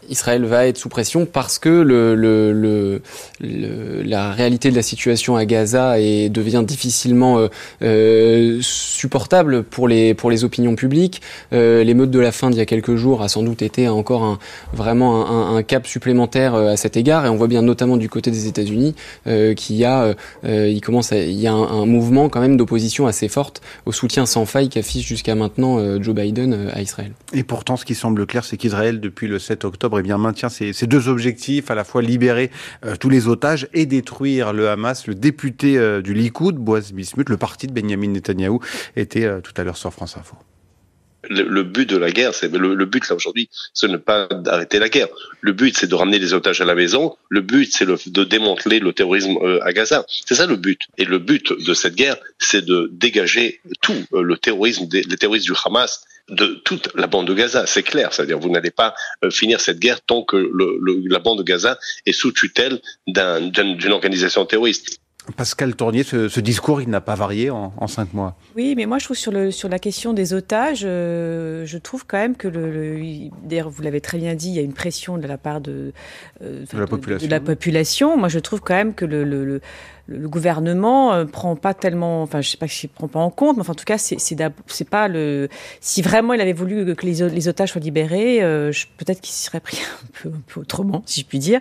Israël 0.10 0.46
va 0.46 0.68
être 0.68 0.78
sous 0.78 0.90
pression 0.90 1.26
parce 1.26 1.58
que 1.60 1.70
le, 1.70 2.16
le, 2.16 2.35
le, 2.54 3.02
le, 3.40 4.02
la 4.04 4.32
réalité 4.32 4.70
de 4.72 4.76
la 4.76 4.82
situation 4.82 5.36
à 5.36 5.46
Gaza 5.46 6.00
est, 6.00 6.30
devient 6.30 6.64
difficilement 6.66 7.40
euh, 7.40 7.48
euh, 7.82 8.60
supportable 8.62 9.64
pour 9.64 9.88
les, 9.88 10.14
pour 10.14 10.30
les 10.30 10.44
opinions 10.44 10.76
publiques. 10.76 11.22
Euh, 11.54 11.84
L'émeute 11.84 12.12
de 12.12 12.20
la 12.20 12.32
fin 12.32 12.50
d'il 12.50 12.58
y 12.58 12.62
a 12.62 12.66
quelques 12.66 12.96
jours 12.96 13.22
a 13.22 13.28
sans 13.28 13.44
doute 13.44 13.62
été 13.62 13.88
encore 13.88 14.24
un, 14.24 14.40
vraiment 14.74 15.28
un, 15.28 15.56
un, 15.56 15.64
cap 15.64 15.88
supplémentaire 15.88 16.56
euh, 16.56 16.74
à 16.74 16.78
cet 16.78 16.98
égard 16.98 17.26
et 17.26 17.30
on 17.30 17.36
voit 17.36 17.48
bien 17.48 17.62
notamment 17.62 17.98
du 17.98 18.10
côté 18.10 18.32
des 18.32 18.48
États-Unis 18.48 18.96
euh, 19.28 19.54
qu'il 19.54 19.76
y 19.76 19.86
a, 19.86 20.16
euh, 20.46 20.70
il 20.70 20.82
commence 20.82 21.12
à, 21.12 21.18
il 21.18 21.40
y 21.40 21.48
a 21.48 21.54
un, 21.54 21.82
un 21.82 21.86
mouvement 21.86 22.30
quand 22.30 22.42
même 22.42 22.58
d'opposition 22.58 23.08
assez 23.08 23.28
forte 23.28 23.62
au 23.86 23.92
soutien 23.92 24.26
sans 24.26 24.46
faille 24.46 24.70
qu'affiche 24.70 25.06
jusqu'à 25.06 25.36
maintenant 25.36 26.02
Joe 26.02 26.16
Biden 26.16 26.70
à 26.74 26.82
Israël. 26.82 27.12
Et 27.34 27.44
pourtant, 27.44 27.78
ce 27.78 27.86
qui 27.86 27.96
semble 27.96 28.26
clair, 28.26 28.44
c'est 28.44 28.58
qu'Israël, 28.58 29.00
depuis 29.00 29.28
le 29.28 29.40
7 29.40 29.66
octobre, 29.66 30.00
eh 30.00 30.04
bien, 30.04 30.18
maintient 30.18 30.50
ces, 30.50 30.74
ces, 30.74 30.88
deux 30.88 31.08
objectifs, 31.10 31.70
à 31.72 31.76
la 31.76 31.84
fois 31.84 32.02
libérer 32.02 32.25
euh, 32.30 32.96
tous 33.00 33.10
les 33.10 33.28
otages 33.28 33.68
et 33.74 33.86
détruire 33.86 34.54
le 34.54 34.70
Hamas. 34.70 35.08
Le 35.08 35.16
député 35.16 35.78
euh, 35.78 36.02
du 36.02 36.14
Likoud, 36.14 36.56
Boaz 36.56 36.92
Bismuth, 36.92 37.30
le 37.30 37.38
parti 37.38 37.68
de 37.68 37.74
Benjamin 37.74 38.10
Netanyahou, 38.10 38.60
était 38.96 39.26
euh, 39.26 39.42
tout 39.42 39.54
à 39.58 39.64
l'heure 39.64 39.78
sur 39.78 39.92
France 39.94 40.18
Info. 40.18 40.36
Le, 41.28 41.64
but 41.64 41.90
de 41.90 41.98
la 41.98 42.12
guerre, 42.12 42.36
c'est 42.36 42.54
le, 42.56 42.86
but 42.86 43.10
là 43.10 43.16
aujourd'hui, 43.16 43.50
ce 43.74 43.88
n'est 43.88 43.98
pas 43.98 44.28
d'arrêter 44.28 44.78
la 44.78 44.90
guerre. 44.90 45.08
Le 45.42 45.54
but, 45.54 45.76
c'est 45.76 45.88
de 45.88 45.96
ramener 45.96 46.20
les 46.20 46.36
otages 46.36 46.62
à 46.62 46.66
la 46.66 46.76
maison. 46.76 47.18
Le 47.30 47.42
but, 47.42 47.68
c'est 47.74 47.88
de 47.88 48.24
démanteler 48.24 48.78
le 48.78 48.94
terrorisme 48.94 49.36
à 49.64 49.74
Gaza. 49.74 50.06
C'est 50.08 50.36
ça 50.36 50.46
le 50.46 50.56
but. 50.56 50.82
Et 51.00 51.06
le 51.06 51.18
but 51.18 51.52
de 51.52 51.74
cette 51.74 51.96
guerre, 51.96 52.18
c'est 52.38 52.64
de 52.64 52.92
dégager 52.94 53.60
tout 53.82 54.06
le 54.12 54.38
terrorisme, 54.38 54.86
des, 54.86 55.02
les 55.02 55.18
terroristes 55.18 55.48
du 55.48 55.54
Hamas 55.66 56.06
de 56.30 56.62
toute 56.64 56.90
la 56.96 57.08
bande 57.08 57.28
de 57.28 57.34
Gaza, 57.34 57.66
c'est 57.68 57.84
clair. 57.84 58.14
C'est-à-dire 58.14 58.40
vous 58.40 58.50
n'allez 58.50 58.72
pas 58.72 58.96
euh, 59.24 59.30
finir 59.30 59.62
cette 59.62 59.80
guerre 59.80 60.02
tant 60.02 60.24
que 60.24 60.38
le, 60.38 60.80
la 61.08 61.20
bande 61.20 61.40
de 61.40 61.44
Gaza 61.44 61.78
est 62.06 62.14
sous 62.14 62.32
tutelle 62.32 62.82
d'une 63.08 63.92
organisation 63.92 64.46
terroriste. 64.46 65.00
Pascal 65.38 65.76
Tournier, 65.76 66.04
ce, 66.04 66.40
discours, 66.40 66.82
il 66.82 66.90
n'a 66.90 67.02
pas 67.02 67.16
varié 67.16 67.50
en, 67.50 67.88
cinq 67.88 68.14
mois. 68.14 68.36
Oui, 68.56 68.76
mais 68.76 68.86
moi, 68.86 69.00
je 69.00 69.06
trouve 69.06 69.18
sur, 69.18 69.32
le, 69.32 69.50
sur 69.50 69.70
la 69.70 69.80
question 69.80 70.14
des 70.14 70.34
otages, 70.34 70.84
euh, 70.84 71.66
je 71.66 71.78
trouve 71.78 72.06
quand 72.06 72.18
même 72.18 72.36
que, 72.36 72.48
le, 72.48 73.30
d'ailleurs, 73.44 73.70
vous 73.70 73.82
l'avez 73.82 74.02
très 74.02 74.18
bien 74.18 74.36
dit, 74.36 74.50
il 74.50 74.56
y 74.56 74.60
a 74.60 74.62
une 74.62 74.74
pression 74.74 75.18
de 75.18 75.28
la 75.28 75.38
part 75.38 75.62
de, 75.62 75.94
euh, 76.44 76.66
la, 76.74 76.86
population. 76.86 77.28
de 77.28 77.32
la 77.32 77.40
population. 77.40 78.18
Moi, 78.18 78.30
je 78.30 78.40
trouve 78.40 78.62
quand 78.62 78.76
même 78.76 78.94
que 78.94 79.06
le 79.06 79.24
le 79.24 79.62
gouvernement 80.10 81.14
euh, 81.14 81.26
prend 81.26 81.56
pas 81.56 81.74
tellement, 81.74 82.22
enfin 82.22 82.42
je 82.42 82.50
sais 82.50 82.58
pas 82.58 82.68
s'il 82.68 82.90
prend 82.90 83.08
pas 83.08 83.20
en 83.20 83.32
compte, 83.32 83.58
mais 83.58 83.62
enfin, 83.62 83.72
en 83.72 83.76
tout 83.76 83.86
cas 83.86 83.98
c'est 83.98 84.18
c'est 84.20 84.90
pas 84.90 85.08
le. 85.08 85.50
Si 85.82 86.02
vraiment 86.02 86.34
il 86.34 86.42
avait 86.42 86.54
voulu 86.54 86.96
que 86.96 87.06
les, 87.06 87.28
les 87.30 87.48
otages 87.48 87.72
soient 87.72 87.82
libérés, 87.82 88.44
euh, 88.44 88.72
peut-être 88.98 89.20
qu'il 89.22 89.34
s'y 89.34 89.46
serait 89.46 89.60
pris 89.60 89.78
un 90.04 90.08
peu, 90.22 90.30
un 90.30 90.42
peu, 90.48 90.60
autrement, 90.60 91.02
si 91.06 91.22
je 91.22 91.26
puis 91.26 91.40
dire. 91.40 91.60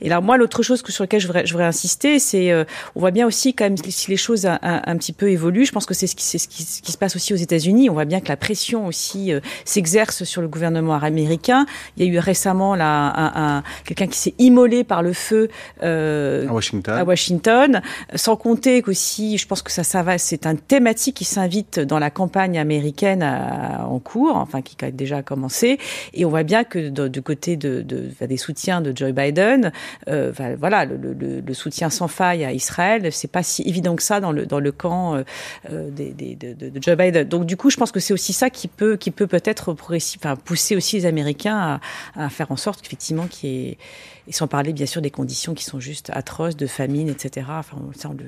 Et 0.00 0.08
là 0.08 0.20
moi 0.20 0.38
l'autre 0.38 0.62
chose 0.62 0.80
que 0.80 0.92
sur 0.92 1.04
laquelle 1.04 1.20
je 1.20 1.26
voudrais, 1.26 1.44
je 1.44 1.52
voudrais 1.52 1.66
insister, 1.66 2.18
c'est 2.18 2.50
euh, 2.50 2.64
on 2.94 3.00
voit 3.00 3.10
bien 3.10 3.26
aussi 3.26 3.52
quand 3.52 3.64
même 3.64 3.76
si 3.76 4.10
les 4.10 4.16
choses 4.16 4.46
un, 4.46 4.58
un, 4.62 4.96
petit 4.96 5.12
peu 5.12 5.30
évoluent. 5.30 5.66
Je 5.66 5.72
pense 5.72 5.86
que 5.86 5.94
c'est 5.94 6.06
ce 6.06 6.16
qui 6.16 6.24
c'est 6.24 6.38
ce 6.38 6.48
qui, 6.48 6.62
ce 6.62 6.80
qui, 6.80 6.92
se 6.92 6.98
passe 6.98 7.16
aussi 7.16 7.34
aux 7.34 7.38
États-Unis. 7.38 7.90
On 7.90 7.94
voit 7.94 8.06
bien 8.06 8.20
que 8.20 8.28
la 8.28 8.36
pression 8.36 8.86
aussi 8.86 9.32
s'exerce 9.64 10.24
sur 10.24 10.40
le 10.40 10.48
gouvernement 10.48 10.94
américain. 10.94 11.66
Il 11.96 12.06
y 12.06 12.08
a 12.08 12.12
eu 12.12 12.18
récemment 12.18 12.74
là 12.74 13.12
un, 13.14 13.56
un 13.56 13.62
quelqu'un 13.84 14.06
qui 14.06 14.18
s'est 14.18 14.34
immolé 14.38 14.84
par 14.84 15.02
le 15.02 15.12
feu 15.12 15.48
à 15.82 16.52
Washington. 16.52 16.94
À 16.94 17.04
Washington 17.04 17.73
sans 18.14 18.36
compter 18.36 18.82
qu'aussi, 18.82 19.38
je 19.38 19.46
pense 19.46 19.62
que 19.62 19.70
ça, 19.70 19.84
ça 19.84 20.02
va, 20.02 20.18
c'est 20.18 20.46
un 20.46 20.56
thématique 20.56 21.16
qui 21.16 21.24
s'invite 21.24 21.80
dans 21.80 21.98
la 21.98 22.10
campagne 22.10 22.58
américaine 22.58 23.22
en 23.22 23.98
cours, 23.98 24.36
enfin 24.36 24.62
qui 24.62 24.76
a 24.84 24.90
déjà 24.90 25.22
commencé, 25.22 25.78
et 26.12 26.24
on 26.24 26.30
voit 26.30 26.42
bien 26.42 26.64
que 26.64 27.08
du 27.08 27.22
côté 27.22 27.56
de, 27.56 27.82
des 27.82 28.36
soutiens 28.36 28.80
de 28.80 28.92
Joe 28.94 29.12
Biden, 29.12 29.72
euh, 30.08 30.32
voilà, 30.58 30.84
le, 30.84 31.54
soutien 31.54 31.90
sans 31.90 32.08
faille 32.08 32.44
à 32.44 32.52
Israël, 32.52 33.12
c'est 33.12 33.30
pas 33.30 33.42
si 33.42 33.62
évident 33.62 33.94
que 33.96 34.02
ça 34.02 34.20
dans 34.20 34.32
le 34.32 34.44
dans 34.44 34.58
le 34.58 34.72
camp 34.72 35.14
euh, 35.14 35.22
euh, 35.70 35.90
de, 35.90 36.80
Joe 36.80 36.96
Biden. 36.96 37.28
Donc 37.28 37.46
du 37.46 37.56
coup, 37.56 37.70
je 37.70 37.76
pense 37.76 37.92
que 37.92 38.00
c'est 38.00 38.12
aussi 38.12 38.32
ça 38.32 38.50
qui 38.50 38.68
peut 38.68 38.96
qui 38.96 39.10
peut 39.10 39.26
peut-être 39.26 39.72
enfin, 39.72 40.36
pousser 40.36 40.76
aussi 40.76 40.96
les 40.96 41.06
Américains 41.06 41.80
à, 42.16 42.24
à 42.24 42.28
faire 42.28 42.50
en 42.50 42.56
sorte 42.56 42.82
qu'effectivement 42.82 43.26
qu'il 43.26 43.50
y 43.50 43.68
ait 43.70 43.78
et 44.26 44.32
sans 44.32 44.46
parler 44.46 44.72
bien 44.72 44.86
sûr 44.86 45.02
des 45.02 45.10
conditions 45.10 45.54
qui 45.54 45.64
sont 45.64 45.80
juste 45.80 46.10
atroces, 46.12 46.56
de 46.56 46.66
famine, 46.66 47.08
etc. 47.08 47.46
Enfin, 47.50 47.76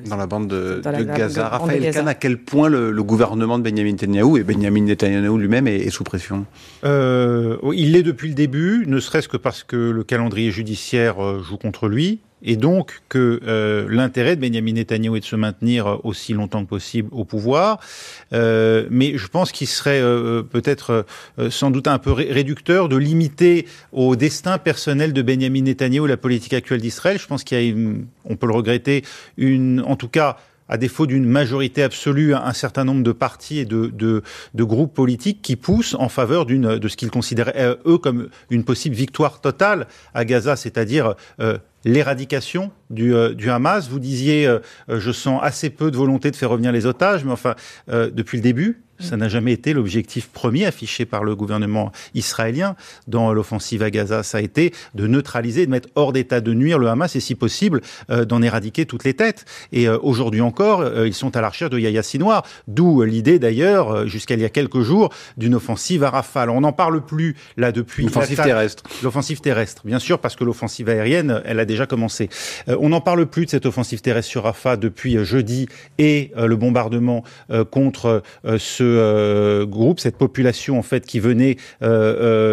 dans 0.06 0.16
la 0.16 0.26
bande 0.26 0.48
de, 0.48 0.82
Gaza. 1.16 1.48
Raphaël 1.48 1.92
Kahn, 1.92 2.08
à 2.08 2.14
quel 2.14 2.38
point 2.38 2.68
le, 2.68 3.02
gouvernement 3.02 3.58
de 3.58 3.62
Benjamin 3.62 3.92
Netanyahu 3.92 4.38
et 4.38 4.44
Benjamin 4.44 4.82
Netanyahu 4.82 5.38
lui-même 5.38 5.66
est, 5.66 5.90
sous 5.90 6.04
pression? 6.04 6.44
Euh, 6.84 7.56
Il 7.72 7.92
l'est 7.92 8.02
depuis 8.02 8.28
le 8.28 8.34
début, 8.34 8.84
ne 8.86 9.00
serait-ce 9.00 9.28
que 9.28 9.36
parce 9.36 9.62
que 9.62 9.76
le 9.76 10.04
calendrier 10.04 10.50
judiciaire 10.50 11.24
euh, 11.24 11.42
joue 11.42 11.56
contre 11.56 11.88
lui 11.88 12.20
et 12.46 12.56
donc 12.56 13.02
que 13.08 13.40
euh, 13.46 13.86
l'intérêt 13.90 14.36
de 14.36 14.40
Benjamin 14.40 14.72
Netanyahu 14.72 15.16
est 15.16 15.20
de 15.20 15.24
se 15.24 15.36
maintenir 15.36 16.00
aussi 16.04 16.32
longtemps 16.32 16.64
que 16.64 16.70
possible 16.70 17.08
au 17.12 17.24
pouvoir. 17.24 17.80
Euh, 18.32 18.86
mais 18.88 19.18
je 19.18 19.26
pense 19.26 19.50
qu'il 19.50 19.66
serait 19.66 20.00
euh, 20.00 20.42
peut-être 20.42 21.04
sans 21.50 21.70
doute 21.70 21.88
un 21.88 21.98
peu 21.98 22.12
réducteur 22.12 22.88
de 22.88 22.96
limiter 22.96 23.66
au 23.92 24.14
destin 24.14 24.58
personnel 24.58 25.12
de 25.12 25.22
Benjamin 25.22 25.62
Netanyahu 25.62 26.06
la 26.06 26.16
politique 26.16 26.54
actuelle 26.54 26.80
d'Israël. 26.80 27.18
Je 27.18 27.26
pense 27.26 27.42
qu'il 27.42 27.60
y 27.60 27.70
a, 27.70 27.74
on 28.24 28.36
peut 28.36 28.46
le 28.46 28.54
regretter, 28.54 29.02
une, 29.36 29.82
en 29.84 29.96
tout 29.96 30.08
cas, 30.08 30.36
à 30.68 30.78
défaut 30.78 31.06
d'une 31.06 31.26
majorité 31.26 31.82
absolue, 31.82 32.34
un 32.34 32.52
certain 32.52 32.84
nombre 32.84 33.02
de 33.02 33.12
partis 33.12 33.58
et 33.58 33.64
de, 33.64 34.22
groupes 34.54 34.94
politiques 34.94 35.40
qui 35.42 35.56
poussent 35.56 35.94
en 35.94 36.08
faveur 36.08 36.44
de 36.44 36.88
ce 36.88 36.96
qu'ils 36.96 37.10
considéraient 37.10 37.76
eux 37.86 37.98
comme 37.98 38.28
une 38.50 38.64
possible 38.64 38.94
victoire 38.94 39.40
totale 39.40 39.86
à 40.12 40.24
Gaza, 40.24 40.56
c'est-à-dire 40.56 41.14
l'éradication 41.86 42.72
du, 42.90 43.14
euh, 43.14 43.32
du, 43.32 43.48
Hamas. 43.48 43.88
Vous 43.88 44.00
disiez, 44.00 44.46
euh, 44.46 44.58
euh, 44.90 45.00
je 45.00 45.12
sens 45.12 45.40
assez 45.42 45.70
peu 45.70 45.90
de 45.90 45.96
volonté 45.96 46.30
de 46.30 46.36
faire 46.36 46.50
revenir 46.50 46.72
les 46.72 46.84
otages, 46.84 47.24
mais 47.24 47.32
enfin, 47.32 47.54
depuis 47.88 48.36
le 48.36 48.42
début, 48.42 48.82
ça 48.98 49.16
n'a 49.16 49.28
jamais 49.28 49.52
été 49.52 49.72
l'objectif 49.72 50.28
premier 50.28 50.66
affiché 50.66 51.04
par 51.06 51.24
le 51.24 51.36
gouvernement 51.36 51.92
israélien 52.14 52.76
dans 53.08 53.32
l'offensive 53.32 53.82
à 53.82 53.90
Gaza. 53.90 54.22
Ça 54.22 54.38
a 54.38 54.40
été 54.40 54.72
de 54.94 55.06
neutraliser, 55.06 55.66
de 55.66 55.70
mettre 55.70 55.88
hors 55.94 56.12
d'état 56.12 56.40
de 56.40 56.54
nuire 56.54 56.78
le 56.78 56.88
Hamas 56.88 57.16
et 57.16 57.20
si 57.20 57.34
possible 57.34 57.80
d'en 58.08 58.42
éradiquer 58.42 58.86
toutes 58.86 59.04
les 59.04 59.14
têtes. 59.14 59.44
Et 59.72 59.88
aujourd'hui 59.88 60.40
encore, 60.40 60.84
ils 61.04 61.14
sont 61.14 61.36
à 61.36 61.40
la 61.40 61.48
recherche 61.48 61.70
de 61.70 61.78
Yahya 61.78 62.02
Sinoir, 62.02 62.44
d'où 62.68 63.02
l'idée 63.02 63.38
d'ailleurs, 63.38 64.06
jusqu'à 64.06 64.34
il 64.34 64.40
y 64.40 64.44
a 64.44 64.48
quelques 64.48 64.80
jours, 64.80 65.12
d'une 65.36 65.54
offensive 65.54 66.04
à 66.04 66.10
Rafale. 66.10 66.50
On 66.50 66.60
n'en 66.60 66.72
parle 66.72 67.04
plus 67.04 67.36
là 67.56 67.72
depuis. 67.72 68.04
L'offensive 68.04 68.42
terrestre. 68.42 68.82
L'offensive 69.02 69.40
terrestre, 69.40 69.82
bien 69.84 69.98
sûr, 69.98 70.18
parce 70.18 70.36
que 70.36 70.44
l'offensive 70.44 70.88
aérienne, 70.88 71.42
elle 71.44 71.60
a 71.60 71.64
déjà 71.64 71.86
commencé. 71.86 72.28
Euh, 72.68 72.76
on 72.80 72.90
n'en 72.90 73.00
parle 73.00 73.26
plus 73.26 73.46
de 73.46 73.50
cette 73.50 73.66
offensive 73.66 74.00
terrestre 74.00 74.30
sur 74.30 74.44
Rafah 74.44 74.76
depuis 74.76 75.16
euh, 75.16 75.24
jeudi 75.24 75.68
et 75.98 76.32
euh, 76.36 76.46
le 76.46 76.56
bombardement 76.56 77.24
contre 77.70 78.22
ce 78.58 78.82
groupe, 79.64 80.00
cette 80.00 80.16
population 80.16 80.78
en 80.78 80.82
fait 80.82 81.06
qui 81.06 81.20
venait 81.20 81.56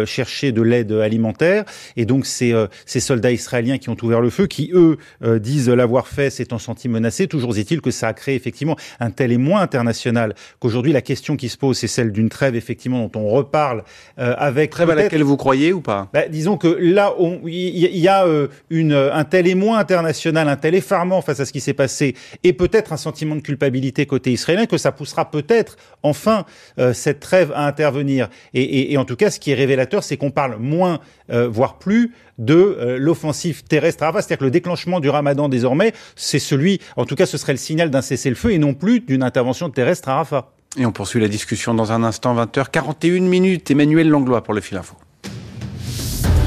chercher 0.06 0.52
de 0.52 0.62
l'aide 0.62 0.92
alimentaire. 0.92 1.64
Et 1.96 2.04
donc 2.04 2.26
c'est 2.26 2.52
ces 2.86 3.00
soldats 3.00 3.32
israéliens 3.32 3.78
qui 3.78 3.88
ont 3.88 3.96
ouvert 4.02 4.20
le 4.20 4.30
feu, 4.30 4.46
qui 4.46 4.70
eux 4.74 4.98
disent 5.38 5.68
l'avoir 5.68 6.08
fait, 6.08 6.30
s'étant 6.30 6.58
sentis 6.58 6.88
menacés. 6.88 7.26
Toujours 7.26 7.56
est-il 7.56 7.80
que 7.80 7.90
ça 7.90 8.08
a 8.08 8.12
créé 8.12 8.34
effectivement 8.34 8.76
un 9.00 9.10
tel 9.10 9.32
émoi 9.32 9.60
international 9.60 10.34
qu'aujourd'hui 10.58 10.92
la 10.92 11.02
question 11.02 11.36
qui 11.36 11.48
se 11.48 11.56
pose, 11.56 11.78
c'est 11.78 11.86
celle 11.88 12.12
d'une 12.12 12.28
trêve 12.28 12.56
effectivement 12.56 13.08
dont 13.08 13.20
on 13.20 13.28
reparle 13.28 13.84
avec 14.16 14.70
trêve 14.70 14.90
à 14.90 14.94
laquelle 14.94 15.22
vous 15.22 15.36
croyez 15.36 15.72
ou 15.72 15.80
pas? 15.80 16.08
Bah, 16.12 16.28
Disons 16.28 16.56
que 16.56 16.68
là, 16.68 17.14
il 17.44 17.96
y, 17.96 18.08
a 18.08 18.26
une 18.70 18.92
un 18.92 19.24
tel 19.24 19.46
émoi 19.46 19.78
international, 19.78 20.48
un 20.48 20.56
tel 20.56 20.74
effarement 20.74 21.22
face 21.22 21.40
à 21.40 21.44
ce 21.44 21.52
qui 21.52 21.60
s'est 21.60 21.74
passé, 21.74 22.14
et 22.42 22.52
peut-être 22.52 22.92
un 22.92 22.96
sentiment 22.96 23.36
de 23.36 23.40
culpabilité 23.40 24.06
côté 24.06 24.32
israélien, 24.32 24.66
que 24.66 24.78
ça 24.78 24.92
poussera 24.92 25.30
peut-être 25.30 25.76
enfin 26.24 26.46
euh, 26.78 26.92
cette 26.92 27.20
trêve 27.20 27.52
à 27.54 27.66
intervenir. 27.66 28.28
Et, 28.54 28.96
en 28.96 29.04
tout 29.04 29.16
cas, 29.16 29.30
ce 29.30 29.38
qui 29.38 29.50
est 29.50 29.54
révélateur, 29.54 30.02
c'est 30.02 30.16
qu'on 30.16 30.30
parle 30.30 30.56
moins, 30.58 31.00
euh, 31.30 31.48
voire 31.48 31.78
plus, 31.78 32.12
de 32.38 32.54
euh, 32.54 32.98
l'offensive 32.98 33.64
terrestre 33.64 34.02
à 34.02 34.06
Rafah. 34.06 34.22
C'est-à-dire 34.22 34.38
que 34.38 34.44
le 34.44 34.50
déclenchement 34.50 35.00
du 35.00 35.08
ramadan 35.08 35.48
désormais, 35.48 35.92
c'est 36.16 36.38
celui, 36.38 36.80
en 36.96 37.04
tout 37.04 37.14
cas, 37.14 37.26
ce 37.26 37.38
serait 37.38 37.52
le 37.52 37.58
signal 37.58 37.90
d'un 37.90 38.02
cessez-le-feu 38.02 38.52
et 38.52 38.58
non 38.58 38.74
plus 38.74 39.00
d'une 39.00 39.22
intervention 39.22 39.70
terrestre 39.70 40.08
à 40.08 40.16
Rafah. 40.16 40.52
Et 40.76 40.86
on 40.86 40.92
poursuit 40.92 41.20
la 41.20 41.28
discussion 41.28 41.74
dans 41.74 41.92
un 41.92 42.02
instant, 42.02 42.34
20h41 42.34 43.20
minutes. 43.20 43.70
Emmanuel 43.70 44.08
Langlois 44.08 44.42
pour 44.42 44.54
le 44.54 44.60
fil 44.60 44.76
info. 44.76 44.96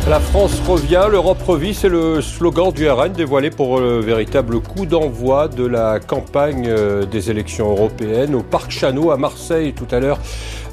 La 0.09 0.21
France 0.21 0.61
revient, 0.65 1.05
l'Europe 1.11 1.41
revit, 1.41 1.73
c'est 1.73 1.89
le 1.89 2.21
slogan 2.21 2.71
du 2.71 2.89
RN 2.89 3.11
dévoilé 3.11 3.49
pour 3.49 3.81
le 3.81 3.99
véritable 3.99 4.61
coup 4.61 4.85
d'envoi 4.85 5.49
de 5.49 5.65
la 5.65 5.99
campagne 5.99 6.65
euh, 6.69 7.05
des 7.05 7.29
élections 7.29 7.69
européennes 7.69 8.33
au 8.33 8.41
Parc 8.41 8.71
Chano 8.71 9.11
à 9.11 9.17
Marseille 9.17 9.73
tout 9.73 9.87
à 9.91 9.99
l'heure. 9.99 10.19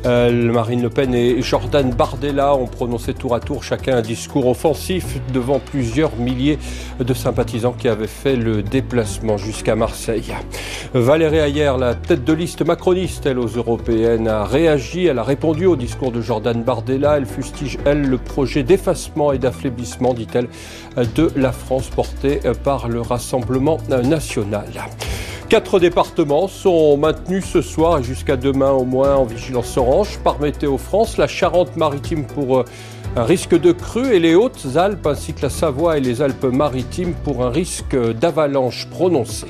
Euh, 0.06 0.52
Marine 0.52 0.82
Le 0.82 0.90
Pen 0.90 1.14
et 1.14 1.40
Jordan 1.40 1.90
Bardella 1.90 2.54
ont 2.54 2.66
prononcé 2.66 3.14
tour 3.14 3.34
à 3.34 3.40
tour 3.40 3.64
chacun 3.64 3.96
un 3.96 4.02
discours 4.02 4.46
offensif 4.46 5.18
devant 5.32 5.58
plusieurs 5.58 6.16
milliers 6.16 6.58
de 7.00 7.14
sympathisants 7.14 7.72
qui 7.72 7.88
avaient 7.88 8.06
fait 8.06 8.36
le 8.36 8.62
déplacement 8.62 9.38
jusqu'à 9.38 9.76
Marseille. 9.76 10.34
Valérie 10.92 11.38
Ayer, 11.38 11.72
la 11.78 11.94
tête 11.94 12.24
de 12.24 12.32
liste 12.34 12.62
macroniste, 12.66 13.24
elle 13.24 13.38
aux 13.38 13.46
européennes, 13.46 14.28
a 14.28 14.44
réagi, 14.44 15.06
elle 15.06 15.18
a 15.18 15.24
répondu 15.24 15.66
au 15.66 15.76
discours 15.76 16.12
de 16.12 16.20
Jordan 16.20 16.62
Bardella, 16.62 17.16
elle 17.16 17.26
fustige, 17.26 17.78
elle, 17.86 18.02
le 18.02 18.18
projet 18.18 18.62
d'effacement 18.62 19.32
et 19.32 19.38
d'affaiblissement, 19.38 20.12
dit-elle, 20.12 20.48
de 21.14 21.30
la 21.34 21.52
France 21.52 21.88
porté 21.88 22.40
par 22.62 22.88
le 22.88 23.00
Rassemblement 23.00 23.78
national. 23.88 24.66
Quatre 25.54 25.78
départements 25.78 26.48
sont 26.48 26.96
maintenus 26.96 27.44
ce 27.44 27.62
soir 27.62 28.00
et 28.00 28.02
jusqu'à 28.02 28.36
demain 28.36 28.72
au 28.72 28.84
moins 28.84 29.14
en 29.14 29.24
vigilance 29.24 29.76
orange 29.76 30.18
par 30.18 30.40
Météo 30.40 30.78
France. 30.78 31.16
La 31.16 31.28
Charente-Maritime 31.28 32.24
pour 32.24 32.58
euh, 32.58 32.64
un 33.14 33.22
risque 33.22 33.56
de 33.56 33.70
crue 33.70 34.16
et 34.16 34.18
les 34.18 34.34
Hautes-Alpes 34.34 35.06
ainsi 35.06 35.32
que 35.32 35.42
la 35.42 35.50
Savoie 35.50 35.96
et 35.96 36.00
les 36.00 36.22
Alpes-Maritimes 36.22 37.14
pour 37.22 37.44
un 37.44 37.50
risque 37.50 37.96
d'avalanche 38.14 38.88
prononcé. 38.90 39.46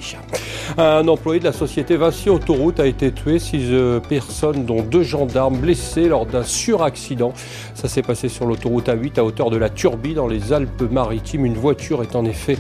Un 0.77 1.09
employé 1.09 1.41
de 1.41 1.45
la 1.45 1.55
société 1.55 1.97
Vinci 1.97 2.29
Autoroute 2.29 2.81
a 2.81 2.87
été 2.87 3.11
tué, 3.11 3.39
six 3.39 3.69
euh, 3.71 3.99
personnes 3.99 4.67
dont 4.67 4.83
deux 4.83 5.05
gendarmes 5.05 5.57
blessés 5.57 6.09
lors 6.09 6.27
d'un 6.27 6.43
suraccident. 6.43 7.33
Ça 7.75 7.89
s'est 7.89 8.03
passé 8.03 8.29
sur 8.29 8.45
l'autoroute 8.45 8.89
A8 8.89 9.19
à 9.19 9.25
hauteur 9.25 9.49
de 9.49 9.57
la 9.57 9.71
Turbie 9.71 10.13
dans 10.13 10.27
les 10.27 10.53
Alpes-Maritimes. 10.53 11.47
Une 11.47 11.57
voiture 11.57 12.03
est 12.03 12.15
en 12.15 12.27
effet 12.27 12.59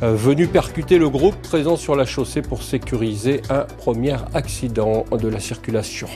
venu 0.00 0.46
percuter 0.46 0.98
le 0.98 1.08
groupe 1.08 1.36
présent 1.42 1.76
sur 1.76 1.94
la 1.96 2.04
chaussée 2.04 2.42
pour 2.42 2.62
sécuriser 2.62 3.42
un 3.50 3.60
premier 3.60 4.16
accident 4.34 5.04
de 5.10 5.28
la 5.28 5.40
circulation. 5.40 6.08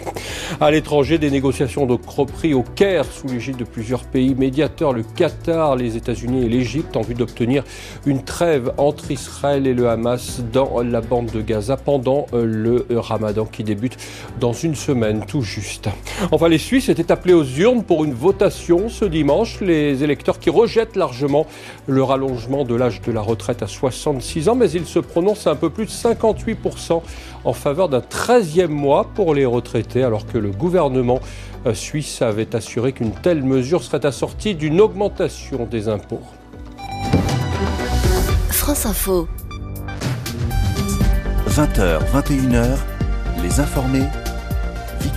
À 0.60 0.70
l'étranger, 0.70 1.18
des 1.18 1.30
négociations 1.30 1.86
de 1.86 1.94
croperie 1.94 2.54
au 2.54 2.62
Caire 2.62 3.04
sous 3.04 3.28
l'égide 3.28 3.56
de 3.56 3.64
plusieurs 3.64 4.04
pays 4.04 4.34
médiateurs, 4.34 4.92
le 4.92 5.02
Qatar, 5.02 5.76
les 5.76 5.96
États-Unis 5.96 6.44
et 6.44 6.48
l'Égypte, 6.48 6.96
en 6.96 7.02
vue 7.02 7.14
d'obtenir 7.14 7.64
une 8.06 8.24
trêve 8.24 8.72
entre 8.78 9.10
Israël 9.10 9.66
et 9.66 9.74
le 9.74 9.88
Hamas 9.88 10.40
dans 10.52 10.80
la 10.82 11.00
bande 11.00 11.30
de 11.30 11.40
Gaza 11.40 11.76
pendant 11.76 12.26
le 12.32 12.86
ramadan 12.90 13.44
qui 13.44 13.64
débute 13.64 13.96
dans 14.40 14.52
une 14.52 14.74
semaine 14.74 15.24
tout 15.26 15.42
juste. 15.42 15.88
Enfin, 16.32 16.48
les 16.48 16.58
Suisses 16.58 16.88
étaient 16.88 17.12
appelés 17.12 17.34
aux 17.34 17.44
urnes 17.44 17.84
pour 17.84 18.04
une 18.04 18.14
votation 18.14 18.88
ce 18.88 19.04
dimanche. 19.04 19.60
Les 19.60 20.02
électeurs 20.02 20.38
qui 20.38 20.50
rejettent 20.50 20.96
largement 20.96 21.46
le 21.86 22.02
rallongement 22.02 22.64
de 22.64 22.74
l'âge 22.74 23.00
de 23.02 23.12
la 23.12 23.20
retraite 23.20 23.62
à 23.62 23.67
66 23.68 24.48
ans, 24.48 24.54
mais 24.54 24.70
ils 24.70 24.86
se 24.86 24.98
prononcent 24.98 25.46
à 25.46 25.52
un 25.52 25.56
peu 25.56 25.70
plus 25.70 25.86
de 25.86 25.90
58% 25.90 27.02
en 27.44 27.52
faveur 27.52 27.88
d'un 27.88 28.00
13e 28.00 28.68
mois 28.68 29.08
pour 29.14 29.34
les 29.34 29.46
retraités, 29.46 30.02
alors 30.02 30.26
que 30.26 30.38
le 30.38 30.50
gouvernement 30.50 31.20
euh, 31.66 31.74
suisse 31.74 32.22
avait 32.22 32.54
assuré 32.56 32.92
qu'une 32.92 33.12
telle 33.12 33.42
mesure 33.42 33.82
serait 33.82 34.04
assortie 34.04 34.54
d'une 34.54 34.80
augmentation 34.80 35.66
des 35.66 35.88
impôts. 35.88 36.22
France 38.50 38.86
Info. 38.86 39.28
20h, 41.48 42.00
21h, 42.12 42.66
les 43.42 43.60
informés 43.60 44.04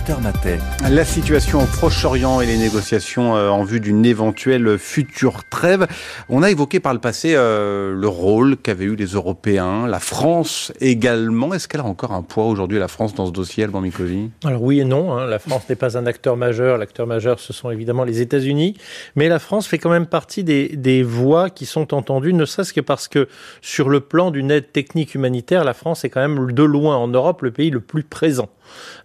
Victor 0.02 0.20
Matet. 0.20 0.58
La 0.90 1.04
situation 1.04 1.60
au 1.60 1.64
Proche-Orient 1.64 2.40
et 2.40 2.46
les 2.46 2.58
négociations 2.58 3.36
euh, 3.36 3.50
en 3.50 3.62
vue 3.62 3.78
d'une 3.78 4.04
éventuelle 4.04 4.76
future 4.76 5.44
trêve. 5.48 5.86
On 6.28 6.42
a 6.42 6.50
évoqué 6.50 6.80
par 6.80 6.92
le 6.92 6.98
passé 6.98 7.34
euh, 7.36 7.94
le 7.94 8.08
rôle 8.08 8.56
qu'avaient 8.56 8.86
eu 8.86 8.96
les 8.96 9.06
Européens, 9.06 9.86
la 9.86 10.00
France 10.00 10.72
également. 10.80 11.54
Est-ce 11.54 11.68
qu'elle 11.68 11.82
a 11.82 11.84
encore 11.84 12.10
un 12.10 12.22
poids 12.22 12.46
aujourd'hui, 12.46 12.80
la 12.80 12.88
France, 12.88 13.14
dans 13.14 13.26
ce 13.26 13.30
dossier, 13.30 13.62
Alban 13.62 13.80
Mikovi 13.80 14.30
Alors 14.44 14.64
oui 14.64 14.80
et 14.80 14.84
non. 14.84 15.12
Hein. 15.12 15.26
La 15.26 15.38
France 15.38 15.68
n'est 15.68 15.76
pas 15.76 15.96
un 15.96 16.06
acteur 16.06 16.36
majeur. 16.36 16.78
L'acteur 16.78 17.06
majeur, 17.06 17.38
ce 17.38 17.52
sont 17.52 17.70
évidemment 17.70 18.02
les 18.02 18.20
États-Unis. 18.20 18.76
Mais 19.14 19.28
la 19.28 19.38
France 19.38 19.68
fait 19.68 19.78
quand 19.78 19.90
même 19.90 20.06
partie 20.06 20.42
des, 20.42 20.70
des 20.70 21.04
voix 21.04 21.48
qui 21.48 21.64
sont 21.64 21.94
entendues, 21.94 22.32
ne 22.32 22.44
serait-ce 22.44 22.72
que 22.72 22.80
parce 22.80 23.06
que 23.06 23.28
sur 23.60 23.88
le 23.88 24.00
plan 24.00 24.32
d'une 24.32 24.50
aide 24.50 24.72
technique 24.72 25.14
humanitaire, 25.14 25.62
la 25.62 25.74
France 25.74 26.04
est 26.04 26.10
quand 26.10 26.28
même 26.28 26.50
de 26.50 26.62
loin 26.64 26.96
en 26.96 27.06
Europe 27.06 27.42
le 27.42 27.52
pays 27.52 27.70
le 27.70 27.78
plus 27.78 28.02
présent. 28.02 28.48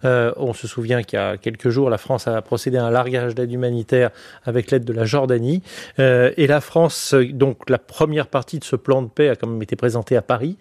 Euh, 0.04 0.32
on 0.36 0.52
se 0.52 0.66
souvient 0.66 1.02
qu'il 1.02 1.18
y 1.18 1.22
a 1.22 1.36
quelques 1.36 1.70
jours, 1.70 1.90
la 1.90 1.98
France 1.98 2.28
a 2.28 2.40
procédé 2.42 2.78
à 2.78 2.84
un 2.84 2.90
largage 2.90 3.34
d'aide 3.34 3.52
humanitaire 3.52 4.10
avec 4.44 4.70
l'aide 4.70 4.84
de 4.84 4.92
la 4.92 5.04
Jordanie. 5.04 5.62
Euh, 5.98 6.32
et 6.36 6.46
la 6.46 6.60
France, 6.60 7.14
donc 7.32 7.68
la 7.68 7.78
première 7.78 8.26
partie 8.26 8.58
de 8.58 8.64
ce 8.64 8.76
plan 8.76 9.02
de 9.02 9.08
paix 9.08 9.28
a 9.28 9.36
quand 9.36 9.48
même 9.48 9.62
été 9.62 9.76
présentée 9.76 10.16
à 10.16 10.22
Paris. 10.22 10.56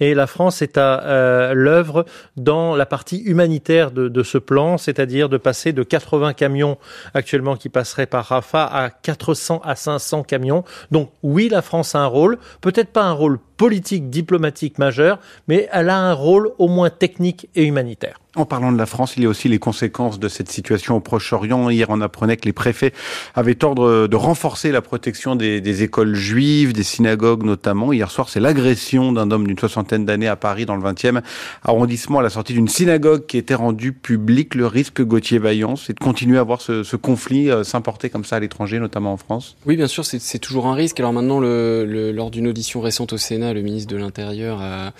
Et 0.00 0.14
la 0.14 0.26
France 0.26 0.62
est 0.62 0.78
à 0.78 1.02
euh, 1.04 1.54
l'œuvre 1.54 2.04
dans 2.36 2.76
la 2.76 2.86
partie 2.86 3.22
humanitaire 3.22 3.90
de, 3.90 4.08
de 4.08 4.22
ce 4.22 4.38
plan, 4.38 4.78
c'est-à-dire 4.78 5.28
de 5.28 5.36
passer 5.36 5.72
de 5.72 5.82
80 5.82 6.34
camions 6.34 6.78
actuellement 7.14 7.56
qui 7.56 7.68
passeraient 7.68 8.06
par 8.06 8.26
Rafah 8.26 8.66
à 8.66 8.90
400 8.90 9.60
à 9.64 9.74
500 9.74 10.22
camions. 10.22 10.64
Donc 10.90 11.10
oui, 11.22 11.48
la 11.48 11.62
France 11.62 11.94
a 11.94 12.00
un 12.00 12.06
rôle, 12.06 12.38
peut-être 12.60 12.90
pas 12.90 13.04
un 13.04 13.12
rôle 13.12 13.38
politique, 13.62 14.10
diplomatique 14.10 14.78
majeur, 14.78 15.20
mais 15.46 15.68
elle 15.70 15.88
a 15.88 15.96
un 15.96 16.14
rôle 16.14 16.50
au 16.58 16.66
moins 16.66 16.90
technique 16.90 17.48
et 17.54 17.62
humanitaire. 17.62 18.18
En 18.34 18.46
parlant 18.46 18.72
de 18.72 18.78
la 18.78 18.86
France, 18.86 19.18
il 19.18 19.24
y 19.24 19.26
a 19.26 19.28
aussi 19.28 19.48
les 19.48 19.58
conséquences 19.58 20.18
de 20.18 20.26
cette 20.26 20.50
situation 20.50 20.96
au 20.96 21.00
Proche-Orient. 21.00 21.68
Hier, 21.68 21.88
on 21.90 22.00
apprenait 22.00 22.38
que 22.38 22.46
les 22.46 22.54
préfets 22.54 22.94
avaient 23.34 23.62
ordre 23.62 24.06
de 24.06 24.16
renforcer 24.16 24.72
la 24.72 24.80
protection 24.80 25.36
des, 25.36 25.60
des 25.60 25.82
écoles 25.82 26.14
juives, 26.14 26.72
des 26.72 26.82
synagogues 26.82 27.42
notamment. 27.42 27.92
Hier 27.92 28.10
soir, 28.10 28.30
c'est 28.30 28.40
l'agression 28.40 29.12
d'un 29.12 29.30
homme 29.30 29.46
d'une 29.46 29.58
soixantaine 29.58 30.06
d'années 30.06 30.28
à 30.28 30.36
Paris, 30.36 30.64
dans 30.64 30.76
le 30.76 30.82
20e 30.82 31.20
arrondissement, 31.62 32.20
à 32.20 32.22
la 32.22 32.30
sortie 32.30 32.54
d'une 32.54 32.68
synagogue 32.68 33.26
qui 33.26 33.36
était 33.36 33.54
rendue 33.54 33.92
publique. 33.92 34.54
Le 34.54 34.66
risque, 34.66 35.02
Gauthier 35.02 35.38
Vaillant, 35.38 35.76
c'est 35.76 35.92
de 35.92 36.02
continuer 36.02 36.38
à 36.38 36.42
voir 36.42 36.62
ce, 36.62 36.84
ce 36.84 36.96
conflit 36.96 37.50
euh, 37.50 37.64
s'importer 37.64 38.08
comme 38.08 38.24
ça 38.24 38.36
à 38.36 38.40
l'étranger, 38.40 38.80
notamment 38.80 39.12
en 39.12 39.18
France? 39.18 39.58
Oui, 39.66 39.76
bien 39.76 39.88
sûr, 39.88 40.06
c'est 40.06 40.38
toujours 40.38 40.68
un 40.68 40.74
risque. 40.74 40.98
Alors 41.00 41.12
maintenant, 41.12 41.38
le, 41.38 41.84
le, 41.84 42.12
lors 42.12 42.30
d'une 42.30 42.48
audition 42.48 42.80
récente 42.80 43.12
au 43.12 43.18
Sénat, 43.18 43.51
le 43.52 43.62
ministre 43.62 43.92
de 43.92 43.96
l'Intérieur 43.96 44.60
a, 44.60 44.92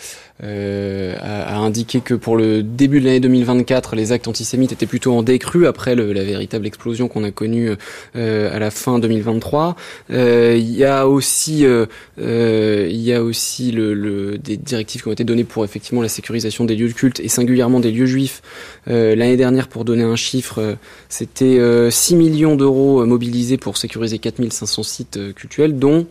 euh, 0.45 1.15
a, 1.21 1.57
indiqué 1.59 2.01
que 2.01 2.15
pour 2.15 2.37
le 2.37 2.63
début 2.63 3.01
de 3.01 3.07
l'année 3.07 3.21
2024, 3.21 3.95
les 3.95 4.11
actes 4.13 4.27
antisémites 4.27 4.73
étaient 4.73 4.87
plutôt 4.87 5.13
en 5.13 5.23
décrue 5.23 5.67
après 5.67 5.95
la 5.95 6.25
véritable 6.25 6.67
explosion 6.67 7.07
qu'on 7.07 7.23
a 7.23 7.31
connue 7.31 7.71
euh, 8.17 8.55
à 8.55 8.59
la 8.59 8.71
fin 8.71 8.99
2023. 8.99 9.77
Euh, 10.11 10.57
il 10.59 10.75
y 10.75 10.85
a 10.85 11.07
aussi, 11.07 11.65
y 11.65 13.13
a 13.13 13.23
aussi 13.23 13.73
des 13.73 14.57
directives 14.57 15.03
qui 15.03 15.09
ont 15.09 15.13
été 15.13 15.25
données 15.25 15.45
pour 15.45 15.65
effectivement 15.65 16.03
la 16.03 16.09
sécurisation 16.09 16.65
des 16.65 16.75
lieux 16.75 16.89
de 16.89 16.93
culte 16.93 17.21
et 17.21 17.29
singulièrement 17.29 17.81
des 17.81 17.93
lieux 17.93 18.07
juifs. 18.07 18.43
L'année 18.87 19.37
dernière, 19.37 19.69
pour 19.69 19.85
donner 19.85 20.03
un 20.03 20.17
chiffre, 20.17 20.77
c'était 21.09 21.61
6 21.91 22.17
millions 22.17 22.57
d'euros 22.57 23.05
mobilisés 23.07 23.59
pour 23.59 23.77
sécuriser 23.77 24.19
4500 24.19 24.83
sites 24.83 25.35
cultuels, 25.35 25.79
dont 25.79 26.07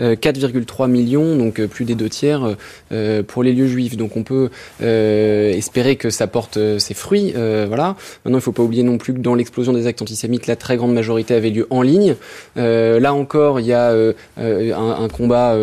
4,3 0.00 0.88
millions, 0.88 1.36
donc 1.36 1.60
plus 1.66 1.84
des 1.84 1.94
deux 1.94 2.08
tiers 2.08 2.56
euh, 2.92 3.22
pour 3.22 3.42
les 3.42 3.52
lieux 3.52 3.66
juifs. 3.66 3.96
Donc 3.96 4.16
on 4.16 4.22
peut 4.22 4.50
euh, 4.82 5.52
espérer 5.52 5.96
que 5.96 6.10
ça 6.10 6.26
porte 6.26 6.58
ses 6.78 6.94
fruits. 6.94 7.32
Euh, 7.36 7.66
voilà. 7.68 7.96
Maintenant, 8.24 8.38
il 8.38 8.42
faut 8.42 8.52
pas 8.52 8.62
oublier 8.62 8.82
non 8.82 8.98
plus 8.98 9.14
que 9.14 9.18
dans 9.18 9.34
l'explosion 9.34 9.72
des 9.72 9.86
actes 9.86 10.02
antisémites, 10.02 10.46
la 10.46 10.56
très 10.56 10.76
grande 10.76 10.92
majorité 10.92 11.34
avait 11.34 11.50
lieu 11.50 11.66
en 11.70 11.82
ligne. 11.82 12.16
là 12.56 13.14
encore, 13.14 13.60
il 13.60 13.66
y 13.66 13.72
a 13.72 13.92
un, 14.36 15.02
un, 15.04 15.08
combat 15.08 15.56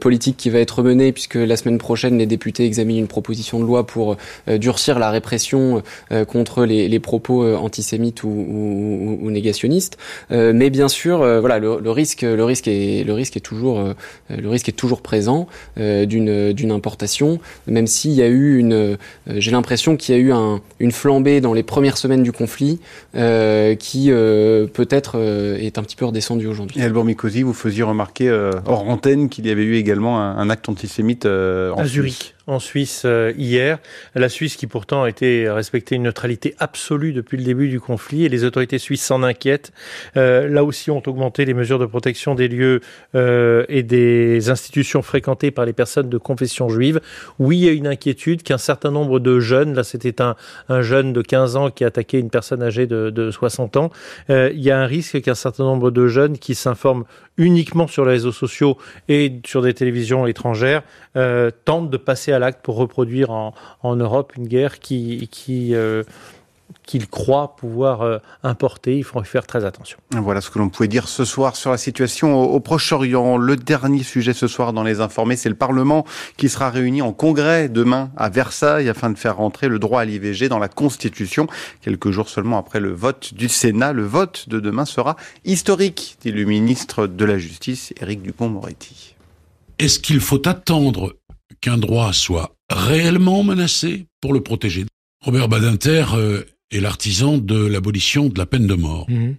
politique 0.00 0.36
qui 0.36 0.50
va 0.50 0.58
être 0.58 0.82
mené 0.82 1.12
puisque 1.12 1.34
la 1.34 1.56
semaine 1.56 1.78
prochaine, 1.78 2.18
les 2.18 2.26
députés 2.26 2.64
examinent 2.64 3.00
une 3.00 3.08
proposition 3.08 3.60
de 3.60 3.64
loi 3.64 3.86
pour 3.86 4.16
durcir 4.48 4.98
la 4.98 5.10
répression 5.10 5.82
contre 6.28 6.64
les, 6.64 6.88
les, 6.88 7.00
propos 7.00 7.44
antisémites 7.56 8.22
ou, 8.22 8.28
ou, 8.28 9.18
ou 9.22 9.30
négationnistes. 9.30 9.98
mais 10.30 10.70
bien 10.70 10.88
sûr, 10.88 11.18
voilà, 11.18 11.58
le, 11.58 11.78
le, 11.80 11.90
risque, 11.90 12.22
le 12.22 12.44
risque 12.44 12.68
est, 12.68 13.04
le 13.04 13.12
risque 13.12 13.36
est 13.36 13.40
toujours 13.40 13.63
euh, 13.72 13.94
le 14.30 14.48
risque 14.48 14.68
est 14.68 14.72
toujours 14.72 15.02
présent 15.02 15.46
euh, 15.78 16.06
d'une 16.06 16.52
d'une 16.52 16.70
importation, 16.70 17.40
même 17.66 17.86
s'il 17.86 18.12
y 18.12 18.22
a 18.22 18.28
eu 18.28 18.58
une, 18.58 18.72
euh, 18.72 18.96
j'ai 19.26 19.50
l'impression 19.50 19.96
qu'il 19.96 20.14
y 20.14 20.18
a 20.18 20.20
eu 20.20 20.32
un, 20.32 20.60
une 20.80 20.92
flambée 20.92 21.40
dans 21.40 21.52
les 21.52 21.62
premières 21.62 21.96
semaines 21.96 22.22
du 22.22 22.32
conflit 22.32 22.80
qui 23.14 24.10
peut-être 24.10 25.18
est 25.60 25.78
un 25.78 25.82
petit 25.82 25.96
peu 25.96 26.04
redescendue 26.04 26.46
aujourd'hui. 26.46 26.80
Et 26.80 26.84
Albert 26.84 27.04
Mikosi, 27.04 27.42
vous 27.42 27.52
faisiez 27.52 27.82
remarquer 27.82 28.30
hors 28.66 28.88
antenne 28.88 29.28
qu'il 29.28 29.46
y 29.46 29.50
avait 29.50 29.64
eu 29.64 29.76
également 29.76 30.20
un, 30.20 30.36
un 30.36 30.50
acte 30.50 30.68
antisémite 30.68 31.26
en 31.26 31.76
à 31.76 31.86
Zurich 31.86 32.33
en 32.46 32.58
Suisse 32.58 33.02
euh, 33.04 33.32
hier. 33.36 33.78
La 34.14 34.28
Suisse 34.28 34.56
qui 34.56 34.66
pourtant 34.66 35.04
a 35.04 35.08
été 35.08 35.48
respectée 35.48 35.96
une 35.96 36.02
neutralité 36.02 36.54
absolue 36.58 37.12
depuis 37.12 37.38
le 37.38 37.44
début 37.44 37.68
du 37.68 37.80
conflit 37.80 38.24
et 38.24 38.28
les 38.28 38.44
autorités 38.44 38.78
suisses 38.78 39.04
s'en 39.04 39.22
inquiètent. 39.22 39.72
Euh, 40.16 40.48
là 40.48 40.64
aussi 40.64 40.90
ont 40.90 41.02
augmenté 41.06 41.44
les 41.44 41.54
mesures 41.54 41.78
de 41.78 41.86
protection 41.86 42.34
des 42.34 42.48
lieux 42.48 42.80
euh, 43.14 43.64
et 43.68 43.82
des 43.82 44.50
institutions 44.50 45.02
fréquentées 45.02 45.50
par 45.50 45.64
les 45.64 45.72
personnes 45.72 46.10
de 46.10 46.18
confession 46.18 46.68
juive. 46.68 47.00
Oui, 47.38 47.58
il 47.58 47.64
y 47.64 47.68
a 47.68 47.72
une 47.72 47.86
inquiétude 47.86 48.42
qu'un 48.42 48.58
certain 48.58 48.90
nombre 48.90 49.20
de 49.20 49.40
jeunes, 49.40 49.74
là 49.74 49.84
c'était 49.84 50.20
un, 50.20 50.36
un, 50.68 50.82
jeune 50.82 51.12
de 51.12 51.22
15 51.22 51.56
ans 51.56 51.70
qui 51.70 51.84
a 51.84 51.86
attaqué 51.86 52.18
une 52.18 52.30
personne 52.30 52.62
âgée 52.62 52.86
de, 52.86 53.10
de 53.10 53.30
60 53.30 53.76
ans, 53.76 53.90
il 54.28 54.60
y 54.60 54.70
a 54.70 54.78
un 54.78 54.86
risque 54.86 55.20
qu'un 55.22 55.34
certain 55.34 55.64
nombre 55.64 55.90
de 55.90 56.08
jeunes 56.08 56.38
qui 56.38 56.54
s'informent 56.54 57.04
uniquement 57.36 57.86
sur 57.86 58.04
les 58.04 58.12
réseaux 58.12 58.32
sociaux 58.32 58.76
et 59.08 59.40
sur 59.46 59.62
des 59.62 59.74
télévisions 59.74 60.26
étrangères 60.26 60.82
tentent 61.64 61.90
de 61.90 61.96
passer 61.96 62.33
l'acte 62.38 62.62
pour 62.62 62.76
reproduire 62.76 63.30
en, 63.30 63.54
en, 63.82 63.96
Europe 63.96 64.34
une 64.36 64.46
guerre 64.46 64.78
qui, 64.78 65.28
qui 65.30 65.74
euh, 65.74 66.02
qu'ils 66.86 67.08
croient 67.08 67.56
pouvoir 67.56 68.02
euh, 68.02 68.18
importer. 68.42 68.96
Il 68.98 69.04
faut 69.04 69.22
y 69.22 69.24
faire 69.24 69.46
très 69.46 69.64
attention. 69.64 69.98
Voilà 70.10 70.40
ce 70.40 70.50
que 70.50 70.58
l'on 70.58 70.68
pouvait 70.68 70.88
dire 70.88 71.08
ce 71.08 71.24
soir 71.24 71.56
sur 71.56 71.70
la 71.70 71.78
situation 71.78 72.40
au, 72.40 72.44
au 72.44 72.60
Proche-Orient. 72.60 73.36
Le 73.36 73.56
dernier 73.56 74.02
sujet 74.02 74.32
ce 74.32 74.46
soir 74.46 74.72
dans 74.72 74.82
les 74.82 75.00
informés, 75.00 75.36
c'est 75.36 75.48
le 75.48 75.54
Parlement 75.54 76.04
qui 76.36 76.48
sera 76.48 76.70
réuni 76.70 77.02
en 77.02 77.12
congrès 77.12 77.68
demain 77.68 78.10
à 78.16 78.28
Versailles 78.28 78.88
afin 78.88 79.10
de 79.10 79.18
faire 79.18 79.36
rentrer 79.36 79.68
le 79.68 79.78
droit 79.78 80.02
à 80.02 80.04
l'IVG 80.04 80.48
dans 80.48 80.58
la 80.58 80.68
Constitution. 80.68 81.46
Quelques 81.80 82.10
jours 82.10 82.28
seulement 82.28 82.58
après 82.58 82.80
le 82.80 82.92
vote 82.92 83.34
du 83.34 83.48
Sénat, 83.48 83.92
le 83.92 84.04
vote 84.04 84.48
de 84.48 84.60
demain 84.60 84.84
sera 84.84 85.16
historique, 85.44 86.18
dit 86.20 86.32
le 86.32 86.44
ministre 86.44 87.06
de 87.06 87.24
la 87.24 87.38
Justice, 87.38 87.92
Éric 88.00 88.22
Dupont-Moretti. 88.22 89.14
Est-ce 89.78 89.98
qu'il 89.98 90.20
faut 90.20 90.46
attendre 90.48 91.14
qu'un 91.60 91.78
droit 91.78 92.12
soit 92.12 92.56
réellement 92.70 93.42
menacé 93.42 94.06
pour 94.20 94.32
le 94.32 94.42
protéger 94.42 94.86
Robert 95.24 95.48
Badinter 95.48 96.04
euh, 96.14 96.44
est 96.70 96.80
l'artisan 96.80 97.38
de 97.38 97.64
l'abolition 97.66 98.28
de 98.28 98.38
la 98.38 98.44
peine 98.44 98.66
de 98.66 98.74
mort. 98.74 99.08
Mmh. 99.08 99.36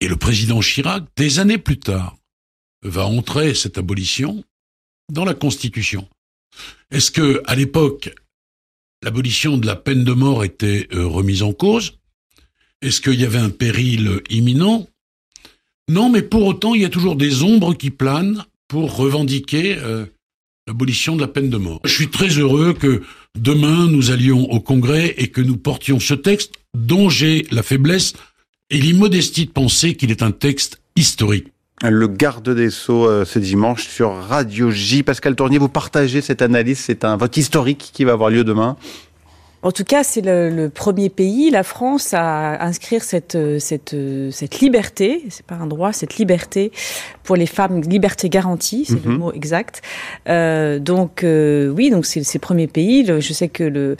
Et 0.00 0.08
le 0.08 0.16
président 0.16 0.60
Chirac, 0.60 1.04
des 1.16 1.40
années 1.40 1.58
plus 1.58 1.78
tard, 1.78 2.16
va 2.82 3.06
entrer 3.06 3.54
cette 3.54 3.78
abolition 3.78 4.44
dans 5.12 5.24
la 5.24 5.34
Constitution. 5.34 6.08
Est-ce 6.92 7.10
que, 7.10 7.42
à 7.46 7.56
l'époque, 7.56 8.14
l'abolition 9.02 9.58
de 9.58 9.66
la 9.66 9.74
peine 9.74 10.04
de 10.04 10.12
mort 10.12 10.44
était 10.44 10.86
euh, 10.92 11.06
remise 11.06 11.42
en 11.42 11.52
cause? 11.52 11.98
Est-ce 12.82 13.00
qu'il 13.00 13.20
y 13.20 13.24
avait 13.24 13.38
un 13.38 13.50
péril 13.50 14.20
imminent? 14.30 14.86
Non, 15.88 16.08
mais 16.08 16.22
pour 16.22 16.44
autant, 16.44 16.74
il 16.74 16.82
y 16.82 16.84
a 16.84 16.90
toujours 16.90 17.16
des 17.16 17.42
ombres 17.42 17.74
qui 17.74 17.90
planent 17.90 18.44
pour 18.68 18.96
revendiquer 18.96 19.78
l'abolition 20.66 21.14
de 21.14 21.20
la 21.20 21.28
peine 21.28 21.48
de 21.48 21.58
mort. 21.58 21.80
Je 21.84 21.92
suis 21.92 22.08
très 22.08 22.28
heureux 22.28 22.74
que 22.74 23.02
demain 23.38 23.86
nous 23.86 24.10
allions 24.10 24.50
au 24.50 24.58
Congrès 24.58 25.14
et 25.16 25.28
que 25.28 25.40
nous 25.40 25.56
portions 25.56 26.00
ce 26.00 26.14
texte 26.14 26.54
dont 26.74 27.08
j'ai 27.08 27.46
la 27.52 27.62
faiblesse 27.62 28.14
et 28.70 28.78
l'immodestie 28.78 29.46
de 29.46 29.52
penser 29.52 29.94
qu'il 29.94 30.10
est 30.10 30.22
un 30.22 30.32
texte 30.32 30.80
historique. 30.96 31.48
Le 31.82 32.08
garde 32.08 32.48
des 32.48 32.70
Sceaux 32.70 33.24
ce 33.24 33.38
dimanche 33.38 33.86
sur 33.86 34.12
Radio 34.14 34.70
J. 34.70 35.02
Pascal 35.02 35.36
Tournier, 35.36 35.58
vous 35.58 35.68
partagez 35.68 36.20
cette 36.20 36.42
analyse, 36.42 36.78
c'est 36.78 37.04
un 37.04 37.16
vote 37.16 37.36
historique 37.36 37.90
qui 37.92 38.02
va 38.04 38.12
avoir 38.12 38.30
lieu 38.30 38.42
demain. 38.42 38.76
En 39.62 39.72
tout 39.72 39.84
cas, 39.84 40.04
c'est 40.04 40.20
le, 40.20 40.50
le, 40.50 40.68
premier 40.68 41.08
pays, 41.08 41.50
la 41.50 41.62
France, 41.62 42.14
à 42.14 42.62
inscrire 42.64 43.02
cette, 43.02 43.36
cette, 43.58 43.96
cette 44.30 44.60
liberté, 44.60 45.24
c'est 45.30 45.44
pas 45.46 45.56
un 45.56 45.66
droit, 45.66 45.92
cette 45.92 46.16
liberté 46.16 46.70
pour 47.24 47.34
les 47.36 47.46
femmes, 47.46 47.80
liberté 47.80 48.28
garantie, 48.28 48.84
c'est 48.86 49.02
le 49.04 49.10
Mhm. 49.10 49.18
mot 49.18 49.32
exact. 49.32 49.82
Euh, 50.28 50.78
donc 50.78 51.24
euh, 51.24 51.68
oui, 51.68 51.90
donc 51.90 52.06
c'est 52.06 52.20
le 52.20 52.38
premier 52.38 52.68
pays. 52.68 53.04
Je 53.06 53.32
sais 53.32 53.48
que 53.48 53.64
le 53.64 53.96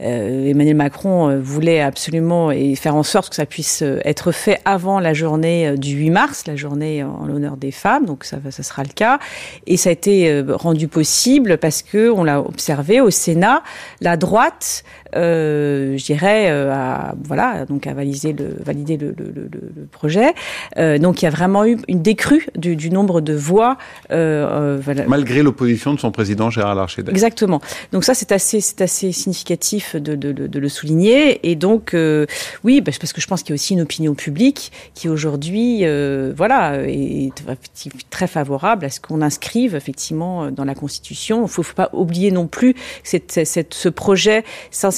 euh, 0.00 0.46
Emmanuel 0.48 0.76
Macron 0.76 1.28
euh, 1.28 1.40
voulait 1.40 1.80
absolument 1.80 2.52
et 2.52 2.76
faire 2.76 2.94
en 2.94 3.02
sorte 3.02 3.30
que 3.30 3.34
ça 3.36 3.46
puisse 3.46 3.82
euh, 3.82 3.98
être 4.04 4.30
fait 4.30 4.60
avant 4.64 5.00
la 5.00 5.12
journée 5.14 5.68
euh, 5.68 5.76
du 5.76 5.96
8 5.96 6.10
mars, 6.10 6.44
la 6.46 6.54
journée 6.54 7.02
en 7.02 7.26
l'honneur 7.26 7.56
des 7.56 7.72
femmes. 7.72 8.06
Donc 8.06 8.24
ça, 8.24 8.38
ça 8.50 8.62
sera 8.62 8.84
le 8.84 8.90
cas. 8.94 9.18
Et 9.66 9.76
ça 9.76 9.88
a 9.90 9.92
été 9.92 10.42
rendu 10.48 10.86
possible 10.86 11.58
parce 11.58 11.82
que 11.82 12.10
on 12.10 12.22
l'a 12.22 12.40
observé 12.40 13.00
au 13.00 13.10
Sénat, 13.10 13.62
la 14.00 14.16
droite, 14.16 14.84
euh, 15.16 15.96
je 15.96 16.04
dirais, 16.04 16.50
euh, 16.50 16.72
a, 16.72 17.14
voilà, 17.22 17.64
donc 17.66 17.86
a 17.86 17.94
validé 17.94 18.32
le, 18.32 18.56
validé 18.64 18.96
le, 18.96 19.14
le, 19.16 19.32
le, 19.34 19.48
le 19.52 19.86
projet. 19.90 20.34
Euh, 20.76 20.98
donc 20.98 21.22
il 21.22 21.24
y 21.24 21.28
a 21.28 21.30
vraiment 21.30 21.64
eu 21.64 21.78
une 21.88 22.02
décrue 22.02 22.46
du, 22.56 22.76
du 22.76 22.90
nombre 22.90 23.20
de 23.20 23.34
voix. 23.34 23.78
Euh, 24.10 24.46
euh, 24.50 24.78
voilà. 24.82 25.04
Malgré 25.06 25.42
l'opposition 25.42 25.94
de 25.94 26.00
son 26.00 26.10
président 26.10 26.50
Gérard 26.50 26.74
Larcher. 26.74 27.02
Exactement. 27.08 27.60
Donc 27.92 28.04
ça, 28.04 28.14
c'est 28.14 28.32
assez, 28.32 28.60
c'est 28.60 28.80
assez 28.80 29.12
significatif 29.12 29.96
de, 29.96 30.14
de, 30.14 30.32
de, 30.32 30.46
de 30.46 30.58
le 30.58 30.68
souligner. 30.68 31.48
Et 31.50 31.56
donc, 31.56 31.94
euh, 31.94 32.26
oui, 32.64 32.80
bah, 32.80 32.92
parce 32.98 33.12
que 33.12 33.20
je 33.20 33.26
pense 33.26 33.42
qu'il 33.42 33.50
y 33.50 33.54
a 33.54 33.54
aussi 33.54 33.74
une 33.74 33.80
opinion 33.80 34.14
publique 34.14 34.72
qui 34.94 35.08
aujourd'hui, 35.08 35.80
euh, 35.82 36.32
voilà, 36.36 36.82
est 36.86 37.32
très 38.10 38.26
favorable 38.26 38.86
à 38.86 38.90
ce 38.90 39.00
qu'on 39.00 39.22
inscrive 39.22 39.74
effectivement 39.74 40.50
dans 40.50 40.64
la 40.64 40.74
Constitution. 40.74 41.42
Il 41.42 41.48
faut, 41.48 41.62
faut 41.62 41.74
pas 41.74 41.90
oublier 41.92 42.30
non 42.30 42.46
plus 42.46 42.74
que 42.74 42.80
cette, 43.04 43.44
cette, 43.44 43.74
ce 43.74 43.88
projet 43.88 44.44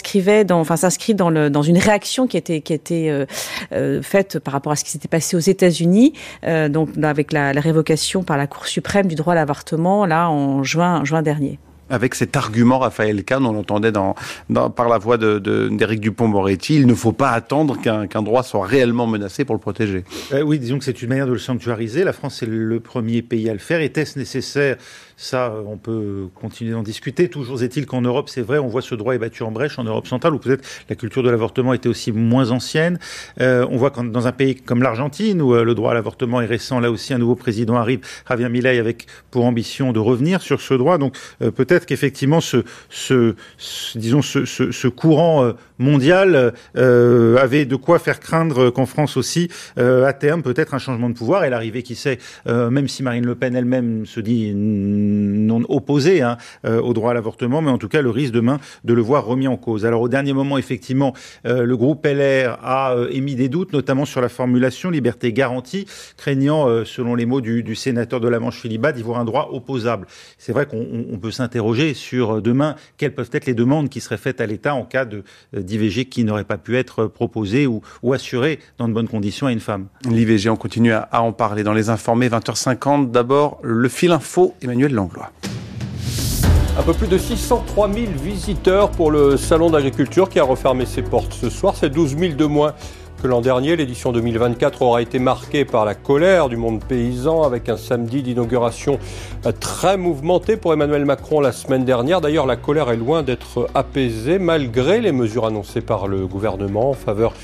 s'inscrivait 0.01 0.45
dans, 0.45 0.61
enfin, 0.61 0.77
s'inscrit 0.77 1.15
dans, 1.15 1.29
le, 1.31 1.51
dans 1.51 1.63
une 1.63 1.79
réaction 1.79 2.27
qui 2.27 2.37
était, 2.37 2.63
qui 2.63 2.73
était 2.73 3.09
euh, 3.11 3.27
euh, 3.73 4.03
faite 4.03 4.39
par 4.39 4.53
rapport 4.53 4.73
à 4.73 4.77
ce 4.77 4.85
qui 4.85 4.91
s'était 4.91 5.09
passé 5.09 5.37
aux 5.37 5.41
États-Unis, 5.41 6.15
euh, 6.45 6.69
donc 6.69 6.91
avec 7.03 7.33
la, 7.33 7.53
la 7.53 7.61
révocation 7.61 8.23
par 8.23 8.37
la 8.37 8.47
Cour 8.47 8.67
suprême 8.67 9.07
du 9.07 9.15
droit 9.15 9.35
à 9.35 9.37
l'avortement 9.37 10.07
là 10.07 10.31
en 10.31 10.63
juin, 10.63 11.05
juin 11.05 11.23
dernier 11.23 11.59
avec 11.91 12.15
cet 12.15 12.37
argument, 12.37 12.79
Raphaël 12.79 13.25
Kahn, 13.25 13.45
on 13.45 13.53
l'entendait 13.53 13.93
dans, 13.93 14.15
dans, 14.49 14.71
par 14.71 14.89
la 14.89 14.99
voix 14.99 15.19
d'Éric 15.19 15.43
de, 15.43 15.69
de, 15.69 15.95
Dupont-Moretti, 15.97 16.77
il 16.77 16.87
ne 16.87 16.95
faut 16.95 17.13
pas 17.13 17.31
attendre 17.31 17.79
qu'un 17.81 18.07
qu 18.07 18.23
droit 18.23 18.45
soit 18.45 18.65
réellement 18.65 19.07
menacé 19.09 19.45
pour 19.45 19.57
le 19.57 19.61
protéger. 19.61 20.05
Euh, 20.33 20.43
oui, 20.43 20.59
disons 20.59 20.79
que 20.79 20.85
c'est 20.85 21.03
une 21.03 21.09
manière 21.09 21.27
de 21.27 21.33
le 21.33 21.39
sanctuariser. 21.39 22.05
La 22.05 22.13
France 22.13 22.43
est 22.43 22.47
le 22.47 22.81
premier 22.81 23.23
pays 23.23 23.51
à 23.51 23.53
le 23.53 23.59
faire. 23.59 23.81
Était-ce 23.81 24.19
nécessaire 24.19 24.77
ça, 25.21 25.53
on 25.66 25.77
peut 25.77 26.29
continuer 26.35 26.73
d'en 26.73 26.83
discuter. 26.83 27.29
Toujours 27.29 27.62
est-il 27.62 27.85
qu'en 27.85 28.01
Europe, 28.01 28.31
c'est 28.31 28.41
vrai, 28.41 28.57
on 28.57 28.68
voit 28.68 28.81
ce 28.81 28.95
droit 28.95 29.14
est 29.14 29.18
battu 29.18 29.43
en 29.43 29.51
brèche 29.51 29.79
en 29.79 29.85
Europe 29.85 30.07
centrale, 30.07 30.33
où 30.33 30.39
peut-être 30.39 30.66
la 30.89 30.97
culture 30.97 31.23
de 31.23 31.29
l'avortement 31.29 31.75
était 31.75 31.91
aussi 31.91 32.11
moins 32.11 32.51
ancienne. 32.53 32.99
Euh, 33.39 33.66
on 33.71 33.77
voit 33.77 33.91
quand 33.91 34.03
dans 34.05 34.27
un 34.27 34.33
pays 34.33 34.55
comme 34.55 34.83
l'Argentine, 34.83 35.43
où 35.43 35.55
euh, 35.55 35.62
le 35.62 35.75
droit 35.75 35.91
à 35.91 35.95
l'avortement 35.95 36.41
est 36.41 36.47
récent, 36.47 36.81
là 36.81 36.91
aussi 36.91 37.12
un 37.12 37.18
nouveau 37.18 37.35
président 37.35 37.75
arrive, 37.77 38.01
Javier 38.27 38.49
Milei, 38.49 38.79
avec 38.79 39.09
pour 39.31 39.45
ambition 39.45 39.93
de 39.93 39.99
revenir 39.99 40.41
sur 40.41 40.62
ce 40.62 40.73
droit. 40.73 40.97
Donc 40.97 41.14
euh, 41.43 41.51
peut-être 41.51 41.85
qu'effectivement, 41.85 42.41
ce, 42.41 42.64
disons, 43.95 44.23
ce, 44.23 44.89
courant 44.89 45.53
mondial 45.79 46.55
avait 46.75 47.66
de 47.66 47.77
quoi 47.77 47.99
faire 47.99 48.21
craindre 48.21 48.71
qu'en 48.71 48.87
France 48.87 49.18
aussi, 49.18 49.51
à 49.77 50.12
terme, 50.14 50.43
peut-être 50.43 50.73
un 50.73 50.79
changement 50.79 51.11
de 51.11 51.14
pouvoir 51.14 51.45
et 51.45 51.51
l'arrivée, 51.51 51.83
qui 51.83 51.95
sait, 51.95 52.18
même 52.47 52.89
si 52.89 53.03
Marine 53.03 53.27
Le 53.27 53.35
Pen 53.35 53.55
elle-même 53.55 54.07
se 54.07 54.21
dit 54.21 54.53
non 55.11 55.63
opposé 55.69 56.23
hein, 56.23 56.37
euh, 56.65 56.81
au 56.81 56.93
droit 56.93 57.11
à 57.11 57.15
l'avortement, 57.15 57.63
mais 57.63 57.71
en 57.71 57.79
tout 57.79 57.89
cas 57.89 58.03
le 58.03 58.11
risque 58.11 58.33
demain 58.33 58.59
de 58.85 58.95
le 58.95 59.03
voir 59.03 59.25
remis 59.25 59.49
en 59.49 59.57
cause. 59.57 59.87
Alors 59.87 60.03
au 60.03 60.09
dernier 60.09 60.33
moment, 60.33 60.59
effectivement, 60.59 61.15
euh, 61.47 61.65
le 61.65 61.77
groupe 61.77 62.07
LR 62.07 62.59
a 62.63 62.95
euh, 62.95 63.09
émis 63.11 63.35
des 63.35 63.49
doutes, 63.49 63.73
notamment 63.73 64.05
sur 64.05 64.21
la 64.21 64.29
formulation 64.29 64.91
liberté 64.91 65.33
garantie, 65.33 65.87
craignant, 66.17 66.85
selon 66.85 67.15
les 67.15 67.27
mots 67.27 67.41
du, 67.41 67.75
sénateur 67.75 68.21
de 68.21 68.29
la 68.29 68.41
Manche 68.41 68.61
Philibat, 68.61 68.93
d'y 68.93 69.03
voir 69.03 69.21
un 69.21 69.25
droit 69.25 69.51
opposable. 69.53 70.07
C'est 70.39 70.53
vrai 70.53 70.67
qu'on 70.67 71.19
peut 71.21 71.31
s'interroger 71.31 71.95
sur 71.95 72.43
demain 72.43 72.77
quelles 72.97 73.15
peuvent 73.15 73.31
être 73.33 73.47
les 73.47 73.55
demandes 73.55 73.89
qui 73.89 74.01
seraient 74.01 74.17
faites 74.17 74.41
à 74.41 74.47
l'État 74.47 74.75
en 74.75 74.85
cas 74.85 75.07
d'IVG 75.53 76.07
qui 76.07 76.25
n'aurait 76.25 76.45
pas 76.45 76.59
pu 76.59 76.77
être 76.77 77.07
proposée 77.07 77.67
ou, 77.67 77.81
ou 78.03 78.13
assurée 78.13 78.59
dans 78.79 78.89
de 78.89 78.93
bonnes 78.93 79.09
conditions 79.09 79.47
à 79.47 79.53
une 79.53 79.61
femme. 79.61 79.87
L'IVG, 80.09 80.51
on 80.51 80.57
continue 80.57 80.93
à, 80.93 81.01
à 81.01 81.21
en 81.21 81.33
parler 81.33 81.63
dans 81.63 81.75
les 81.75 81.91
informés 81.91 82.29
20h50. 82.29 83.11
D'abord, 83.11 83.61
le 83.63 83.89
fil 83.89 84.13
info, 84.13 84.55
Emmanuel 84.63 84.93
Un 86.79 86.83
peu 86.83 86.95
plus 86.95 87.09
de 87.09 87.19
603 87.19 87.93
000 87.93 88.07
visiteurs 88.23 88.91
pour 88.91 89.11
le 89.11 89.37
Salon 89.37 89.71
d'agriculture 89.71 90.29
qui 90.29 90.39
a 90.39 90.45
refermé 90.45 90.87
ses 90.87 91.03
portes 91.03 91.35
ce 91.35 91.51
soir. 91.51 91.75
C'est 91.77 91.91
12 91.91 92.17
000 92.17 92.35
de 92.35 92.45
moins 92.45 92.75
que 93.21 93.27
l'an 93.27 93.41
dernier. 93.41 93.77
L'édition 93.77 94.13
2024 94.13 94.83
aura 94.83 95.03
été 95.03 95.19
marquée 95.19 95.65
par 95.65 95.85
la 95.85 95.95
colère 95.95 96.49
du 96.49 96.57
monde 96.57 96.83
paysan 96.83 97.43
avec 97.43 97.69
un 97.69 97.77
samedi 97.77 98.23
d'inauguration 98.23 98.99
très 99.61 99.97
mouvementé 99.97 100.57
pour 100.57 100.73
Emmanuel 100.73 101.05
Macron 101.05 101.41
la 101.41 101.53
semaine 101.53 101.85
dernière. 101.85 102.21
D'ailleurs, 102.21 102.47
la 102.47 102.57
colère 102.57 102.91
est 102.91 102.97
loin 102.97 103.23
d'être 103.23 103.69
apaisée 103.75 104.39
malgré 104.39 105.01
les 105.01 105.13
mesures 105.13 105.47
annoncées 105.47 105.83
par 105.83 106.09
le 106.09 106.27
gouvernement 106.27 106.91
en 106.91 106.95
faveur 106.95 107.35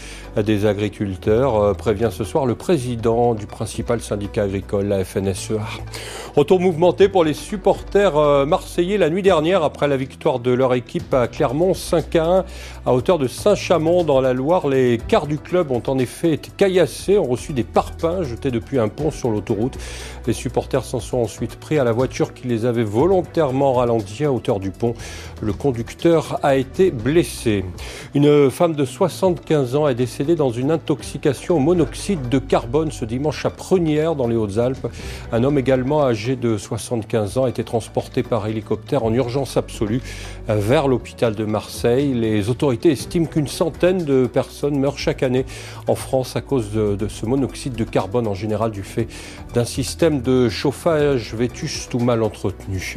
des 0.43 0.67
agriculteurs, 0.67 1.57
euh, 1.57 1.73
prévient 1.73 2.11
ce 2.13 2.25
soir 2.25 2.45
le 2.45 2.55
président 2.55 3.35
du 3.35 3.47
principal 3.47 4.01
syndicat 4.01 4.43
agricole, 4.43 4.87
la 4.87 5.05
FNSEA. 5.05 5.61
Retour 6.37 6.61
mouvementé 6.61 7.09
pour 7.09 7.25
les 7.25 7.33
supporters 7.33 8.17
euh, 8.19 8.45
marseillais 8.45 8.99
la 8.99 9.09
nuit 9.09 9.23
dernière 9.23 9.63
après 9.63 9.89
la 9.89 9.97
victoire 9.97 10.39
de 10.39 10.51
leur 10.51 10.75
équipe 10.75 11.15
à 11.15 11.29
Clermont 11.29 11.73
5 11.73 12.17
à 12.17 12.25
1 12.25 12.45
à 12.85 12.93
hauteur 12.93 13.19
de 13.19 13.27
Saint-Chamond 13.27 14.05
dans 14.05 14.21
la 14.21 14.35
Loire. 14.35 14.69
Les 14.69 14.99
quarts 14.99 15.27
du 15.27 15.39
club 15.39 15.71
ont 15.71 15.83
en 15.87 15.99
effet 15.99 16.33
été 16.33 16.51
caillassés, 16.55 17.19
ont 17.19 17.25
reçu 17.25 17.55
des 17.55 17.65
parpaings 17.65 18.23
jetés 18.23 18.51
depuis 18.51 18.79
un 18.79 18.89
pont 18.89 19.11
sur 19.11 19.31
l'autoroute. 19.31 19.79
Les 20.27 20.35
supporters 20.35 20.85
s'en 20.85 21.01
sont 21.01 21.19
ensuite 21.19 21.57
pris 21.57 21.79
à 21.79 21.85
la 21.85 21.93
voiture 21.93 22.35
qui 22.35 22.47
les 22.47 22.67
avait 22.67 22.85
volontairement 22.85 23.73
ralentis 23.73 24.25
à 24.25 24.33
hauteur 24.33 24.61
du 24.61 24.71
pont. 24.71 24.95
Le 25.41 25.53
conducteur 25.55 26.39
a 26.43 26.57
été 26.57 26.91
blessé. 26.91 27.65
Une 28.15 28.51
femme 28.51 28.75
de 28.75 28.85
75 28.85 29.77
ans 29.77 29.89
est 29.89 29.95
décédée 29.95 30.26
dans 30.35 30.51
une 30.51 30.71
intoxication 30.71 31.57
au 31.57 31.61
monoxyde 31.61 32.29
de 32.29 32.39
carbone 32.39 32.91
ce 32.91 33.05
dimanche 33.05 33.45
à 33.47 33.51
Prunières 33.51 34.17
dans 34.17 34.27
les 34.27 34.37
Hautes-Alpes. 34.37 34.87
Un 35.33 35.45
homme 35.45 35.59
également 35.59 36.03
âgé 36.03 36.37
de 36.37 36.57
75 36.57 37.39
ans 37.39 37.45
a 37.45 37.49
été 37.49 37.63
transporté 37.63 38.23
par 38.23 38.47
hélicoptère 38.47 39.05
en 39.05 39.13
urgence 39.13 39.57
absolue 39.57 40.03
vers 40.49 40.89
l'hôpital 40.89 41.35
de 41.35 41.45
Marseille. 41.45 42.15
Les 42.15 42.51
autorités 42.51 42.91
estiment 42.91 43.27
qu'une 43.27 43.47
centaine 43.47 44.05
de 44.05 44.27
personnes 44.27 44.79
meurent 44.79 44.99
chaque 44.99 45.23
année 45.23 45.47
en 45.87 45.95
France 45.95 46.35
à 46.35 46.41
cause 46.41 46.73
de, 46.73 46.97
de 46.97 47.09
ce 47.09 47.27
monoxyde 47.27 47.75
de 47.75 47.85
carbone 47.85 48.27
en 48.27 48.35
général 48.35 48.71
du 48.71 48.83
fait 48.83 49.07
d'un 49.55 49.65
système 49.65 50.23
de 50.23 50.49
chauffage 50.49 51.35
vétuste 51.35 51.95
ou 51.95 51.99
mal 51.99 52.23
entretenu. 52.23 52.97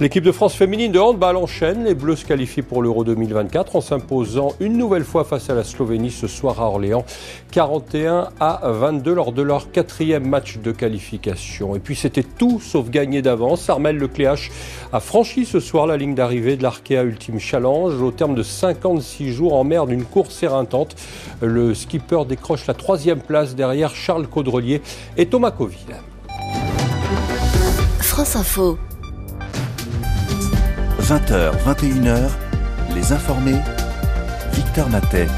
L'équipe 0.00 0.24
de 0.24 0.32
France 0.32 0.54
féminine 0.54 0.92
de 0.92 0.98
handball 0.98 1.36
enchaîne. 1.36 1.84
Les 1.84 1.94
Bleus 1.94 2.16
se 2.16 2.24
qualifient 2.24 2.62
pour 2.62 2.82
l'Euro 2.82 3.04
2024 3.04 3.76
en 3.76 3.80
s'imposant 3.80 4.52
une 4.60 4.76
nouvelle 4.76 5.04
fois 5.04 5.24
face 5.24 5.50
à 5.50 5.54
la 5.54 5.64
Slovénie 5.64 6.10
ce 6.10 6.26
soir 6.26 6.55
à 6.60 6.66
Orléans, 6.66 7.04
41 7.52 8.28
à 8.40 8.60
22 8.64 9.14
lors 9.14 9.32
de 9.32 9.42
leur 9.42 9.70
quatrième 9.70 10.28
match 10.28 10.58
de 10.58 10.72
qualification. 10.72 11.76
Et 11.76 11.78
puis 11.78 11.96
c'était 11.96 12.22
tout 12.22 12.60
sauf 12.60 12.90
gagné 12.90 13.22
d'avance. 13.22 13.68
Armel 13.70 13.96
Lecléache 13.96 14.50
a 14.92 15.00
franchi 15.00 15.44
ce 15.44 15.60
soir 15.60 15.86
la 15.86 15.96
ligne 15.96 16.14
d'arrivée 16.14 16.56
de 16.56 16.62
l'Arkea 16.62 17.02
Ultime 17.02 17.38
Challenge 17.38 18.00
au 18.00 18.10
terme 18.10 18.34
de 18.34 18.42
56 18.42 19.32
jours 19.32 19.54
en 19.54 19.64
mer 19.64 19.86
d'une 19.86 20.04
course 20.04 20.42
éreintante. 20.42 20.96
Le 21.40 21.74
skipper 21.74 22.24
décroche 22.28 22.66
la 22.66 22.74
troisième 22.74 23.20
place 23.20 23.54
derrière 23.54 23.94
Charles 23.94 24.26
Caudrelier 24.26 24.82
et 25.16 25.26
Thomas 25.26 25.50
Coville. 25.50 25.96
France 28.00 28.36
Info. 28.36 28.78
20h, 31.00 31.52
21h, 31.64 32.30
les 32.94 33.12
informés. 33.12 33.60
Victor 34.52 34.88
Matet. 34.88 35.28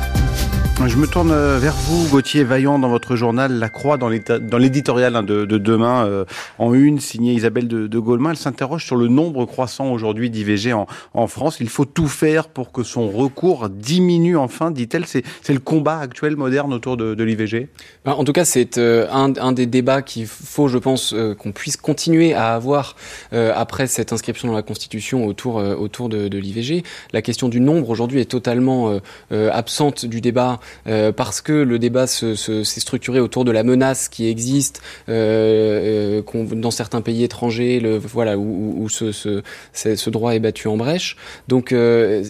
Je 0.87 0.97
me 0.97 1.09
tourne 1.09 1.33
euh, 1.33 1.59
vers 1.59 1.75
vous, 1.75 2.09
Gauthier 2.09 2.45
Vaillant, 2.45 2.79
dans 2.79 2.89
votre 2.89 3.17
journal 3.17 3.59
La 3.59 3.69
Croix, 3.69 3.97
dans 3.97 4.09
l'éditorial 4.09 5.17
hein, 5.17 5.25
de, 5.25 5.45
demain, 5.45 6.07
euh, 6.07 6.25
en 6.59 6.73
une, 6.73 7.01
signé 7.01 7.33
Isabelle 7.33 7.67
de, 7.67 7.89
de. 7.89 8.29
Elle 8.31 8.37
s'interroge 8.37 8.85
sur 8.85 8.97
le 8.97 9.09
nombre 9.09 9.45
croissant 9.45 9.91
aujourd'hui 9.91 10.31
d'IVG 10.31 10.73
en, 10.73 10.87
en, 11.15 11.27
France. 11.27 11.59
Il 11.61 11.69
faut 11.69 11.85
tout 11.85 12.07
faire 12.07 12.49
pour 12.49 12.71
que 12.71 12.85
son 12.85 13.09
recours 13.09 13.69
diminue 13.69 14.37
enfin, 14.37 14.71
dit-elle. 14.71 15.05
C'est 15.07 15.25
le 15.49 15.59
combat 15.59 15.99
actuel, 15.99 16.37
moderne, 16.37 16.73
autour 16.73 16.97
de, 16.97 17.15
de 17.15 17.25
l'IVG 17.25 17.69
ben, 18.05 18.13
En 18.13 18.23
tout 18.23 18.33
cas, 18.33 18.45
c'est 18.45 18.79
euh, 18.79 19.09
un, 19.11 19.35
un, 19.37 19.53
des 19.53 19.67
débats 19.67 20.03
qu'il 20.03 20.27
faut, 20.27 20.69
je 20.69 20.79
pense, 20.79 21.15
qu'on 21.39 21.53
puisse 21.53 21.77
continuer 21.77 22.35
à 22.35 22.55
avoir 22.55 22.95
après 23.33 23.89
cette 23.89 24.13
inscription 24.13 24.49
dans 24.49 24.55
la 24.55 24.63
Constitution 24.63 25.27
autour, 25.27 25.57
autour 25.57 26.09
de, 26.09 26.29
de 26.29 26.39
l'IVG. 26.39 26.85
La 27.13 27.21
question 27.21 27.49
du 27.49 27.61
nombre, 27.61 27.91
aujourd'hui, 27.91 28.21
est 28.21 28.31
totalement 28.31 29.01
absente 29.31 30.07
du 30.07 30.21
débat 30.21 30.61
euh, 30.87 31.13
parce 31.13 31.41
que 31.41 31.53
le 31.53 31.79
débat 31.79 32.07
s'est 32.07 32.65
structuré 32.65 33.21
autour 33.21 33.45
de 33.45 33.51
la 33.51 33.63
menace 33.63 34.09
qui 34.09 34.29
existe 34.29 34.81
euh, 35.09 36.23
euh 36.29 36.45
dans 36.53 36.71
certains 36.71 37.01
pays 37.01 37.25
étrangers, 37.25 37.81
le, 37.81 37.99
voilà, 37.99 38.39
où, 38.39 38.75
où 38.79 38.89
ce, 38.89 39.13
ce, 39.13 39.43
ce, 39.73 40.11
droit 40.11 40.35
est 40.35 40.39
battu 40.39 40.69
en 40.69 40.77
brèche. 40.77 41.17
Donc 41.49 41.73
euh, 41.73 42.25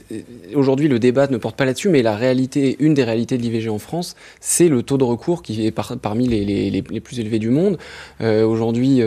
aujourd'hui, 0.54 0.88
le 0.88 0.98
débat 0.98 1.26
ne 1.28 1.36
porte 1.36 1.56
pas 1.56 1.64
là-dessus, 1.64 1.88
mais 1.88 2.02
la 2.02 2.16
réalité, 2.16 2.76
une 2.80 2.94
des 2.94 3.04
réalités 3.04 3.36
de 3.38 3.42
l'IVG 3.42 3.68
en 3.68 3.78
France, 3.78 4.16
c'est 4.40 4.68
le 4.68 4.82
taux 4.82 4.98
de 4.98 5.04
recours 5.04 5.42
qui 5.42 5.66
est 5.66 5.70
par, 5.70 5.96
parmi 5.98 6.26
les, 6.26 6.44
les, 6.44 6.70
les, 6.70 7.00
plus 7.00 7.20
élevés 7.20 7.38
du 7.38 7.50
monde. 7.50 7.78
aujourd'hui, 8.20 9.02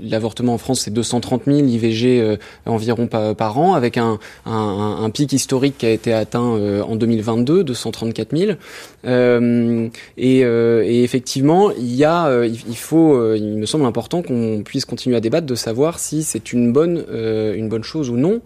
l'avortement 0.00 0.54
en 0.54 0.58
France, 0.58 0.82
c'est 0.82 0.92
230 0.92 1.42
000 1.46 1.58
IVG 1.58 2.36
environ 2.66 3.06
par, 3.06 3.34
par, 3.34 3.58
an, 3.58 3.74
avec 3.74 3.96
un, 3.96 4.18
un, 4.46 4.98
un, 5.02 5.10
pic 5.10 5.32
historique 5.32 5.78
qui 5.78 5.86
a 5.86 5.90
été 5.90 6.12
atteint 6.12 6.40
en 6.40 6.96
2022, 6.96 7.64
234 7.64 8.17
4000. 8.18 8.58
Euh, 9.06 9.88
et, 10.16 10.44
euh, 10.44 10.82
et, 10.84 11.04
effectivement, 11.04 11.70
il 11.70 11.94
y 11.94 12.04
a, 12.04 12.26
euh, 12.26 12.46
il, 12.46 12.76
faut, 12.76 13.34
il 13.34 13.58
me 13.58 13.66
semble 13.66 13.84
important 13.84 14.22
qu'on 14.22 14.62
puisse 14.64 14.84
continuer 14.84 15.16
à 15.16 15.20
débattre 15.20 15.46
de 15.46 15.54
savoir 15.54 15.98
si 15.98 16.22
c'est 16.22 16.52
une 16.52 16.72
bonne, 16.72 17.04
une 17.08 17.68
bonne 17.68 17.84
chose 17.84 18.10
ou 18.10 18.16
non, 18.16 18.40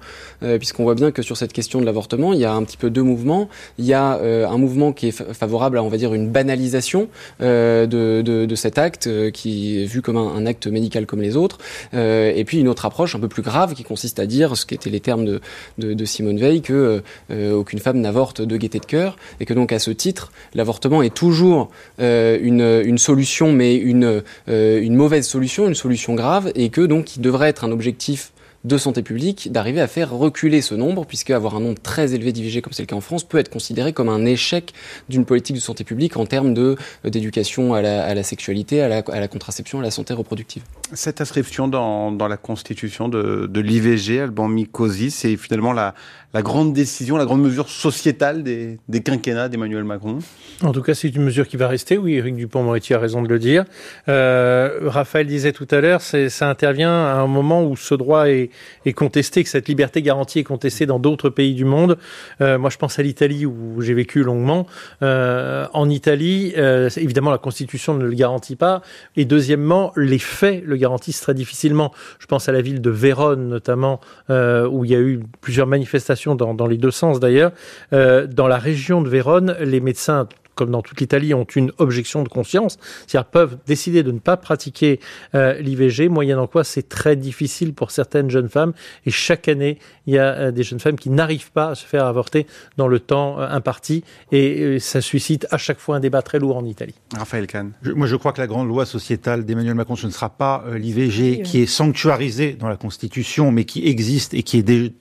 puisqu'on 0.58 0.84
voit 0.84 0.94
bien 0.94 1.10
que 1.10 1.22
sur 1.22 1.36
cette 1.36 1.52
question 1.52 1.80
de 1.80 1.86
l'avortement, 1.86 2.32
il 2.32 2.40
y 2.40 2.44
a 2.44 2.52
un 2.52 2.62
petit 2.64 2.76
peu 2.76 2.90
deux 2.90 3.02
mouvements. 3.02 3.48
Il 3.78 3.86
y 3.86 3.94
a 3.94 4.20
un 4.20 4.58
mouvement 4.58 4.92
qui 4.92 5.08
est 5.08 5.32
favorable 5.32 5.78
à, 5.78 5.82
on 5.82 5.88
va 5.88 5.96
dire, 5.96 6.12
une 6.14 6.28
banalisation 6.28 7.08
de, 7.40 8.54
cet 8.54 8.78
acte 8.78 9.08
qui 9.32 9.82
est 9.82 9.86
vu 9.86 10.02
comme 10.02 10.16
un, 10.16 10.46
acte 10.46 10.66
médical 10.66 11.06
comme 11.06 11.22
les 11.22 11.36
autres, 11.36 11.58
et 11.92 12.44
puis 12.46 12.58
une 12.58 12.68
autre 12.68 12.84
approche 12.84 13.14
un 13.14 13.20
peu 13.20 13.28
plus 13.28 13.42
grave 13.42 13.74
qui 13.74 13.84
consiste 13.84 14.18
à 14.18 14.26
dire, 14.26 14.56
ce 14.56 14.66
qui 14.66 14.74
étaient 14.74 14.90
les 14.90 15.00
termes 15.00 15.40
de 15.78 16.04
Simone 16.04 16.38
Veil, 16.38 16.60
que 16.60 17.02
aucune 17.30 17.78
femme 17.78 18.00
n'avorte 18.00 18.42
de 18.42 18.56
gaieté 18.56 18.78
de 18.78 18.86
cœur, 18.86 19.16
et 19.40 19.44
que 19.44 19.54
donc 19.54 19.61
à 19.70 19.78
ce 19.78 19.90
titre, 19.90 20.32
l'avortement 20.54 21.02
est 21.02 21.14
toujours 21.14 21.70
euh, 22.00 22.38
une, 22.40 22.98
solution, 22.98 23.52
mais 23.52 23.76
une, 23.76 24.22
euh, 24.48 24.82
une 24.82 24.96
mauvaise 24.96 25.26
solution, 25.26 25.68
une 25.68 25.74
solution 25.74 26.14
grave, 26.14 26.50
et 26.54 26.70
que 26.70 26.80
donc 26.80 27.16
il 27.16 27.20
devrait 27.20 27.48
être 27.48 27.64
un 27.64 27.70
objectif 27.70 28.32
de 28.64 28.78
santé 28.78 29.02
publique 29.02 29.50
d'arriver 29.50 29.80
à 29.80 29.88
faire 29.88 30.12
reculer 30.12 30.60
ce 30.60 30.74
nombre, 30.74 31.04
puisque 31.04 31.30
avoir 31.30 31.56
un 31.56 31.60
nombre 31.60 31.80
très 31.82 32.14
élevé 32.14 32.32
d'IVG 32.32 32.62
comme 32.62 32.72
c'est 32.72 32.82
le 32.82 32.86
cas 32.86 32.96
en 32.96 33.00
France 33.00 33.24
peut 33.24 33.38
être 33.38 33.50
considéré 33.50 33.92
comme 33.92 34.08
un 34.08 34.24
échec 34.24 34.72
d'une 35.08 35.24
politique 35.24 35.56
de 35.56 35.60
santé 35.60 35.84
publique 35.84 36.16
en 36.16 36.26
termes 36.26 36.54
euh, 36.56 36.76
d'éducation 37.04 37.74
à 37.74 37.82
la, 37.82 38.22
sexualité, 38.22 38.80
à 38.80 38.88
la, 38.88 39.28
contraception, 39.28 39.80
à 39.80 39.82
la 39.82 39.90
santé 39.90 40.14
reproductive. 40.14 40.62
Cette 40.94 41.22
inscription 41.22 41.68
dans, 41.68 42.28
la 42.28 42.36
constitution 42.36 43.08
de, 43.08 43.60
l'IVG, 43.60 44.20
Alban 44.20 44.48
Mikosi, 44.48 45.10
c'est 45.10 45.36
finalement 45.36 45.72
la, 45.72 45.94
grande 46.42 46.74
décision, 46.74 47.16
la 47.16 47.24
grande 47.24 47.40
mesure 47.40 47.68
sociétale 47.70 48.42
des, 48.42 48.78
quinquennats 49.02 49.48
d'Emmanuel 49.48 49.84
Macron 49.84 50.18
En 50.62 50.72
tout 50.72 50.82
cas, 50.82 50.94
c'est 50.94 51.08
une 51.08 51.22
mesure 51.22 51.48
qui 51.48 51.56
va 51.56 51.68
rester, 51.68 51.96
oui, 51.96 52.14
Éric 52.14 52.36
Dupont-Moretti 52.36 52.92
a 52.92 52.98
raison 52.98 53.22
de 53.22 53.28
le 53.28 53.38
dire. 53.38 53.64
Euh, 54.08 54.80
Raphaël 54.82 55.26
disait 55.26 55.52
tout 55.52 55.68
à 55.70 55.80
l'heure, 55.80 56.02
ça 56.02 56.48
intervient 56.48 56.92
à 56.92 57.14
un 57.14 57.26
moment 57.26 57.64
où 57.64 57.74
ce 57.74 57.94
droit 57.94 58.28
est, 58.28 58.50
est 58.84 58.92
contesté, 58.92 59.44
que 59.44 59.48
cette 59.48 59.68
liberté 59.68 60.02
garantie 60.02 60.40
est 60.40 60.44
contestée 60.44 60.84
dans 60.84 60.98
d'autres 60.98 61.30
pays 61.30 61.54
du 61.54 61.64
monde. 61.64 61.96
Euh, 62.42 62.58
moi, 62.58 62.68
je 62.68 62.76
pense 62.76 62.98
à 62.98 63.02
l'Italie 63.02 63.46
où 63.46 63.80
j'ai 63.80 63.94
vécu 63.94 64.22
longuement. 64.22 64.66
Euh, 65.02 65.66
en 65.72 65.88
Italie, 65.88 66.52
évidemment, 66.96 67.30
la 67.30 67.38
Constitution 67.38 67.94
ne 67.94 68.04
le 68.04 68.14
garantit 68.14 68.56
pas. 68.56 68.82
Et 69.16 69.24
deuxièmement, 69.24 69.92
les 69.96 70.18
faits 70.18 70.62
le 70.66 70.81
garantissent 70.82 71.20
très 71.20 71.34
difficilement. 71.34 71.92
Je 72.18 72.26
pense 72.26 72.48
à 72.48 72.52
la 72.52 72.60
ville 72.60 72.80
de 72.80 72.90
Vérone, 72.90 73.48
notamment, 73.48 74.00
euh, 74.30 74.68
où 74.68 74.84
il 74.84 74.90
y 74.90 74.94
a 74.94 75.00
eu 75.00 75.20
plusieurs 75.40 75.66
manifestations 75.66 76.34
dans, 76.34 76.66
les 76.66 76.78
deux 76.78 76.90
sens 76.90 77.20
d'ailleurs. 77.20 77.52
Euh, 77.92 78.26
dans 78.26 78.48
la 78.48 78.58
région 78.58 79.00
de 79.00 79.08
Vérone, 79.08 79.56
les 79.60 79.80
médecins 79.80 80.28
comme 80.54 80.70
dans 80.70 80.82
toute 80.82 81.00
l'Italie, 81.00 81.34
ont 81.34 81.44
une 81.44 81.72
objection 81.78 82.22
de 82.22 82.28
conscience, 82.28 82.78
c'est-à-dire 83.06 83.30
peuvent 83.30 83.58
décider 83.66 84.02
de 84.02 84.12
ne 84.12 84.18
pas 84.18 84.36
pratiquer 84.36 85.00
euh, 85.34 85.54
l'IVG, 85.54 86.08
moyennant 86.08 86.46
quoi 86.46 86.64
c'est 86.64 86.88
très 86.88 87.16
difficile 87.16 87.74
pour 87.74 87.90
certaines 87.90 88.30
jeunes 88.30 88.48
femmes. 88.48 88.72
Et 89.06 89.10
chaque 89.10 89.48
année, 89.48 89.78
il 90.06 90.14
y 90.14 90.18
a 90.18 90.34
euh, 90.34 90.50
des 90.50 90.62
jeunes 90.62 90.80
femmes 90.80 90.98
qui 90.98 91.10
n'arrivent 91.10 91.52
pas 91.52 91.70
à 91.70 91.74
se 91.74 91.86
faire 91.86 92.06
avorter 92.06 92.46
dans 92.76 92.88
le 92.88 93.00
temps 93.00 93.40
euh, 93.40 93.48
imparti. 93.48 94.04
Et 94.30 94.78
ça 94.78 95.00
suscite 95.00 95.46
à 95.50 95.58
chaque 95.58 95.78
fois 95.78 95.96
un 95.96 96.00
débat 96.00 96.22
très 96.22 96.38
lourd 96.38 96.56
en 96.56 96.64
Italie. 96.64 96.94
Raphaël 97.16 97.46
Kahn. 97.46 97.72
moi, 97.94 98.06
je 98.06 98.16
crois 98.16 98.32
que 98.32 98.40
la 98.40 98.46
grande 98.46 98.68
loi 98.68 98.86
sociétale 98.86 99.44
d'Emmanuel 99.44 99.74
Macron, 99.74 99.96
ce 99.96 100.06
ne 100.06 100.12
sera 100.12 100.30
pas 100.30 100.64
l'IVG 100.72 101.42
qui 101.42 101.62
est 101.62 101.66
sanctuarisée 101.66 102.52
dans 102.52 102.68
la 102.68 102.76
Constitution, 102.76 103.50
mais 103.50 103.64
qui 103.64 103.86
existe 103.86 104.34
et 104.34 104.42
qui 104.42 104.58
est 104.58 104.62
dès, 104.62 104.92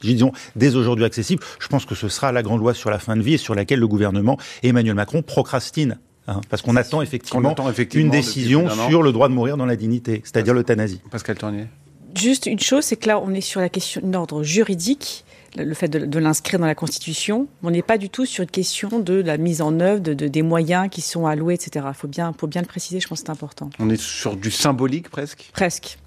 disons, 0.00 0.32
dès 0.56 0.76
aujourd'hui 0.76 1.04
accessible. 1.04 1.42
Je 1.58 1.68
pense 1.68 1.84
que 1.84 1.94
ce 1.94 2.08
sera 2.08 2.32
la 2.32 2.42
grande 2.42 2.60
loi 2.60 2.74
sur 2.74 2.90
la 2.90 2.98
fin 2.98 3.16
de 3.16 3.22
vie 3.22 3.34
et 3.34 3.38
sur 3.38 3.54
laquelle 3.54 3.80
le 3.80 3.88
gouvernement 3.88 4.38
Emmanuel 4.62 4.81
Emmanuel 4.82 4.96
Macron 4.96 5.22
procrastine. 5.22 5.98
Hein, 6.28 6.40
parce 6.48 6.62
qu'on 6.62 6.76
attend, 6.76 7.02
effectivement 7.02 7.52
une 7.94 8.10
décision 8.10 8.68
sur 8.88 9.02
le 9.02 9.10
droit 9.10 9.28
de 9.28 9.34
mourir 9.34 9.56
dans 9.56 9.66
la 9.66 9.74
dignité, 9.74 10.20
c'est-à-dire 10.24 10.54
l'euthanasie. 10.54 11.00
Pascal 11.10 11.36
Tournier. 11.36 11.66
Juste 12.14 12.46
une 12.46 12.60
chose, 12.60 12.84
c'est 12.84 12.96
que 12.96 13.08
là, 13.08 13.18
on 13.18 13.34
est 13.34 13.40
sur 13.40 13.60
la 13.60 13.68
question 13.68 14.00
d'ordre 14.04 14.44
juridique, 14.44 15.24
le 15.56 15.74
fait 15.74 15.88
de, 15.88 16.18
l'inscrire 16.20 16.60
dans 16.60 16.66
la 16.66 16.76
Constitution. 16.76 17.48
On 17.64 17.72
n'est 17.72 17.82
pas 17.82 17.98
du 17.98 18.08
tout 18.08 18.24
sur 18.24 18.42
une 18.42 18.50
question 18.50 19.00
de 19.00 19.14
la 19.14 19.36
mise 19.36 19.62
en 19.62 19.80
œuvre, 19.80 20.00
de, 20.00 20.14
des 20.14 20.42
moyens 20.42 20.88
qui 20.90 21.00
sont 21.00 21.26
alloués, 21.26 21.54
etc. 21.54 21.86
Il 21.88 21.94
faut 21.94 22.06
bien, 22.06 22.32
faut 22.38 22.46
bien 22.46 22.60
le 22.60 22.68
préciser, 22.68 23.00
je 23.00 23.08
pense 23.08 23.20
que 23.20 23.26
c'est 23.26 23.32
important. 23.32 23.70
On 23.80 23.90
est 23.90 24.00
sur 24.00 24.36
du 24.36 24.52
symbolique 24.52 25.08
presque? 25.08 25.50
Presque. 25.52 25.98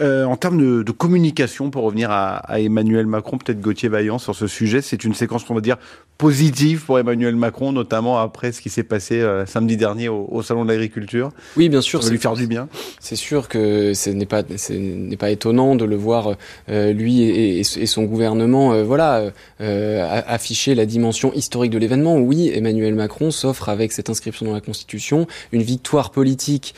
Euh, 0.00 0.24
en 0.24 0.36
termes 0.36 0.82
de, 0.82 0.92
communication, 0.92 1.70
pour 1.70 1.84
revenir 1.84 2.10
à, 2.10 2.36
à 2.36 2.60
Emmanuel 2.60 3.06
Macron, 3.06 3.38
peut-être 3.38 3.60
Gauthier 3.60 3.88
Vaillant 3.88 4.18
sur 4.18 4.34
ce 4.34 4.46
sujet, 4.46 4.80
c'est 4.82 5.04
une 5.04 5.14
séquence 5.14 5.44
qu'on 5.44 5.54
va 5.54 5.60
dire 5.60 5.78
positive 6.18 6.84
pour 6.84 6.98
Emmanuel 6.98 7.34
Macron, 7.34 7.72
notamment 7.72 8.18
après 8.18 8.52
ce 8.52 8.60
qui 8.60 8.70
s'est 8.70 8.84
passé 8.84 9.20
euh, 9.20 9.44
samedi 9.44 9.76
dernier 9.76 10.08
au, 10.08 10.28
au 10.30 10.42
Salon 10.42 10.64
de 10.64 10.70
l'Agriculture. 10.70 11.30
Oui, 11.56 11.68
bien 11.68 11.80
sûr. 11.80 12.02
Ça 12.02 12.08
va 12.08 12.12
lui 12.12 12.20
faire 12.20 12.34
du 12.34 12.46
bien. 12.46 12.68
C'est 13.00 13.16
sûr 13.16 13.48
que 13.48 13.92
ce 13.94 14.10
n'est 14.10 14.26
pas, 14.26 14.42
ce 14.56 14.72
n'est 14.72 15.16
pas 15.16 15.30
étonnant 15.30 15.74
de 15.74 15.84
le 15.84 15.96
voir, 15.96 16.36
euh, 16.68 16.92
lui 16.92 17.22
et, 17.22 17.58
et, 17.60 17.86
son 17.86 18.04
gouvernement, 18.04 18.82
voilà, 18.84 19.32
afficher 19.58 20.74
la 20.74 20.86
dimension 20.86 21.32
historique 21.32 21.72
de 21.72 21.78
l'événement. 21.78 22.16
Oui, 22.16 22.50
Emmanuel 22.54 22.94
Macron 22.94 23.30
s'offre 23.30 23.68
avec 23.68 23.92
cette 23.92 24.08
inscription 24.08 24.46
dans 24.46 24.54
la 24.54 24.60
Constitution 24.60 25.26
une 25.50 25.62
victoire 25.62 26.10
politique 26.10 26.74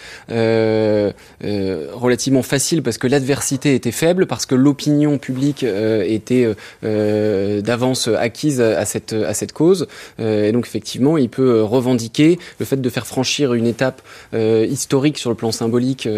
relativement 1.40 2.42
facile 2.42 2.82
parce 2.82 2.98
que 2.98 3.03
que 3.04 3.08
l'adversité 3.10 3.74
était 3.74 3.92
faible, 3.92 4.24
parce 4.24 4.46
que 4.46 4.54
l'opinion 4.54 5.18
publique 5.18 5.62
euh, 5.62 6.02
était 6.06 6.44
euh, 6.44 6.54
euh, 6.84 7.60
d'avance 7.60 8.08
acquise 8.08 8.62
à 8.62 8.86
cette, 8.86 9.12
à 9.12 9.34
cette 9.34 9.52
cause. 9.52 9.88
et 10.18 10.52
donc 10.52 10.66
effectivement, 10.66 11.18
il 11.18 11.28
peut 11.28 11.62
revendiquer 11.62 12.38
le 12.58 12.64
fait 12.64 12.80
de 12.80 12.88
faire 12.88 13.06
franchir 13.06 13.52
une 13.52 13.66
étape 13.66 14.00
historique 14.32 15.18
sur 15.18 15.28
le 15.28 15.36
plan 15.36 15.52
symbolique 15.52 16.08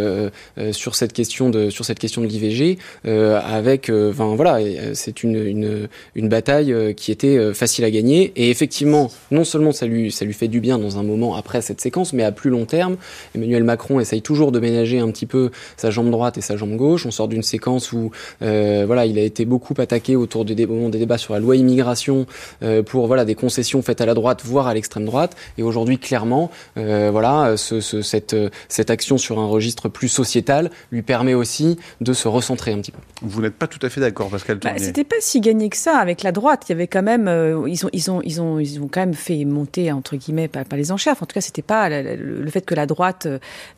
sur 0.73 0.95
cette 0.95 1.13
question 1.13 1.51
de 1.51 1.71
sur 1.71 1.85
cette 1.85 1.99
question 1.99 2.23
de 2.23 2.27
l'IVG 2.27 2.79
avec 3.05 3.91
enfin 3.91 4.35
voilà 4.37 4.59
c'est 4.95 5.23
une, 5.23 5.37
une, 5.37 5.89
une 6.15 6.29
bataille 6.29 6.95
qui 6.95 7.11
était 7.11 7.53
facile 7.55 7.85
à 7.85 7.91
gagner 7.91 8.33
et 8.37 8.51
effectivement 8.51 9.11
non 9.31 9.45
seulement 9.45 9.73
ça 9.73 9.87
lui 9.87 10.13
ça 10.13 10.25
lui 10.25 10.35
fait 10.35 10.49
du 10.49 10.61
bien 10.61 10.79
dans 10.79 10.99
un 10.99 11.03
moment 11.03 11.35
après 11.35 11.63
cette 11.63 11.81
séquence 11.81 12.13
mais 12.13 12.23
à 12.23 12.33
plus 12.33 12.51
long 12.51 12.65
terme 12.65 12.97
Emmanuel 13.35 13.65
Macron 13.65 14.01
essaye 14.01 14.23
toujours 14.23 14.53
de 14.53 14.61
ménager 14.61 14.99
un 14.99 15.11
petit 15.11 15.27
peu 15.27 15.51
sa 15.77 15.91
jambe 15.91 16.11
droite 16.11 16.39
et 16.39 16.43
sa 16.43 16.57
jambe 16.57 16.76
gauche. 16.77 17.07
On 17.07 17.11
sort 17.11 17.29
d'une 17.29 17.43
séquence 17.43 17.93
où 17.93 18.11
euh, 18.43 18.85
voilà, 18.87 19.07
il 19.07 19.19
a 19.19 19.23
été 19.23 19.45
beaucoup 19.45 19.75
attaqué 19.79 20.17
autour 20.17 20.45
des, 20.45 20.67
moment 20.67 20.89
des 20.89 20.99
débats 20.99 21.19
sur 21.19 21.35
la 21.35 21.41
loi 21.41 21.57
immigration 21.57 22.27
euh, 22.63 22.83
pour 22.83 23.07
voilà 23.07 23.25
des 23.25 23.35
concessions 23.35 23.83
faites 23.83 24.01
à 24.01 24.07
la 24.07 24.15
droite, 24.15 24.43
voire 24.45 24.67
à 24.67 24.75
l'extrême 24.75 25.05
droite. 25.05 25.37
Et 25.59 25.63
aujourd'hui, 25.63 25.99
clairement, 25.99 26.51
euh, 26.77 27.11
voilà, 27.11 27.57
ce, 27.57 27.81
ce, 27.81 28.03
cette, 28.03 28.37
cette 28.69 28.91
action 28.91 29.19
sur 29.19 29.39
un 29.39 29.47
registre 29.47 29.89
plus 29.89 30.09
sociétal 30.09 30.71
lui 30.91 31.03
permet 31.03 31.35
aussi 31.35 31.79
de 32.01 32.13
se 32.13 32.29
recentrer 32.29 32.73
un 32.73 32.79
petit 32.79 32.93
peu. 32.93 32.99
Vous 33.23 33.41
n'êtes 33.43 33.55
pas 33.55 33.67
tout 33.67 33.85
à 33.85 33.89
fait 33.89 34.01
d'accord, 34.01 34.29
Pascal 34.29 34.59
bah, 34.59 34.73
C'était 34.77 35.05
pas 35.05 35.17
si 35.21 35.41
gagné 35.41 35.69
que 35.69 35.77
ça 35.77 35.99
avec 35.99 36.23
la 36.23 36.33
droite. 36.33 36.65
Il 36.69 36.73
y 36.73 36.75
avait 36.75 36.87
quand 36.87 37.03
même, 37.03 37.27
ils 37.67 37.87
ont, 37.87 37.91
ils 37.93 38.11
ont, 38.11 38.21
ils 38.23 38.41
ont, 38.41 38.59
ils 38.59 38.81
ont 38.81 38.89
quand 38.89 39.01
même 39.01 39.15
fait 39.15 39.45
monter 39.45 39.91
entre 39.93 40.17
guillemets, 40.17 40.49
pas, 40.49 40.65
pas 40.65 40.77
les 40.77 40.93
enchères. 40.93 41.17
en 41.21 41.27
tout 41.27 41.35
cas, 41.35 41.41
c'était 41.41 41.63
pas 41.63 41.89
le, 41.89 42.17
le, 42.17 42.51
fait 42.51 42.63
que 42.63 42.75
la 42.75 42.87
droite 42.87 43.27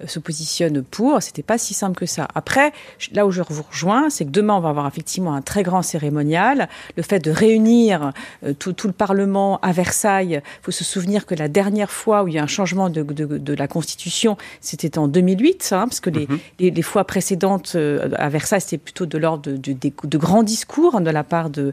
se 0.06 0.18
positionne 0.18 0.82
pour. 0.82 1.22
C'était 1.22 1.42
pas 1.42 1.58
si 1.58 1.74
simple 1.74 1.98
que 1.98 2.06
ça. 2.06 2.28
Après, 2.34 2.72
là 3.12 3.26
où 3.26 3.30
je 3.30 3.42
vous 3.48 3.62
rejoins, 3.62 4.10
c'est 4.10 4.24
que 4.24 4.30
demain, 4.30 4.54
on 4.54 4.60
va 4.60 4.70
avoir 4.70 4.86
effectivement 4.86 5.34
un 5.34 5.42
très 5.42 5.62
grand 5.62 5.82
cérémonial. 5.82 6.68
Le 6.96 7.02
fait 7.02 7.18
de 7.20 7.30
réunir 7.30 8.12
euh, 8.44 8.52
tout, 8.58 8.72
tout, 8.72 8.86
le 8.86 8.92
Parlement 8.92 9.58
à 9.60 9.72
Versailles, 9.72 10.40
il 10.44 10.64
faut 10.64 10.70
se 10.70 10.84
souvenir 10.84 11.26
que 11.26 11.34
la 11.34 11.48
dernière 11.48 11.90
fois 11.90 12.22
où 12.22 12.28
il 12.28 12.34
y 12.34 12.38
a 12.38 12.42
un 12.42 12.48
changement 12.48 12.90
de, 12.90 13.02
de, 13.02 13.38
de 13.38 13.54
la 13.54 13.68
Constitution, 13.68 14.36
c'était 14.60 14.98
en 14.98 15.08
2008, 15.08 15.70
hein, 15.72 15.84
parce 15.88 16.00
que 16.00 16.10
les, 16.10 16.26
mhm. 16.26 16.38
les, 16.58 16.70
les, 16.70 16.82
fois 16.82 17.04
précédentes 17.04 17.72
euh, 17.74 18.08
à 18.16 18.28
Versailles, 18.28 18.60
c'était 18.60 18.78
plutôt 18.78 19.06
de 19.06 19.18
l'ordre 19.18 19.50
de, 19.50 19.72
de, 19.72 20.18
grands 20.18 20.42
discours 20.42 21.00
de 21.00 21.10
la 21.10 21.24
part 21.24 21.50
de, 21.50 21.72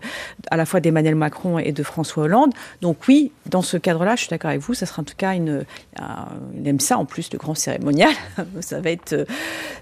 à 0.51 0.57
la 0.57 0.65
fois 0.65 0.79
d'Emmanuel 0.79 1.15
Macron 1.15 1.59
et 1.59 1.71
de 1.71 1.83
François 1.83 2.23
Hollande. 2.23 2.53
Donc 2.81 2.97
oui, 3.07 3.31
dans 3.49 3.61
ce 3.61 3.77
cadre-là, 3.77 4.15
je 4.15 4.21
suis 4.21 4.29
d'accord 4.29 4.49
avec 4.49 4.61
vous, 4.61 4.73
ça 4.73 4.85
sera 4.85 5.01
en 5.01 5.05
tout 5.05 5.15
cas 5.17 5.33
une, 5.33 5.65
il 6.57 6.67
aime 6.67 6.79
ça 6.79 6.97
en 6.97 7.05
plus, 7.05 7.31
le 7.31 7.37
grand 7.37 7.55
cérémonial. 7.55 8.11
ça 8.59 8.81
va 8.81 8.91
être, 8.91 9.25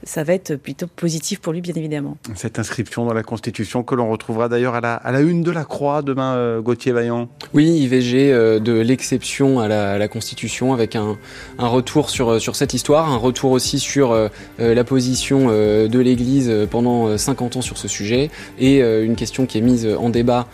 ça 0.03 0.23
va 0.23 0.33
être 0.33 0.55
plutôt 0.55 0.87
positif 0.87 1.22
pour 1.41 1.53
lui, 1.53 1.61
bien 1.61 1.73
évidemment. 1.75 2.17
Cette 2.35 2.59
inscription 2.59 3.05
dans 3.05 3.13
la 3.13 3.23
Constitution 3.23 3.83
que 3.83 3.95
l'on 3.95 4.09
retrouvera 4.09 4.49
d'ailleurs 4.49 4.75
à 4.75 4.81
la, 4.81 4.95
à 4.95 5.11
la 5.11 5.21
une 5.21 5.41
de 5.41 5.51
la 5.51 5.63
Croix 5.63 6.01
demain, 6.01 6.35
euh, 6.35 6.61
Gauthier 6.61 6.91
Vaillant. 6.91 7.29
Oui, 7.53 7.65
IVG 7.65 8.31
euh, 8.31 8.59
de 8.59 8.73
l'exception 8.73 9.59
à 9.59 9.67
la, 9.67 9.93
à 9.93 9.97
la, 9.97 10.07
Constitution 10.07 10.73
avec 10.73 10.95
un, 10.95 11.17
un, 11.57 11.67
retour 11.67 12.09
sur, 12.09 12.29
euh, 12.29 12.39
sur 12.39 12.55
cette 12.55 12.73
histoire, 12.73 13.09
un 13.09 13.17
retour 13.17 13.51
aussi 13.51 13.79
sur 13.79 14.13
la 14.59 14.83
position 14.83 15.47
de 15.47 15.99
l'Église 15.99 16.51
pendant 16.69 17.17
50 17.17 17.57
ans 17.57 17.61
sur 17.61 17.77
ce 17.77 17.87
sujet 17.87 18.29
et 18.59 18.79
une 18.79 19.15
question 19.15 19.45
qui 19.45 19.57
est 19.57 19.61
mise 19.61 19.87
en 19.99 20.09
débat 20.09 20.47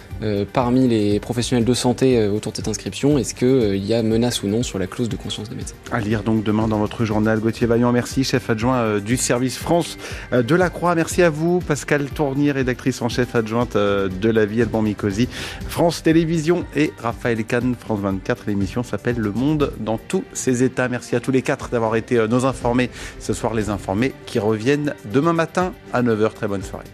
parmi 0.53 0.87
les 0.87 1.19
professionnels 1.19 1.65
de 1.65 1.73
santé 1.73 2.27
autour 2.27 2.51
de 2.51 2.57
cette 2.57 2.67
inscription. 2.67 3.17
Est-ce 3.17 3.33
qu'il 3.33 3.85
y 3.85 3.93
a 3.93 4.03
menace 4.03 4.43
ou 4.43 4.47
non 4.47 4.63
sur 4.63 4.79
la 4.79 4.87
clause 4.87 5.09
de 5.09 5.15
conscience 5.15 5.49
des 5.49 5.55
médecins? 5.55 5.75
À 5.91 5.99
lire 5.99 6.23
donc 6.23 6.43
demain 6.43 6.67
dans 6.67 6.79
votre 6.79 7.05
journal. 7.05 7.39
Gauthier 7.39 7.67
Vaillant, 7.67 7.91
merci, 7.91 8.23
chef 8.23 8.49
adjoint 8.49 8.99
du 8.99 9.17
service 9.17 9.57
France 9.57 9.97
de 10.31 10.55
la 10.55 10.58
Croix. 10.67 10.95
Merci 10.95 11.23
à 11.23 11.29
vous, 11.29 11.59
Pascal 11.59 12.09
Tournier, 12.09 12.51
rédactrice 12.51 13.01
en 13.01 13.07
chef 13.07 13.35
adjointe 13.35 13.77
de 13.77 14.29
la 14.29 14.45
vie, 14.45 14.61
Alban 14.61 14.81
Mikosi, 14.81 15.29
France 15.69 16.03
Télévisions 16.03 16.65
et 16.75 16.91
Raphaël 17.01 17.45
Kahn, 17.45 17.75
France 17.79 18.01
24. 18.01 18.43
L'émission 18.47 18.83
s'appelle 18.83 19.17
Le 19.17 19.31
Monde 19.31 19.71
dans 19.79 19.97
tous 19.97 20.25
ses 20.33 20.63
états. 20.63 20.89
Merci 20.89 21.15
à 21.15 21.21
tous 21.21 21.31
les 21.31 21.41
quatre 21.41 21.69
d'avoir 21.69 21.95
été 21.95 22.27
nos 22.27 22.45
informés 22.45 22.89
ce 23.19 23.31
soir, 23.31 23.53
les 23.53 23.69
informés 23.69 24.13
qui 24.25 24.39
reviennent 24.39 24.93
demain 25.13 25.33
matin 25.33 25.71
à 25.93 26.03
9h. 26.03 26.33
Très 26.33 26.49
bonne 26.49 26.63
soirée. 26.63 26.89